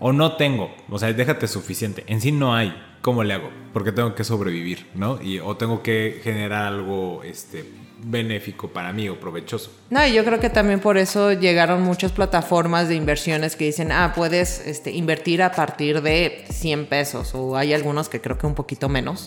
O 0.00 0.12
no 0.12 0.32
tengo, 0.32 0.74
o 0.90 0.98
sea, 0.98 1.12
déjate 1.12 1.46
suficiente. 1.46 2.02
En 2.08 2.20
sí 2.20 2.32
no 2.32 2.54
hay. 2.54 2.74
¿Cómo 3.04 3.22
le 3.22 3.34
hago? 3.34 3.50
Porque 3.74 3.92
tengo 3.92 4.14
que 4.14 4.24
sobrevivir, 4.24 4.86
¿no? 4.94 5.20
Y, 5.20 5.38
o 5.38 5.58
tengo 5.58 5.82
que 5.82 6.22
generar 6.24 6.64
algo 6.64 7.22
este, 7.22 7.62
benéfico 8.02 8.68
para 8.68 8.94
mí 8.94 9.10
o 9.10 9.20
provechoso. 9.20 9.70
No, 9.90 10.06
y 10.06 10.14
yo 10.14 10.24
creo 10.24 10.40
que 10.40 10.48
también 10.48 10.80
por 10.80 10.96
eso 10.96 11.30
llegaron 11.34 11.82
muchas 11.82 12.12
plataformas 12.12 12.88
de 12.88 12.94
inversiones 12.94 13.56
que 13.56 13.66
dicen, 13.66 13.92
ah, 13.92 14.14
puedes 14.16 14.66
este, 14.66 14.90
invertir 14.90 15.42
a 15.42 15.52
partir 15.52 16.00
de 16.00 16.46
100 16.48 16.86
pesos, 16.86 17.34
o 17.34 17.58
hay 17.58 17.74
algunos 17.74 18.08
que 18.08 18.22
creo 18.22 18.38
que 18.38 18.46
un 18.46 18.54
poquito 18.54 18.88
menos. 18.88 19.26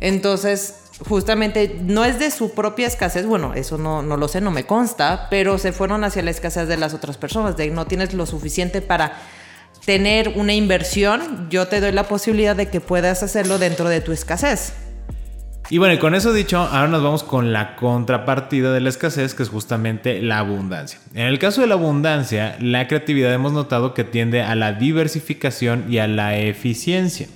Entonces, 0.00 0.82
justamente 1.08 1.74
no 1.82 2.04
es 2.04 2.18
de 2.18 2.30
su 2.30 2.52
propia 2.52 2.86
escasez, 2.86 3.24
bueno, 3.24 3.54
eso 3.54 3.78
no, 3.78 4.02
no, 4.02 4.18
lo 4.18 4.28
sé, 4.28 4.42
no 4.42 4.50
me 4.50 4.66
consta, 4.66 5.28
pero 5.30 5.56
se 5.56 5.72
fueron 5.72 6.04
hacia 6.04 6.22
la 6.22 6.32
escasez 6.32 6.68
de 6.68 6.76
las 6.76 6.92
otras 6.92 7.16
personas, 7.16 7.56
de 7.56 7.70
no 7.70 7.86
tienes 7.86 8.12
lo 8.12 8.26
suficiente 8.26 8.82
para 8.82 9.14
tener 9.86 10.32
una 10.34 10.52
inversión, 10.52 11.48
yo 11.48 11.68
te 11.68 11.80
doy 11.80 11.92
la 11.92 12.08
posibilidad 12.08 12.56
de 12.56 12.68
que 12.68 12.80
puedas 12.80 13.22
hacerlo 13.22 13.58
dentro 13.58 13.88
de 13.88 14.00
tu 14.00 14.12
escasez. 14.12 14.74
Y 15.70 15.78
bueno, 15.78 15.94
y 15.94 15.98
con 15.98 16.14
eso 16.14 16.32
dicho, 16.32 16.58
ahora 16.58 16.88
nos 16.88 17.02
vamos 17.02 17.22
con 17.22 17.52
la 17.52 17.76
contrapartida 17.76 18.72
de 18.72 18.80
la 18.80 18.88
escasez, 18.88 19.34
que 19.34 19.44
es 19.44 19.48
justamente 19.48 20.20
la 20.22 20.38
abundancia. 20.38 20.98
En 21.14 21.26
el 21.26 21.38
caso 21.38 21.60
de 21.60 21.68
la 21.68 21.74
abundancia, 21.74 22.56
la 22.60 22.86
creatividad 22.86 23.32
hemos 23.32 23.52
notado 23.52 23.94
que 23.94 24.04
tiende 24.04 24.42
a 24.42 24.54
la 24.54 24.72
diversificación 24.72 25.86
y 25.88 25.98
a 25.98 26.06
la 26.06 26.36
eficiencia. 26.36 27.28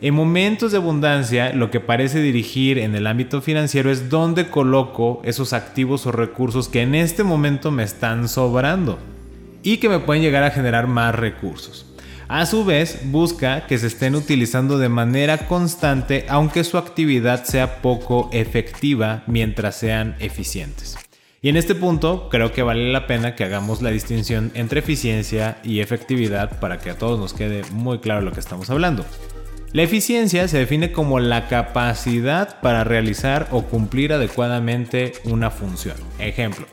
En 0.00 0.14
momentos 0.14 0.72
de 0.72 0.78
abundancia, 0.78 1.52
lo 1.54 1.70
que 1.70 1.80
parece 1.80 2.20
dirigir 2.20 2.78
en 2.78 2.94
el 2.94 3.06
ámbito 3.06 3.40
financiero 3.40 3.90
es 3.90 4.10
dónde 4.10 4.48
coloco 4.48 5.22
esos 5.24 5.52
activos 5.54 6.06
o 6.06 6.12
recursos 6.12 6.68
que 6.68 6.82
en 6.82 6.94
este 6.94 7.24
momento 7.24 7.70
me 7.70 7.82
están 7.82 8.28
sobrando 8.28 8.98
y 9.64 9.78
que 9.78 9.88
me 9.88 9.98
pueden 9.98 10.22
llegar 10.22 10.44
a 10.44 10.52
generar 10.52 10.86
más 10.86 11.12
recursos. 11.14 11.86
A 12.28 12.46
su 12.46 12.64
vez, 12.64 13.00
busca 13.10 13.66
que 13.66 13.78
se 13.78 13.88
estén 13.88 14.14
utilizando 14.14 14.78
de 14.78 14.88
manera 14.88 15.46
constante 15.46 16.24
aunque 16.28 16.64
su 16.64 16.78
actividad 16.78 17.44
sea 17.44 17.82
poco 17.82 18.30
efectiva 18.32 19.24
mientras 19.26 19.76
sean 19.76 20.14
eficientes. 20.20 20.96
Y 21.42 21.50
en 21.50 21.56
este 21.56 21.74
punto 21.74 22.28
creo 22.30 22.52
que 22.52 22.62
vale 22.62 22.90
la 22.90 23.06
pena 23.06 23.34
que 23.34 23.44
hagamos 23.44 23.82
la 23.82 23.90
distinción 23.90 24.50
entre 24.54 24.80
eficiencia 24.80 25.58
y 25.62 25.80
efectividad 25.80 26.58
para 26.60 26.78
que 26.78 26.90
a 26.90 26.96
todos 26.96 27.18
nos 27.18 27.34
quede 27.34 27.62
muy 27.70 27.98
claro 27.98 28.22
lo 28.22 28.32
que 28.32 28.40
estamos 28.40 28.70
hablando. 28.70 29.04
La 29.72 29.82
eficiencia 29.82 30.48
se 30.48 30.58
define 30.58 30.92
como 30.92 31.20
la 31.20 31.48
capacidad 31.48 32.60
para 32.60 32.84
realizar 32.84 33.48
o 33.50 33.62
cumplir 33.62 34.12
adecuadamente 34.12 35.12
una 35.24 35.50
función. 35.50 35.96
Ejemplo, 36.18 36.66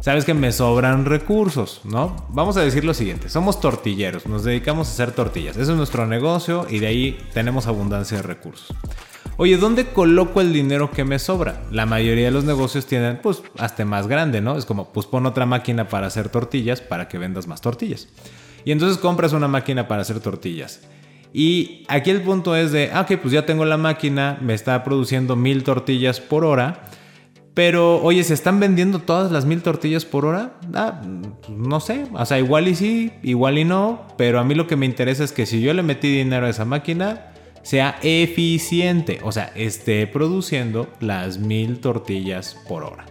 sabes 0.00 0.24
que 0.24 0.34
me 0.34 0.52
sobran 0.52 1.04
recursos, 1.04 1.80
¿no? 1.84 2.26
Vamos 2.30 2.56
a 2.56 2.62
decir 2.62 2.84
lo 2.84 2.94
siguiente, 2.94 3.28
somos 3.28 3.60
tortilleros, 3.60 4.26
nos 4.26 4.44
dedicamos 4.44 4.88
a 4.88 4.92
hacer 4.92 5.12
tortillas, 5.12 5.56
ese 5.56 5.72
es 5.72 5.76
nuestro 5.76 6.06
negocio 6.06 6.66
y 6.68 6.78
de 6.78 6.86
ahí 6.86 7.18
tenemos 7.32 7.66
abundancia 7.66 8.18
de 8.18 8.22
recursos. 8.22 8.74
Oye, 9.40 9.56
¿dónde 9.56 9.86
coloco 9.86 10.40
el 10.40 10.52
dinero 10.52 10.90
que 10.90 11.04
me 11.04 11.20
sobra? 11.20 11.62
La 11.70 11.86
mayoría 11.86 12.24
de 12.24 12.32
los 12.32 12.42
negocios 12.42 12.86
tienen, 12.86 13.20
pues, 13.22 13.40
hasta 13.56 13.84
más 13.84 14.08
grande, 14.08 14.40
¿no? 14.40 14.58
Es 14.58 14.64
como, 14.64 14.92
pues 14.92 15.06
pon 15.06 15.26
otra 15.26 15.46
máquina 15.46 15.88
para 15.88 16.08
hacer 16.08 16.28
tortillas 16.28 16.80
para 16.80 17.06
que 17.06 17.18
vendas 17.18 17.46
más 17.46 17.60
tortillas. 17.60 18.08
Y 18.64 18.72
entonces 18.72 18.98
compras 18.98 19.32
una 19.32 19.46
máquina 19.46 19.86
para 19.86 20.02
hacer 20.02 20.18
tortillas. 20.18 20.80
Y 21.32 21.84
aquí 21.86 22.10
el 22.10 22.22
punto 22.22 22.56
es 22.56 22.72
de, 22.72 22.90
ah, 22.92 23.02
ok, 23.02 23.16
pues 23.22 23.32
ya 23.32 23.46
tengo 23.46 23.64
la 23.64 23.76
máquina, 23.76 24.38
me 24.40 24.54
está 24.54 24.82
produciendo 24.82 25.36
mil 25.36 25.62
tortillas 25.62 26.18
por 26.18 26.44
hora. 26.44 26.88
Pero, 27.58 28.00
oye, 28.04 28.22
¿se 28.22 28.34
están 28.34 28.60
vendiendo 28.60 29.00
todas 29.00 29.32
las 29.32 29.44
mil 29.44 29.62
tortillas 29.62 30.04
por 30.04 30.24
hora? 30.24 30.52
Ah, 30.74 31.02
no 31.48 31.80
sé. 31.80 32.06
O 32.12 32.24
sea, 32.24 32.38
igual 32.38 32.68
y 32.68 32.76
sí, 32.76 33.10
igual 33.24 33.58
y 33.58 33.64
no. 33.64 34.06
Pero 34.16 34.38
a 34.38 34.44
mí 34.44 34.54
lo 34.54 34.68
que 34.68 34.76
me 34.76 34.86
interesa 34.86 35.24
es 35.24 35.32
que 35.32 35.44
si 35.44 35.60
yo 35.60 35.74
le 35.74 35.82
metí 35.82 36.06
dinero 36.06 36.46
a 36.46 36.50
esa 36.50 36.64
máquina, 36.64 37.32
sea 37.62 37.98
eficiente. 38.02 39.18
O 39.24 39.32
sea, 39.32 39.50
esté 39.56 40.06
produciendo 40.06 40.86
las 41.00 41.38
mil 41.38 41.80
tortillas 41.80 42.56
por 42.68 42.84
hora 42.84 43.07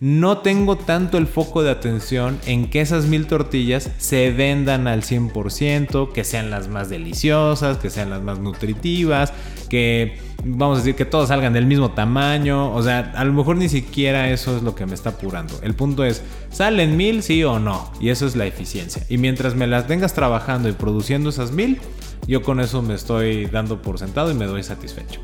no 0.00 0.38
tengo 0.38 0.76
tanto 0.76 1.18
el 1.18 1.26
foco 1.26 1.62
de 1.64 1.70
atención 1.70 2.38
en 2.46 2.70
que 2.70 2.80
esas 2.80 3.06
mil 3.06 3.26
tortillas 3.26 3.90
se 3.98 4.30
vendan 4.30 4.86
al 4.86 5.02
100%, 5.02 6.12
que 6.12 6.22
sean 6.22 6.50
las 6.50 6.68
más 6.68 6.88
deliciosas, 6.88 7.78
que 7.78 7.90
sean 7.90 8.10
las 8.10 8.22
más 8.22 8.38
nutritivas, 8.38 9.32
que 9.68 10.18
vamos 10.44 10.78
a 10.78 10.80
decir 10.82 10.94
que 10.94 11.04
todas 11.04 11.28
salgan 11.28 11.52
del 11.52 11.66
mismo 11.66 11.90
tamaño. 11.90 12.72
O 12.72 12.82
sea, 12.82 13.12
a 13.16 13.24
lo 13.24 13.32
mejor 13.32 13.56
ni 13.56 13.68
siquiera 13.68 14.30
eso 14.30 14.56
es 14.56 14.62
lo 14.62 14.76
que 14.76 14.86
me 14.86 14.94
está 14.94 15.10
apurando. 15.10 15.58
El 15.62 15.74
punto 15.74 16.04
es, 16.04 16.22
¿salen 16.50 16.96
mil 16.96 17.24
sí 17.24 17.42
o 17.42 17.58
no? 17.58 17.92
Y 18.00 18.10
eso 18.10 18.24
es 18.24 18.36
la 18.36 18.46
eficiencia. 18.46 19.04
Y 19.08 19.18
mientras 19.18 19.56
me 19.56 19.66
las 19.66 19.88
vengas 19.88 20.14
trabajando 20.14 20.68
y 20.68 20.72
produciendo 20.72 21.30
esas 21.30 21.50
mil, 21.50 21.80
yo 22.28 22.42
con 22.42 22.60
eso 22.60 22.82
me 22.82 22.94
estoy 22.94 23.46
dando 23.46 23.82
por 23.82 23.98
sentado 23.98 24.30
y 24.30 24.34
me 24.34 24.46
doy 24.46 24.62
satisfecho. 24.62 25.20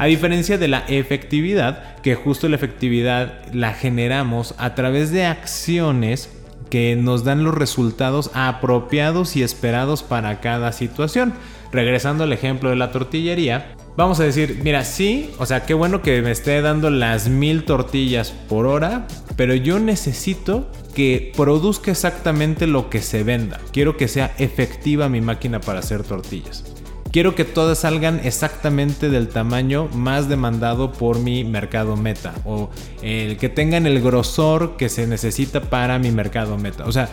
A 0.00 0.06
diferencia 0.06 0.56
de 0.56 0.66
la 0.66 0.78
efectividad, 0.88 1.96
que 1.96 2.14
justo 2.14 2.48
la 2.48 2.56
efectividad 2.56 3.44
la 3.52 3.74
generamos 3.74 4.54
a 4.56 4.74
través 4.74 5.12
de 5.12 5.26
acciones 5.26 6.30
que 6.70 6.96
nos 6.96 7.22
dan 7.22 7.44
los 7.44 7.52
resultados 7.52 8.30
apropiados 8.32 9.36
y 9.36 9.42
esperados 9.42 10.02
para 10.02 10.40
cada 10.40 10.72
situación. 10.72 11.34
Regresando 11.70 12.24
al 12.24 12.32
ejemplo 12.32 12.70
de 12.70 12.76
la 12.76 12.92
tortillería, 12.92 13.74
vamos 13.94 14.20
a 14.20 14.24
decir, 14.24 14.60
mira, 14.64 14.86
sí, 14.86 15.32
o 15.36 15.44
sea, 15.44 15.66
qué 15.66 15.74
bueno 15.74 16.00
que 16.00 16.22
me 16.22 16.30
esté 16.30 16.62
dando 16.62 16.88
las 16.88 17.28
mil 17.28 17.64
tortillas 17.64 18.30
por 18.30 18.64
hora, 18.64 19.06
pero 19.36 19.54
yo 19.54 19.78
necesito 19.80 20.70
que 20.94 21.30
produzca 21.36 21.90
exactamente 21.90 22.66
lo 22.66 22.88
que 22.88 23.02
se 23.02 23.22
venda. 23.22 23.60
Quiero 23.70 23.98
que 23.98 24.08
sea 24.08 24.34
efectiva 24.38 25.10
mi 25.10 25.20
máquina 25.20 25.60
para 25.60 25.80
hacer 25.80 26.04
tortillas. 26.04 26.69
Quiero 27.12 27.34
que 27.34 27.44
todas 27.44 27.80
salgan 27.80 28.20
exactamente 28.22 29.10
del 29.10 29.28
tamaño 29.28 29.88
más 29.92 30.28
demandado 30.28 30.92
por 30.92 31.18
mi 31.18 31.42
mercado 31.42 31.96
meta 31.96 32.34
o 32.44 32.70
el 33.02 33.36
que 33.36 33.48
tengan 33.48 33.86
el 33.88 34.00
grosor 34.00 34.76
que 34.76 34.88
se 34.88 35.08
necesita 35.08 35.60
para 35.62 35.98
mi 35.98 36.12
mercado 36.12 36.56
meta. 36.56 36.84
O 36.84 36.92
sea, 36.92 37.08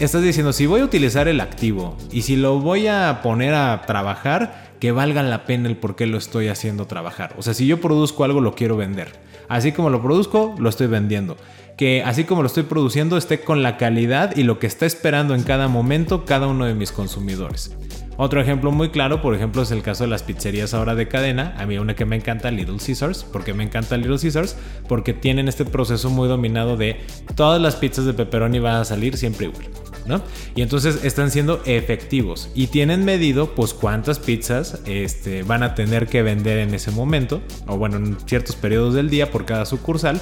estás 0.00 0.22
diciendo, 0.22 0.52
si 0.52 0.66
voy 0.66 0.80
a 0.80 0.84
utilizar 0.84 1.28
el 1.28 1.40
activo 1.40 1.96
y 2.10 2.22
si 2.22 2.34
lo 2.34 2.58
voy 2.58 2.88
a 2.88 3.20
poner 3.22 3.54
a 3.54 3.82
trabajar, 3.86 4.72
que 4.80 4.90
valga 4.90 5.22
la 5.22 5.44
pena 5.44 5.68
el 5.68 5.76
por 5.76 5.94
qué 5.94 6.06
lo 6.06 6.18
estoy 6.18 6.48
haciendo 6.48 6.88
trabajar. 6.88 7.34
O 7.38 7.42
sea, 7.42 7.54
si 7.54 7.64
yo 7.64 7.80
produzco 7.80 8.24
algo, 8.24 8.40
lo 8.40 8.56
quiero 8.56 8.76
vender. 8.76 9.20
Así 9.48 9.70
como 9.70 9.88
lo 9.88 10.02
produzco, 10.02 10.56
lo 10.58 10.68
estoy 10.68 10.88
vendiendo. 10.88 11.36
Que 11.76 12.02
así 12.02 12.24
como 12.24 12.42
lo 12.42 12.48
estoy 12.48 12.64
produciendo, 12.64 13.16
esté 13.16 13.40
con 13.42 13.62
la 13.62 13.76
calidad 13.76 14.36
y 14.36 14.42
lo 14.42 14.58
que 14.58 14.66
está 14.66 14.84
esperando 14.84 15.36
en 15.36 15.44
cada 15.44 15.68
momento 15.68 16.24
cada 16.24 16.48
uno 16.48 16.64
de 16.64 16.74
mis 16.74 16.90
consumidores. 16.90 17.76
Otro 18.20 18.40
ejemplo 18.40 18.72
muy 18.72 18.88
claro, 18.88 19.22
por 19.22 19.32
ejemplo, 19.36 19.62
es 19.62 19.70
el 19.70 19.80
caso 19.80 20.02
de 20.02 20.10
las 20.10 20.24
pizzerías 20.24 20.74
ahora 20.74 20.96
de 20.96 21.06
cadena. 21.06 21.54
A 21.56 21.66
mí 21.66 21.78
una 21.78 21.94
que 21.94 22.04
me 22.04 22.16
encanta, 22.16 22.50
Little 22.50 22.78
Caesars. 22.84 23.22
¿Por 23.22 23.44
qué 23.44 23.54
me 23.54 23.62
encanta 23.62 23.96
Little 23.96 24.18
Caesars? 24.18 24.56
Porque 24.88 25.12
tienen 25.12 25.46
este 25.46 25.64
proceso 25.64 26.10
muy 26.10 26.26
dominado 26.26 26.76
de 26.76 26.96
todas 27.36 27.62
las 27.62 27.76
pizzas 27.76 28.06
de 28.06 28.14
pepperoni 28.14 28.58
van 28.58 28.74
a 28.74 28.84
salir 28.84 29.16
siempre 29.16 29.46
igual. 29.46 29.68
¿no? 30.04 30.20
Y 30.56 30.62
entonces 30.62 31.04
están 31.04 31.30
siendo 31.30 31.62
efectivos 31.64 32.50
y 32.56 32.66
tienen 32.66 33.04
medido 33.04 33.54
pues 33.54 33.72
cuántas 33.72 34.18
pizzas 34.18 34.80
este, 34.84 35.44
van 35.44 35.62
a 35.62 35.76
tener 35.76 36.08
que 36.08 36.22
vender 36.22 36.58
en 36.58 36.74
ese 36.74 36.90
momento 36.90 37.40
o 37.68 37.76
bueno 37.76 37.98
en 37.98 38.18
ciertos 38.26 38.56
periodos 38.56 38.94
del 38.94 39.10
día 39.10 39.30
por 39.30 39.44
cada 39.44 39.64
sucursal 39.64 40.20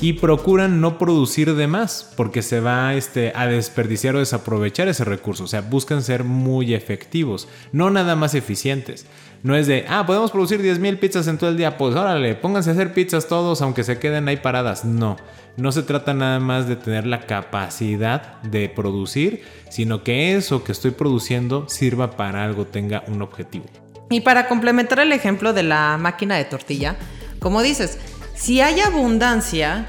y 0.00 0.14
procuran 0.14 0.80
no 0.80 0.98
producir 0.98 1.54
de 1.54 1.66
más 1.66 2.12
porque 2.16 2.42
se 2.42 2.60
va 2.60 2.94
este, 2.94 3.32
a 3.34 3.46
desperdiciar 3.46 4.14
o 4.14 4.20
desaprovechar 4.20 4.88
ese 4.88 5.04
recurso. 5.04 5.44
O 5.44 5.48
sea, 5.48 5.60
buscan 5.60 6.02
ser 6.02 6.24
muy 6.24 6.74
efectivos, 6.74 7.48
no 7.72 7.90
nada 7.90 8.14
más 8.14 8.34
eficientes. 8.34 9.06
No 9.42 9.54
es 9.54 9.66
de, 9.66 9.84
ah, 9.88 10.04
podemos 10.04 10.30
producir 10.30 10.60
10.000 10.60 10.98
pizzas 10.98 11.28
en 11.28 11.38
todo 11.38 11.50
el 11.50 11.56
día, 11.56 11.76
pues 11.76 11.94
órale, 11.94 12.34
pónganse 12.34 12.70
a 12.70 12.72
hacer 12.72 12.92
pizzas 12.92 13.28
todos 13.28 13.62
aunque 13.62 13.84
se 13.84 13.98
queden 13.98 14.28
ahí 14.28 14.36
paradas. 14.36 14.84
No, 14.84 15.16
no 15.56 15.72
se 15.72 15.82
trata 15.82 16.14
nada 16.14 16.40
más 16.40 16.68
de 16.68 16.76
tener 16.76 17.06
la 17.06 17.26
capacidad 17.26 18.40
de 18.42 18.68
producir, 18.68 19.42
sino 19.68 20.02
que 20.02 20.36
eso 20.36 20.64
que 20.64 20.72
estoy 20.72 20.92
produciendo 20.92 21.68
sirva 21.68 22.12
para 22.12 22.44
algo, 22.44 22.66
tenga 22.66 23.04
un 23.06 23.22
objetivo. 23.22 23.66
Y 24.10 24.20
para 24.22 24.48
complementar 24.48 25.00
el 25.00 25.12
ejemplo 25.12 25.52
de 25.52 25.62
la 25.62 25.98
máquina 25.98 26.36
de 26.36 26.44
tortilla, 26.44 26.96
como 27.40 27.62
dices, 27.62 27.98
si 28.38 28.60
hay 28.60 28.80
abundancia, 28.80 29.86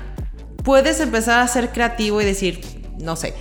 puedes 0.64 1.00
empezar 1.00 1.40
a 1.40 1.48
ser 1.48 1.70
creativo 1.70 2.20
y 2.20 2.26
decir, 2.26 2.62
no 2.98 3.16
sé, 3.16 3.36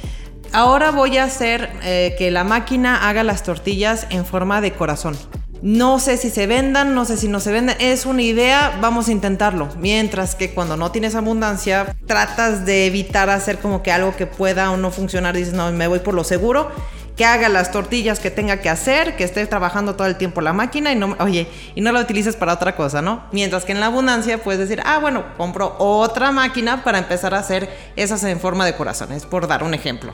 ahora 0.52 0.90
voy 0.90 1.16
a 1.16 1.24
hacer 1.24 1.70
eh, 1.82 2.14
que 2.18 2.30
la 2.30 2.44
máquina 2.44 3.08
haga 3.08 3.24
las 3.24 3.42
tortillas 3.42 4.06
en 4.10 4.26
forma 4.26 4.60
de 4.60 4.74
corazón. 4.74 5.16
No 5.60 5.98
sé 5.98 6.18
si 6.18 6.30
se 6.30 6.46
vendan, 6.46 6.94
no 6.94 7.04
sé 7.04 7.16
si 7.16 7.26
no 7.26 7.40
se 7.40 7.50
venden. 7.50 7.76
Es 7.80 8.06
una 8.06 8.22
idea, 8.22 8.78
vamos 8.80 9.08
a 9.08 9.12
intentarlo. 9.12 9.68
Mientras 9.78 10.36
que 10.36 10.50
cuando 10.50 10.76
no 10.76 10.92
tienes 10.92 11.16
abundancia, 11.16 11.96
tratas 12.06 12.64
de 12.64 12.86
evitar 12.86 13.28
hacer 13.28 13.58
como 13.58 13.82
que 13.82 13.90
algo 13.90 14.14
que 14.14 14.26
pueda 14.26 14.70
o 14.70 14.76
no 14.76 14.92
funcionar. 14.92 15.34
Dices, 15.34 15.54
no, 15.54 15.72
me 15.72 15.88
voy 15.88 15.98
por 15.98 16.14
lo 16.14 16.22
seguro. 16.22 16.70
Que 17.18 17.26
haga 17.26 17.48
las 17.48 17.72
tortillas 17.72 18.20
que 18.20 18.30
tenga 18.30 18.58
que 18.58 18.70
hacer, 18.70 19.16
que 19.16 19.24
esté 19.24 19.44
trabajando 19.46 19.96
todo 19.96 20.06
el 20.06 20.16
tiempo 20.16 20.40
la 20.40 20.52
máquina 20.52 20.92
y 20.92 20.96
no, 20.96 21.16
oye, 21.18 21.48
y 21.74 21.80
no 21.80 21.90
la 21.90 22.00
utilices 22.00 22.36
para 22.36 22.54
otra 22.54 22.76
cosa, 22.76 23.02
¿no? 23.02 23.24
Mientras 23.32 23.64
que 23.64 23.72
en 23.72 23.80
la 23.80 23.86
abundancia 23.86 24.38
puedes 24.38 24.60
decir, 24.60 24.80
ah, 24.86 24.98
bueno, 25.00 25.24
compro 25.36 25.74
otra 25.78 26.30
máquina 26.30 26.84
para 26.84 26.98
empezar 26.98 27.34
a 27.34 27.40
hacer 27.40 27.68
esas 27.96 28.22
en 28.22 28.38
forma 28.38 28.64
de 28.64 28.76
corazones, 28.76 29.26
por 29.26 29.48
dar 29.48 29.64
un 29.64 29.74
ejemplo. 29.74 30.12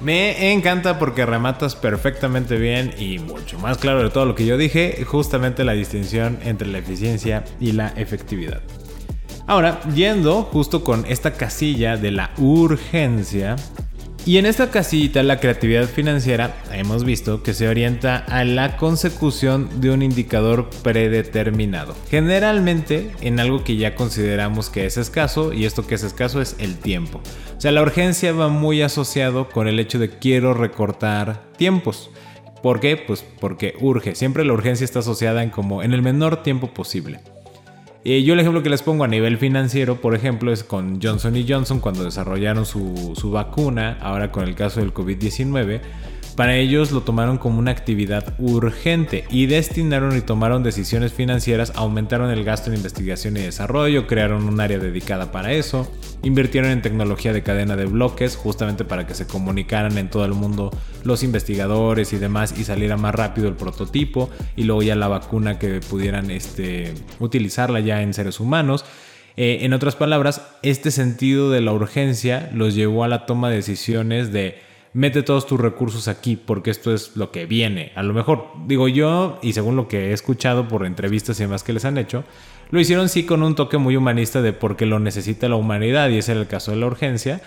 Me 0.00 0.52
encanta 0.52 0.98
porque 0.98 1.24
rematas 1.24 1.74
perfectamente 1.74 2.58
bien 2.58 2.92
y 2.98 3.20
mucho 3.20 3.58
más 3.58 3.78
claro 3.78 4.02
de 4.02 4.10
todo 4.10 4.26
lo 4.26 4.34
que 4.34 4.44
yo 4.44 4.58
dije, 4.58 5.02
justamente 5.06 5.64
la 5.64 5.72
distinción 5.72 6.38
entre 6.44 6.68
la 6.68 6.76
eficiencia 6.76 7.42
y 7.58 7.72
la 7.72 7.88
efectividad. 7.96 8.60
Ahora, 9.46 9.80
yendo 9.94 10.42
justo 10.42 10.84
con 10.84 11.06
esta 11.06 11.32
casilla 11.32 11.96
de 11.96 12.10
la 12.10 12.32
urgencia, 12.36 13.56
y 14.26 14.38
en 14.38 14.46
esta 14.46 14.70
casita 14.70 15.22
la 15.22 15.38
creatividad 15.38 15.86
financiera 15.86 16.56
hemos 16.72 17.04
visto 17.04 17.42
que 17.42 17.52
se 17.52 17.68
orienta 17.68 18.16
a 18.16 18.44
la 18.44 18.76
consecución 18.76 19.68
de 19.80 19.90
un 19.90 20.02
indicador 20.02 20.70
predeterminado, 20.82 21.94
generalmente 22.08 23.10
en 23.20 23.38
algo 23.38 23.64
que 23.64 23.76
ya 23.76 23.94
consideramos 23.94 24.70
que 24.70 24.86
es 24.86 24.96
escaso 24.96 25.52
y 25.52 25.66
esto 25.66 25.86
que 25.86 25.96
es 25.96 26.02
escaso 26.02 26.40
es 26.40 26.56
el 26.58 26.76
tiempo. 26.76 27.20
O 27.56 27.60
sea, 27.60 27.72
la 27.72 27.82
urgencia 27.82 28.32
va 28.32 28.48
muy 28.48 28.82
asociado 28.82 29.48
con 29.48 29.68
el 29.68 29.78
hecho 29.78 29.98
de 29.98 30.10
quiero 30.10 30.54
recortar 30.54 31.50
tiempos. 31.56 32.10
¿Por 32.62 32.80
qué? 32.80 32.96
Pues 32.96 33.22
porque 33.40 33.74
urge. 33.80 34.14
Siempre 34.14 34.44
la 34.44 34.54
urgencia 34.54 34.86
está 34.86 35.00
asociada 35.00 35.42
en 35.42 35.50
como 35.50 35.82
en 35.82 35.92
el 35.92 36.00
menor 36.00 36.42
tiempo 36.42 36.72
posible. 36.72 37.20
Eh, 38.06 38.22
yo 38.22 38.34
el 38.34 38.40
ejemplo 38.40 38.62
que 38.62 38.68
les 38.68 38.82
pongo 38.82 39.04
a 39.04 39.08
nivel 39.08 39.38
financiero, 39.38 39.96
por 39.96 40.14
ejemplo, 40.14 40.52
es 40.52 40.62
con 40.62 41.00
Johnson 41.00 41.34
Johnson 41.48 41.80
cuando 41.80 42.04
desarrollaron 42.04 42.66
su, 42.66 43.14
su 43.16 43.30
vacuna, 43.30 43.96
ahora 44.00 44.30
con 44.30 44.44
el 44.44 44.54
caso 44.54 44.80
del 44.80 44.92
COVID-19 44.92 45.80
para 46.36 46.56
ellos 46.56 46.90
lo 46.90 47.02
tomaron 47.02 47.38
como 47.38 47.58
una 47.58 47.70
actividad 47.70 48.34
urgente 48.38 49.24
y 49.30 49.46
destinaron 49.46 50.16
y 50.16 50.20
tomaron 50.20 50.62
decisiones 50.64 51.12
financieras, 51.12 51.72
aumentaron 51.76 52.30
el 52.30 52.42
gasto 52.42 52.70
en 52.70 52.76
investigación 52.76 53.36
y 53.36 53.40
desarrollo, 53.40 54.06
crearon 54.06 54.44
un 54.44 54.60
área 54.60 54.78
dedicada 54.78 55.30
para 55.30 55.52
eso, 55.52 55.90
invirtieron 56.22 56.70
en 56.70 56.82
tecnología 56.82 57.32
de 57.32 57.42
cadena 57.42 57.76
de 57.76 57.86
bloques 57.86 58.36
justamente 58.36 58.84
para 58.84 59.06
que 59.06 59.14
se 59.14 59.26
comunicaran 59.26 59.96
en 59.96 60.10
todo 60.10 60.24
el 60.24 60.32
mundo 60.32 60.70
los 61.04 61.22
investigadores 61.22 62.12
y 62.12 62.18
demás 62.18 62.54
y 62.58 62.64
saliera 62.64 62.96
más 62.96 63.14
rápido 63.14 63.46
el 63.46 63.54
prototipo 63.54 64.28
y 64.56 64.64
luego 64.64 64.82
ya 64.82 64.96
la 64.96 65.08
vacuna 65.08 65.58
que 65.58 65.80
pudieran 65.80 66.30
este, 66.30 66.94
utilizarla 67.20 67.78
ya 67.80 68.02
en 68.02 68.12
seres 68.12 68.40
humanos. 68.40 68.84
Eh, 69.36 69.58
en 69.62 69.72
otras 69.72 69.96
palabras, 69.96 70.42
este 70.62 70.90
sentido 70.90 71.50
de 71.50 71.60
la 71.60 71.72
urgencia 71.72 72.50
los 72.52 72.74
llevó 72.74 73.04
a 73.04 73.08
la 73.08 73.26
toma 73.26 73.50
de 73.50 73.56
decisiones 73.56 74.32
de 74.32 74.73
mete 74.94 75.22
todos 75.22 75.46
tus 75.46 75.60
recursos 75.60 76.08
aquí 76.08 76.36
porque 76.36 76.70
esto 76.70 76.94
es 76.94 77.16
lo 77.16 77.30
que 77.30 77.44
viene. 77.44 77.92
A 77.96 78.02
lo 78.02 78.14
mejor, 78.14 78.48
digo 78.66 78.88
yo, 78.88 79.38
y 79.42 79.52
según 79.52 79.76
lo 79.76 79.88
que 79.88 80.10
he 80.10 80.12
escuchado 80.12 80.66
por 80.66 80.86
entrevistas 80.86 81.38
y 81.38 81.42
demás 81.42 81.62
que 81.62 81.74
les 81.74 81.84
han 81.84 81.98
hecho, 81.98 82.24
lo 82.70 82.80
hicieron 82.80 83.08
sí 83.08 83.26
con 83.26 83.42
un 83.42 83.56
toque 83.56 83.76
muy 83.76 83.96
humanista 83.96 84.40
de 84.40 84.52
porque 84.52 84.86
lo 84.86 85.00
necesita 85.00 85.48
la 85.48 85.56
humanidad 85.56 86.08
y 86.08 86.18
ese 86.18 86.32
era 86.32 86.40
el 86.40 86.46
caso 86.46 86.70
de 86.70 86.78
la 86.78 86.86
urgencia. 86.86 87.42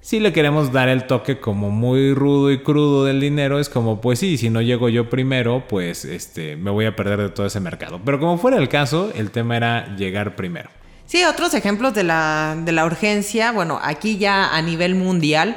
Si 0.00 0.18
le 0.18 0.32
queremos 0.32 0.72
dar 0.72 0.88
el 0.88 1.06
toque 1.06 1.38
como 1.38 1.70
muy 1.70 2.12
rudo 2.12 2.50
y 2.50 2.64
crudo 2.64 3.04
del 3.04 3.20
dinero, 3.20 3.60
es 3.60 3.68
como, 3.68 4.00
pues 4.00 4.18
sí, 4.18 4.36
si 4.36 4.50
no 4.50 4.60
llego 4.60 4.88
yo 4.88 5.08
primero, 5.08 5.64
pues 5.68 6.04
este, 6.04 6.56
me 6.56 6.72
voy 6.72 6.86
a 6.86 6.96
perder 6.96 7.20
de 7.20 7.28
todo 7.28 7.46
ese 7.46 7.60
mercado. 7.60 8.00
Pero 8.04 8.18
como 8.18 8.36
fuera 8.36 8.56
el 8.58 8.68
caso, 8.68 9.12
el 9.14 9.30
tema 9.30 9.56
era 9.56 9.94
llegar 9.94 10.34
primero. 10.34 10.70
Sí, 11.06 11.22
otros 11.22 11.54
ejemplos 11.54 11.94
de 11.94 12.02
la, 12.02 12.56
de 12.64 12.72
la 12.72 12.84
urgencia, 12.84 13.52
bueno, 13.52 13.78
aquí 13.80 14.18
ya 14.18 14.56
a 14.56 14.60
nivel 14.62 14.96
mundial, 14.96 15.56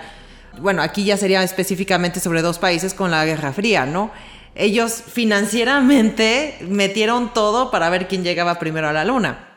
bueno, 0.62 0.82
aquí 0.82 1.04
ya 1.06 1.18
sería 1.18 1.44
específicamente 1.44 2.20
sobre 2.20 2.42
dos 2.42 2.60
países 2.60 2.94
con 2.94 3.12
la 3.12 3.26
Guerra 3.26 3.54
Fría, 3.54 3.86
¿no? 3.86 4.12
Ellos 4.56 5.04
financieramente 5.08 6.58
metieron 6.68 7.34
todo 7.34 7.72
para 7.72 7.90
ver 7.90 8.08
quién 8.08 8.24
llegaba 8.24 8.60
primero 8.60 8.88
a 8.88 8.94
la 8.94 9.06
luna. 9.06 9.50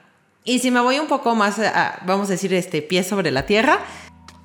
Y 0.44 0.60
si 0.60 0.70
me 0.70 0.80
voy 0.80 0.98
un 0.98 1.08
poco 1.08 1.34
más, 1.34 1.58
a, 1.58 2.00
vamos 2.06 2.28
a 2.28 2.32
decir, 2.32 2.54
este 2.54 2.80
pie 2.80 3.04
sobre 3.04 3.30
la 3.30 3.44
tierra, 3.44 3.80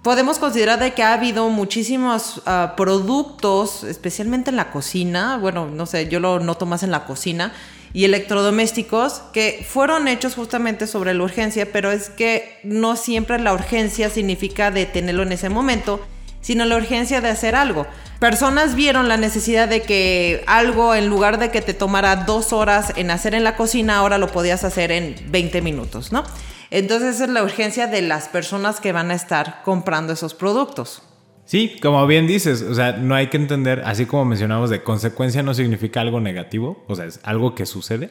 podemos 0.04 0.38
considerar 0.38 0.80
de 0.80 0.94
que 0.94 1.02
ha 1.02 1.14
habido 1.14 1.50
muchísimos 1.50 2.42
ah, 2.46 2.74
productos, 2.76 3.84
especialmente 3.84 4.50
en 4.50 4.58
la 4.58 4.70
cocina, 4.70 5.38
bueno, 5.38 5.68
no 5.68 5.86
sé, 5.86 6.10
yo 6.10 6.20
lo 6.20 6.40
noto 6.40 6.66
más 6.66 6.84
en 6.84 6.92
la 6.92 7.06
cocina, 7.06 7.54
y 7.94 8.06
electrodomésticos 8.06 9.22
que 9.32 9.66
fueron 9.68 10.08
hechos 10.08 10.36
justamente 10.36 10.88
sobre 10.88 11.14
la 11.14 11.24
urgencia, 11.24 11.72
pero 11.72 11.92
es 11.92 12.10
que 12.10 12.60
no 12.64 12.96
siempre 12.96 13.40
la 13.40 13.54
urgencia 13.54 14.10
significa 14.10 14.72
detenerlo 14.72 15.24
en 15.24 15.32
ese 15.32 15.50
momento, 15.50 16.02
sino 16.44 16.66
la 16.66 16.76
urgencia 16.76 17.22
de 17.22 17.30
hacer 17.30 17.56
algo. 17.56 17.88
Personas 18.20 18.76
vieron 18.76 19.08
la 19.08 19.18
necesidad 19.18 19.68
de 19.68 19.82
que 19.82 20.44
algo, 20.46 20.94
en 20.94 21.08
lugar 21.08 21.40
de 21.40 21.50
que 21.50 21.62
te 21.62 21.74
tomara 21.74 22.16
dos 22.16 22.54
horas 22.54 22.94
en 22.96 23.10
hacer 23.10 23.34
en 23.34 23.44
la 23.44 23.56
cocina, 23.56 23.98
ahora 23.98 24.20
lo 24.20 24.28
podías 24.28 24.64
hacer 24.64 24.92
en 24.92 25.16
20 25.30 25.62
minutos, 25.64 26.12
¿no? 26.12 26.24
Entonces 26.70 27.20
es 27.20 27.30
la 27.30 27.44
urgencia 27.44 27.88
de 27.88 28.02
las 28.02 28.28
personas 28.28 28.80
que 28.80 28.92
van 28.92 29.10
a 29.10 29.16
estar 29.16 29.62
comprando 29.64 30.14
esos 30.14 30.36
productos. 30.36 31.02
Sí, 31.46 31.78
como 31.82 32.06
bien 32.08 32.26
dices, 32.26 32.62
o 32.62 32.74
sea, 32.74 32.94
no 32.94 33.16
hay 33.16 33.28
que 33.28 33.38
entender, 33.38 33.82
así 33.86 34.06
como 34.06 34.26
mencionamos, 34.26 34.70
de 34.70 34.84
consecuencia 34.84 35.44
no 35.44 35.54
significa 35.54 36.02
algo 36.02 36.22
negativo, 36.22 36.84
o 36.88 36.96
sea, 36.96 37.06
es 37.06 37.20
algo 37.24 37.56
que 37.56 37.66
sucede. 37.66 38.10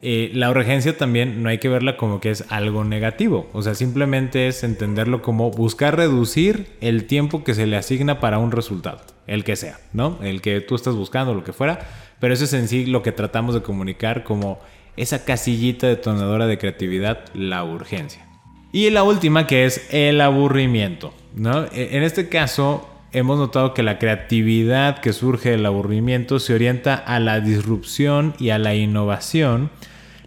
Eh, 0.00 0.30
la 0.32 0.50
urgencia 0.50 0.96
también 0.96 1.42
no 1.42 1.48
hay 1.48 1.58
que 1.58 1.68
verla 1.68 1.96
como 1.96 2.20
que 2.20 2.30
es 2.30 2.44
algo 2.50 2.84
negativo, 2.84 3.48
o 3.52 3.62
sea, 3.62 3.74
simplemente 3.74 4.46
es 4.46 4.62
entenderlo 4.62 5.22
como 5.22 5.50
buscar 5.50 5.96
reducir 5.96 6.68
el 6.80 7.06
tiempo 7.06 7.42
que 7.42 7.52
se 7.52 7.66
le 7.66 7.76
asigna 7.76 8.20
para 8.20 8.38
un 8.38 8.52
resultado, 8.52 9.00
el 9.26 9.42
que 9.42 9.56
sea, 9.56 9.80
¿no? 9.92 10.18
El 10.22 10.40
que 10.40 10.60
tú 10.60 10.76
estás 10.76 10.94
buscando, 10.94 11.34
lo 11.34 11.42
que 11.42 11.52
fuera, 11.52 11.80
pero 12.20 12.32
eso 12.32 12.44
es 12.44 12.52
en 12.52 12.68
sí 12.68 12.86
lo 12.86 13.02
que 13.02 13.10
tratamos 13.10 13.56
de 13.56 13.62
comunicar 13.62 14.22
como 14.22 14.60
esa 14.96 15.24
casillita 15.24 15.88
detonadora 15.88 16.46
de 16.46 16.58
creatividad, 16.58 17.24
la 17.34 17.64
urgencia. 17.64 18.24
Y 18.70 18.90
la 18.90 19.02
última 19.02 19.48
que 19.48 19.64
es 19.64 19.92
el 19.92 20.20
aburrimiento, 20.20 21.12
¿no? 21.34 21.64
E, 21.72 21.96
en 21.96 22.04
este 22.04 22.28
caso, 22.28 22.88
hemos 23.12 23.38
notado 23.38 23.74
que 23.74 23.82
la 23.82 23.98
creatividad 23.98 24.98
que 24.98 25.12
surge 25.12 25.50
del 25.50 25.66
aburrimiento 25.66 26.38
se 26.38 26.54
orienta 26.54 26.94
a 26.94 27.18
la 27.20 27.40
disrupción 27.40 28.34
y 28.38 28.50
a 28.50 28.58
la 28.58 28.74
innovación 28.74 29.70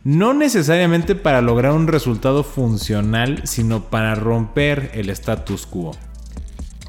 no 0.04 0.34
necesariamente 0.34 1.14
para 1.14 1.42
lograr 1.42 1.74
un 1.74 1.88
resultado 1.88 2.44
funcional, 2.44 3.42
sino 3.44 3.84
para 3.90 4.16
romper 4.16 4.90
el 4.94 5.10
status 5.12 5.68
quo. 5.68 5.92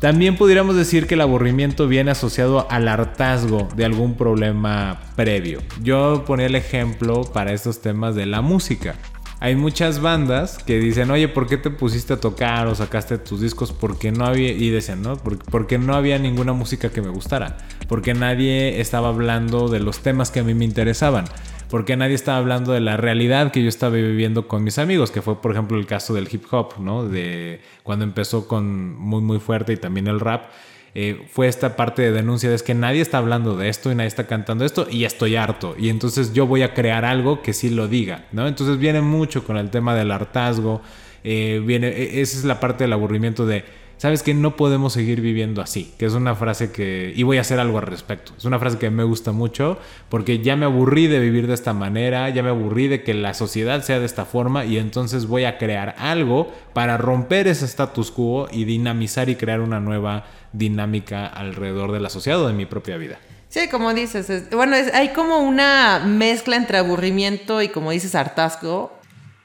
También 0.01 0.37
pudiéramos 0.37 0.75
decir 0.75 1.07
que 1.07 1.15
el 1.15 1.21
aburrimiento 1.21 1.87
viene 1.87 2.11
asociado 2.11 2.67
al 2.71 2.89
hartazgo 2.89 3.69
de 3.77 3.85
algún 3.85 4.15
problema 4.15 5.01
previo. 5.15 5.61
Yo 5.81 6.25
ponía 6.27 6.47
el 6.47 6.57
ejemplo 6.57 7.23
para 7.23 7.53
estos 7.53 7.83
temas 7.83 8.17
de 8.17 8.27
la 8.27 8.41
música. 8.41 8.97
Hay 9.43 9.57
muchas 9.57 10.01
bandas 10.01 10.63
que 10.63 10.79
dicen, 10.79 11.11
oye, 11.11 11.27
¿por 11.27 11.49
qué 11.49 11.57
te 11.57 11.69
pusiste 11.69 12.13
a 12.13 12.21
tocar 12.21 12.69
o 12.69 12.77
sacaste 12.77 13.19
tus 13.19 13.41
discos? 13.41 13.73
Porque 13.73 14.13
no 14.13 14.25
había, 14.25 14.53
y 14.53 14.71
dicen, 14.71 15.03
¿no? 15.03 15.17
Porque 15.17 15.79
no 15.79 15.97
había 15.97 16.17
ninguna 16.21 16.53
música 16.53 16.91
que 16.91 17.03
me 17.03 17.09
gustara. 17.09 17.59
Porque 17.89 18.15
nadie 18.15 18.81
estaba 18.81 19.09
hablando 19.09 19.69
de 19.69 19.81
los 19.81 19.99
temas 19.99 20.31
que 20.31 20.39
a 20.39 20.45
mí 20.45 20.55
me 20.55 20.65
interesaban 20.65 21.25
porque 21.69 21.97
nadie 21.97 22.15
estaba 22.15 22.37
hablando 22.37 22.73
de 22.73 22.81
la 22.81 22.99
realidad 22.99 23.51
que 23.51 23.63
yo 23.63 23.69
estaba 23.71 23.95
viviendo 23.95 24.47
con 24.47 24.63
mis 24.63 24.79
amigos, 24.79 25.11
que 25.11 25.23
fue 25.23 25.41
por 25.41 25.53
ejemplo 25.53 25.79
el 25.79 25.87
caso 25.87 26.13
del 26.13 26.29
hip 26.31 26.45
hop, 26.53 26.75
¿no? 26.79 27.09
De 27.09 27.63
cuando 27.83 28.05
empezó 28.05 28.47
con 28.47 28.95
muy 28.95 29.23
muy 29.23 29.41
fuerte 29.41 29.73
y 29.73 29.77
también 29.77 30.07
el 30.07 30.21
rap. 30.21 30.51
Eh, 30.95 31.27
fue 31.31 31.49
esta 31.49 31.75
parte 31.75 32.03
de 32.03 32.13
denuncia 32.13 32.51
de 32.51 32.55
es 32.55 32.63
que 32.63 32.75
nadie 32.75 33.01
está 33.01 33.17
hablando 33.17 33.57
de 33.57 33.71
esto 33.71 33.91
y 33.91 33.95
nadie 33.95 34.09
está 34.09 34.27
cantando 34.27 34.63
esto 34.67 34.87
y 34.91 35.07
estoy 35.07 35.37
harto 35.37 35.75
y 35.79 35.89
entonces 35.89 36.35
yo 36.35 36.47
voy 36.47 36.61
a 36.61 36.75
crear 36.75 37.07
algo 37.07 37.41
que 37.41 37.55
sí 37.55 37.71
lo 37.71 37.89
diga, 37.89 38.27
¿no? 38.31 38.47
Entonces 38.47 38.77
viene 38.77 39.01
mucho 39.01 39.43
con 39.43 39.57
el 39.57 39.71
tema 39.71 39.95
del 39.95 40.11
hartazgo, 40.11 40.83
eh, 41.25 41.63
viene, 41.65 41.89
e, 41.89 42.21
esa 42.21 42.37
es 42.37 42.45
la 42.45 42.61
parte 42.61 42.85
del 42.85 42.93
aburrimiento 42.93 43.47
de 43.47 43.65
sabes 44.03 44.25
que 44.25 44.35
no 44.35 44.57
podemos 44.57 44.95
seguir 44.95 45.21
viviendo 45.21 45.63
así, 45.63 45.95
que 45.97 46.07
es 46.07 46.15
una 46.15 46.35
frase 46.35 46.73
que, 46.73 47.13
y 47.15 47.23
voy 47.23 47.39
a 47.39 47.43
hacer 47.43 47.61
algo 47.61 47.79
al 47.79 47.87
respecto, 47.87 48.33
es 48.37 48.45
una 48.45 48.59
frase 48.59 48.77
que 48.77 48.91
me 48.91 49.05
gusta 49.05 49.31
mucho 49.31 49.79
porque 50.09 50.41
ya 50.41 50.57
me 50.57 50.65
aburrí 50.65 51.07
de 51.07 51.21
vivir 51.21 51.47
de 51.47 51.55
esta 51.55 51.73
manera, 51.73 52.29
ya 52.31 52.43
me 52.43 52.49
aburrí 52.49 52.89
de 52.89 53.05
que 53.05 53.15
la 53.15 53.33
sociedad 53.33 53.81
sea 53.85 54.01
de 54.01 54.07
esta 54.07 54.25
forma 54.25 54.65
y 54.65 54.79
entonces 54.79 55.27
voy 55.27 55.45
a 55.45 55.57
crear 55.57 55.95
algo 55.99 56.53
para 56.75 56.99
romper 56.99 57.47
ese 57.47 57.65
status 57.67 58.11
quo 58.11 58.49
y 58.51 58.65
dinamizar 58.65 59.29
y 59.29 59.37
crear 59.37 59.61
una 59.61 59.79
nueva 59.79 60.25
dinámica 60.53 61.25
alrededor 61.29 61.93
de 61.93 62.01
la 62.01 62.11
sociedad 62.11 62.41
o 62.43 62.49
de 62.49 62.55
mi 62.55 62.67
propia 62.67 62.97
vida. 62.97 63.19
Sí, 63.49 63.69
como 63.71 63.95
dices, 63.95 64.31
es- 64.31 64.51
bueno, 64.51 64.75
hay 64.95 65.11
como 65.11 65.39
una 65.39 66.03
mezcla 66.05 66.57
entre 66.57 66.79
aburrimiento 66.79 67.63
y 67.63 67.69
como 67.69 67.93
dices, 67.93 68.17
hartazgo. 68.17 68.99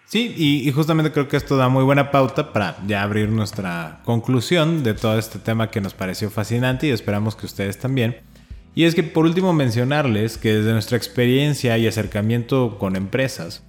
Sí, 0.08 0.34
y, 0.38 0.72
justamente 0.72 1.12
creo 1.12 1.28
que 1.28 1.36
esto 1.36 1.58
da 1.58 1.68
muy 1.68 1.84
buena 1.84 2.12
pauta 2.12 2.54
para 2.54 2.78
ya 2.88 3.04
abrir 3.04 3.28
nuestra 3.28 4.00
conclusión 4.06 4.82
de 4.82 4.94
todo 4.94 5.20
este 5.20 5.38
tema 5.38 5.70
que 5.70 5.82
nos 5.82 5.94
pareció 5.94 6.30
fascinante 6.30 6.88
y 6.88 6.92
esperamos 6.92 7.36
que 7.36 7.46
ustedes 7.46 7.78
también. 7.78 8.16
Y 8.74 8.86
es 8.86 8.96
que 8.96 9.04
por 9.04 9.26
último 9.26 9.52
mencionarles 9.52 10.38
que 10.38 10.54
desde 10.54 10.72
nuestra 10.72 10.96
experiencia 10.96 11.78
y 11.78 11.88
acercamiento 11.88 12.78
con 12.80 12.96
empresas, 12.96 13.64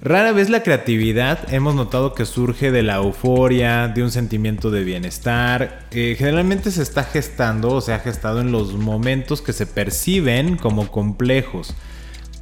Rara 0.00 0.30
vez 0.30 0.48
la 0.48 0.62
creatividad 0.62 1.52
hemos 1.52 1.74
notado 1.74 2.14
que 2.14 2.24
surge 2.24 2.70
de 2.70 2.84
la 2.84 2.96
euforia, 2.96 3.88
de 3.88 4.04
un 4.04 4.12
sentimiento 4.12 4.70
de 4.70 4.84
bienestar. 4.84 5.86
Eh, 5.90 6.14
generalmente 6.16 6.70
se 6.70 6.82
está 6.82 7.02
gestando 7.02 7.70
o 7.70 7.80
se 7.80 7.92
ha 7.92 7.98
gestado 7.98 8.40
en 8.40 8.52
los 8.52 8.74
momentos 8.74 9.42
que 9.42 9.52
se 9.52 9.66
perciben 9.66 10.56
como 10.56 10.88
complejos. 10.92 11.74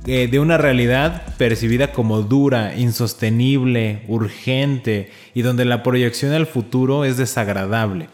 Eh, 0.06 0.28
de 0.28 0.38
una 0.38 0.56
realidad 0.56 1.34
percibida 1.36 1.92
como 1.92 2.22
dura, 2.22 2.76
insostenible, 2.76 4.02
urgente 4.06 5.10
y 5.34 5.42
donde 5.42 5.64
la 5.64 5.82
proyección 5.82 6.32
al 6.32 6.46
futuro 6.46 7.04
es 7.04 7.16
desagradable. 7.16 8.08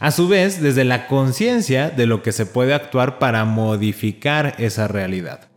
A 0.00 0.10
su 0.10 0.26
vez, 0.26 0.60
desde 0.60 0.84
la 0.84 1.06
conciencia 1.06 1.90
de 1.90 2.06
lo 2.06 2.22
que 2.22 2.32
se 2.32 2.46
puede 2.46 2.74
actuar 2.74 3.18
para 3.18 3.44
modificar 3.44 4.54
esa 4.58 4.88
realidad. 4.88 5.51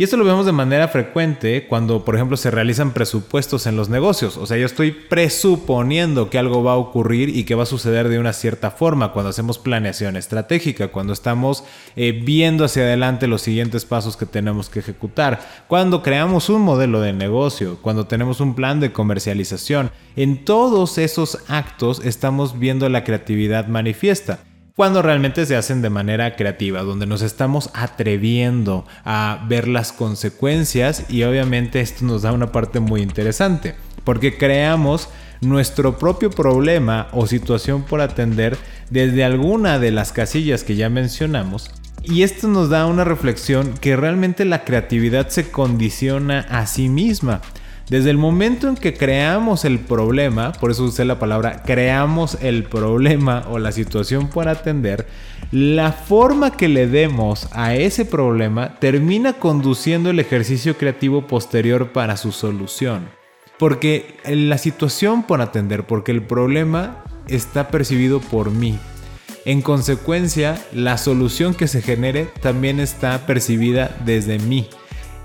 Y 0.00 0.04
esto 0.04 0.16
lo 0.16 0.24
vemos 0.24 0.46
de 0.46 0.52
manera 0.52 0.88
frecuente 0.88 1.66
cuando, 1.68 2.06
por 2.06 2.14
ejemplo, 2.14 2.38
se 2.38 2.50
realizan 2.50 2.92
presupuestos 2.92 3.66
en 3.66 3.76
los 3.76 3.90
negocios. 3.90 4.38
O 4.38 4.46
sea, 4.46 4.56
yo 4.56 4.64
estoy 4.64 4.92
presuponiendo 4.92 6.30
que 6.30 6.38
algo 6.38 6.64
va 6.64 6.72
a 6.72 6.76
ocurrir 6.76 7.28
y 7.28 7.44
que 7.44 7.54
va 7.54 7.64
a 7.64 7.66
suceder 7.66 8.08
de 8.08 8.18
una 8.18 8.32
cierta 8.32 8.70
forma 8.70 9.12
cuando 9.12 9.28
hacemos 9.28 9.58
planeación 9.58 10.16
estratégica, 10.16 10.88
cuando 10.88 11.12
estamos 11.12 11.64
eh, 11.96 12.18
viendo 12.24 12.64
hacia 12.64 12.84
adelante 12.84 13.26
los 13.26 13.42
siguientes 13.42 13.84
pasos 13.84 14.16
que 14.16 14.24
tenemos 14.24 14.70
que 14.70 14.78
ejecutar, 14.78 15.66
cuando 15.68 16.02
creamos 16.02 16.48
un 16.48 16.62
modelo 16.62 17.02
de 17.02 17.12
negocio, 17.12 17.76
cuando 17.82 18.06
tenemos 18.06 18.40
un 18.40 18.54
plan 18.54 18.80
de 18.80 18.92
comercialización. 18.92 19.90
En 20.16 20.46
todos 20.46 20.96
esos 20.96 21.40
actos 21.46 22.00
estamos 22.06 22.58
viendo 22.58 22.88
la 22.88 23.04
creatividad 23.04 23.68
manifiesta 23.68 24.44
cuando 24.80 25.02
realmente 25.02 25.44
se 25.44 25.56
hacen 25.56 25.82
de 25.82 25.90
manera 25.90 26.36
creativa, 26.36 26.80
donde 26.80 27.04
nos 27.04 27.20
estamos 27.20 27.68
atreviendo 27.74 28.86
a 29.04 29.44
ver 29.46 29.68
las 29.68 29.92
consecuencias 29.92 31.04
y 31.10 31.22
obviamente 31.24 31.82
esto 31.82 32.06
nos 32.06 32.22
da 32.22 32.32
una 32.32 32.50
parte 32.50 32.80
muy 32.80 33.02
interesante, 33.02 33.74
porque 34.04 34.38
creamos 34.38 35.10
nuestro 35.42 35.98
propio 35.98 36.30
problema 36.30 37.08
o 37.12 37.26
situación 37.26 37.82
por 37.82 38.00
atender 38.00 38.56
desde 38.88 39.22
alguna 39.22 39.78
de 39.78 39.90
las 39.90 40.12
casillas 40.12 40.64
que 40.64 40.76
ya 40.76 40.88
mencionamos. 40.88 41.70
Y 42.02 42.22
esto 42.22 42.48
nos 42.48 42.70
da 42.70 42.86
una 42.86 43.04
reflexión 43.04 43.74
que 43.82 43.96
realmente 43.96 44.46
la 44.46 44.64
creatividad 44.64 45.28
se 45.28 45.50
condiciona 45.50 46.46
a 46.48 46.66
sí 46.66 46.88
misma. 46.88 47.42
Desde 47.90 48.10
el 48.10 48.18
momento 48.18 48.68
en 48.68 48.76
que 48.76 48.94
creamos 48.94 49.64
el 49.64 49.80
problema, 49.80 50.52
por 50.52 50.70
eso 50.70 50.84
usé 50.84 51.04
la 51.04 51.18
palabra, 51.18 51.64
creamos 51.64 52.38
el 52.40 52.62
problema 52.62 53.44
o 53.50 53.58
la 53.58 53.72
situación 53.72 54.28
por 54.28 54.46
atender, 54.46 55.08
la 55.50 55.90
forma 55.90 56.52
que 56.52 56.68
le 56.68 56.86
demos 56.86 57.48
a 57.50 57.74
ese 57.74 58.04
problema 58.04 58.78
termina 58.78 59.32
conduciendo 59.32 60.10
el 60.10 60.20
ejercicio 60.20 60.78
creativo 60.78 61.26
posterior 61.26 61.90
para 61.90 62.16
su 62.16 62.30
solución. 62.30 63.08
Porque 63.58 64.14
la 64.24 64.56
situación 64.56 65.24
por 65.24 65.40
atender, 65.40 65.84
porque 65.84 66.12
el 66.12 66.22
problema 66.22 67.02
está 67.26 67.70
percibido 67.70 68.20
por 68.20 68.52
mí. 68.52 68.78
En 69.44 69.62
consecuencia, 69.62 70.64
la 70.72 70.96
solución 70.96 71.54
que 71.54 71.66
se 71.66 71.82
genere 71.82 72.28
también 72.40 72.78
está 72.78 73.26
percibida 73.26 73.96
desde 74.04 74.38
mí. 74.38 74.68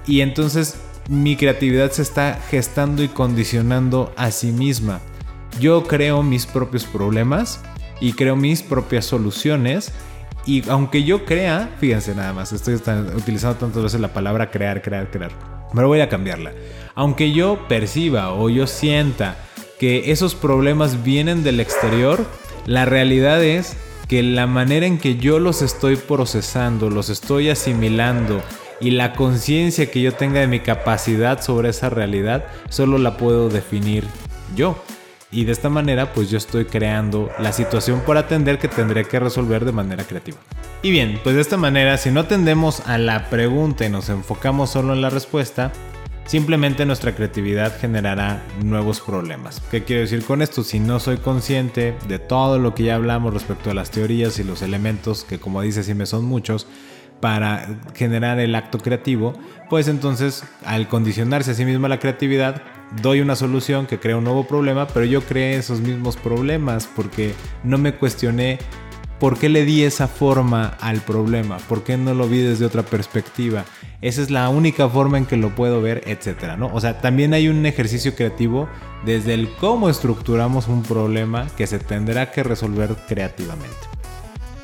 Y 0.07 0.22
entonces 0.22 0.80
mi 1.10 1.36
creatividad 1.36 1.91
se 1.91 2.01
está 2.01 2.39
gestando 2.49 3.03
y 3.03 3.08
condicionando 3.08 4.14
a 4.18 4.32
sí 4.32 4.51
misma. 4.51 5.01
Yo 5.60 5.84
creo 5.84 6.24
mis 6.24 6.45
propios 6.45 6.86
problemas 6.86 7.62
y 8.01 8.14
creo 8.14 8.36
mis 8.36 8.62
propias 8.62 9.06
soluciones. 9.06 9.91
Y 10.45 10.68
aunque 10.70 11.03
yo 11.03 11.26
crea, 11.26 11.76
fíjense 11.80 12.14
nada 12.16 12.34
más, 12.34 12.53
estoy 12.53 12.76
utilizando 12.76 13.58
tantas 13.58 13.84
veces 13.84 14.01
la 14.01 14.14
palabra 14.14 14.51
crear, 14.51 14.82
crear, 14.82 15.10
crear. 15.10 15.32
Pero 15.74 15.88
voy 15.88 16.01
a 16.01 16.10
cambiarla. 16.10 16.51
Aunque 16.93 17.32
yo 17.32 17.68
perciba 17.68 18.32
o 18.32 18.49
yo 18.49 18.68
sienta 18.68 19.38
que 19.80 20.12
esos 20.12 20.36
problemas 20.36 21.03
vienen 21.03 21.43
del 21.43 21.60
exterior, 21.60 22.26
la 22.66 22.86
realidad 22.86 23.43
es 23.43 23.76
que 24.08 24.24
la 24.24 24.47
manera 24.47 24.86
en 24.86 24.97
que 24.97 25.18
yo 25.18 25.39
los 25.39 25.62
estoy 25.62 25.95
procesando, 25.95 26.89
los 26.89 27.10
estoy 27.10 27.49
asimilando, 27.49 28.41
y 28.80 28.92
la 28.92 29.14
conciencia 29.14 29.90
que 29.90 30.02
yo 30.02 30.14
tenga 30.14 30.40
de 30.40 30.48
mi 30.48 30.60
capacidad 30.60 31.42
sobre 31.42 31.70
esa 31.70 31.90
realidad 31.90 32.46
solo 32.70 32.98
la 32.98 33.18
puedo 33.18 33.50
definir 33.50 34.06
yo. 34.56 34.78
Y 35.32 35.46
de 35.46 35.52
esta 35.52 35.70
manera 35.70 36.14
pues 36.14 36.30
yo 36.30 36.38
estoy 36.38 36.66
creando 36.66 37.30
la 37.40 37.52
situación 37.52 38.02
por 38.02 38.18
atender 38.18 38.58
que 38.58 38.68
tendré 38.68 39.06
que 39.06 39.20
resolver 39.20 39.66
de 39.66 39.72
manera 39.72 40.04
creativa. 40.04 40.38
Y 40.82 40.92
bien, 40.92 41.20
pues 41.24 41.36
de 41.36 41.42
esta 41.42 41.58
manera 41.58 41.98
si 41.98 42.12
no 42.12 42.22
atendemos 42.22 42.82
a 42.88 42.98
la 42.98 43.30
pregunta 43.30 43.86
y 43.86 43.90
nos 43.90 44.10
enfocamos 44.10 44.70
solo 44.70 44.94
en 44.94 45.02
la 45.02 45.10
respuesta, 45.10 45.72
simplemente 46.26 46.86
nuestra 46.86 47.16
creatividad 47.16 47.78
generará 47.80 48.44
nuevos 48.64 49.00
problemas. 49.00 49.62
¿Qué 49.72 49.84
quiero 49.84 50.02
decir 50.02 50.24
con 50.24 50.42
esto? 50.42 50.64
Si 50.64 50.80
no 50.80 51.00
soy 51.00 51.18
consciente 51.18 51.96
de 52.08 52.20
todo 52.20 52.60
lo 52.60 52.74
que 52.74 52.84
ya 52.84 52.96
hablamos 52.96 53.34
respecto 53.34 53.72
a 53.72 53.74
las 53.74 53.92
teorías 53.92 54.40
y 54.40 54.44
los 54.44 54.62
elementos, 54.62 55.24
que 55.24 55.40
como 55.40 55.62
dice 55.62 55.84
si 55.84 55.94
me 55.94 56.06
son 56.06 56.26
muchos, 56.26 56.68
para 57.20 57.80
generar 57.93 58.39
el 58.39 58.55
acto 58.55 58.78
creativo, 58.78 59.34
pues 59.70 59.88
entonces 59.88 60.43
al 60.66 60.88
condicionarse 60.88 61.51
a 61.51 61.53
sí 61.53 61.66
misma 61.66 61.88
la 61.88 61.99
creatividad, 61.99 62.61
doy 63.01 63.22
una 63.22 63.36
solución 63.36 63.88
que 63.88 63.99
crea 63.99 64.18
un 64.18 64.24
nuevo 64.24 64.47
problema, 64.47 64.88
pero 64.88 65.05
yo 65.05 65.22
creé 65.22 65.57
esos 65.57 65.82
mismos 65.82 66.18
problemas 66.18 66.88
porque 66.95 67.34
no 67.63 67.78
me 67.78 67.95
cuestioné 67.95 68.59
por 69.20 69.38
qué 69.39 69.49
le 69.49 69.66
di 69.66 69.84
esa 69.84 70.07
forma 70.07 70.76
al 70.82 71.01
problema, 71.01 71.57
por 71.57 71.84
qué 71.84 71.97
no 71.97 72.13
lo 72.13 72.28
vi 72.28 72.39
desde 72.39 72.66
otra 72.66 72.84
perspectiva. 72.84 73.66
Esa 74.01 74.22
es 74.22 74.30
la 74.30 74.49
única 74.49 74.89
forma 74.89 75.18
en 75.18 75.26
que 75.26 75.38
lo 75.38 75.55
puedo 75.55 75.82
ver, 75.82 76.03
etcétera, 76.05 76.57
¿no? 76.57 76.70
O 76.74 76.82
sea, 76.82 76.99
también 77.01 77.34
hay 77.34 77.47
un 77.47 77.66
ejercicio 77.66 78.13
creativo 78.16 78.68
desde 79.05 79.34
el 79.34 79.49
cómo 79.55 79.89
estructuramos 79.89 80.68
un 80.68 80.84
problema 80.84 81.47
que 81.57 81.66
se 81.66 81.80
tendrá 81.80 82.32
que 82.32 82.43
resolver 82.43 82.95
creativamente. 83.07 83.76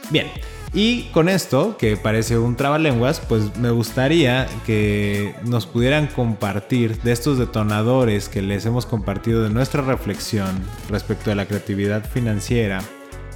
Bien, 0.10 0.28
y 0.74 1.04
con 1.12 1.28
esto, 1.28 1.76
que 1.78 1.98
parece 1.98 2.38
un 2.38 2.56
trabalenguas, 2.56 3.20
pues 3.20 3.58
me 3.58 3.72
gustaría 3.72 4.48
que 4.66 5.36
nos 5.44 5.66
pudieran 5.66 6.08
compartir 6.08 7.02
de 7.02 7.12
estos 7.12 7.38
detonadores 7.38 8.30
que 8.30 8.42
les 8.42 8.66
hemos 8.66 8.86
compartido 8.86 9.44
de 9.44 9.50
nuestra 9.50 9.82
reflexión 9.82 10.64
respecto 10.90 11.30
a 11.30 11.36
la 11.36 11.46
creatividad 11.46 12.10
financiera, 12.10 12.82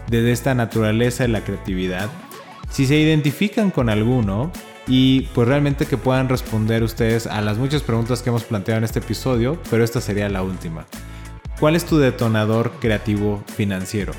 de 0.08 0.32
esta 0.32 0.54
naturaleza 0.54 1.24
de 1.24 1.30
la 1.30 1.44
creatividad, 1.44 2.10
si 2.70 2.86
se 2.86 2.98
identifican 2.98 3.72
con 3.72 3.90
alguno 3.90 4.52
y 4.88 5.22
pues 5.34 5.48
realmente 5.48 5.88
que 5.88 5.98
puedan 5.98 6.30
responder 6.30 6.84
ustedes 6.84 7.28
a 7.28 7.42
las 7.42 7.58
muchas 7.58 7.82
preguntas 7.82 8.22
que 8.22 8.30
hemos 8.30 8.44
planteado 8.44 8.78
en 8.78 8.84
este 8.84 9.00
episodio, 9.00 9.60
pero 9.70 9.84
esta 9.84 10.00
sería 10.00 10.30
la 10.30 10.44
última. 10.44 10.86
¿Cuál 11.60 11.76
es 11.76 11.86
tu 11.86 11.98
detonador 11.98 12.72
creativo 12.80 13.44
financiero? 13.56 14.14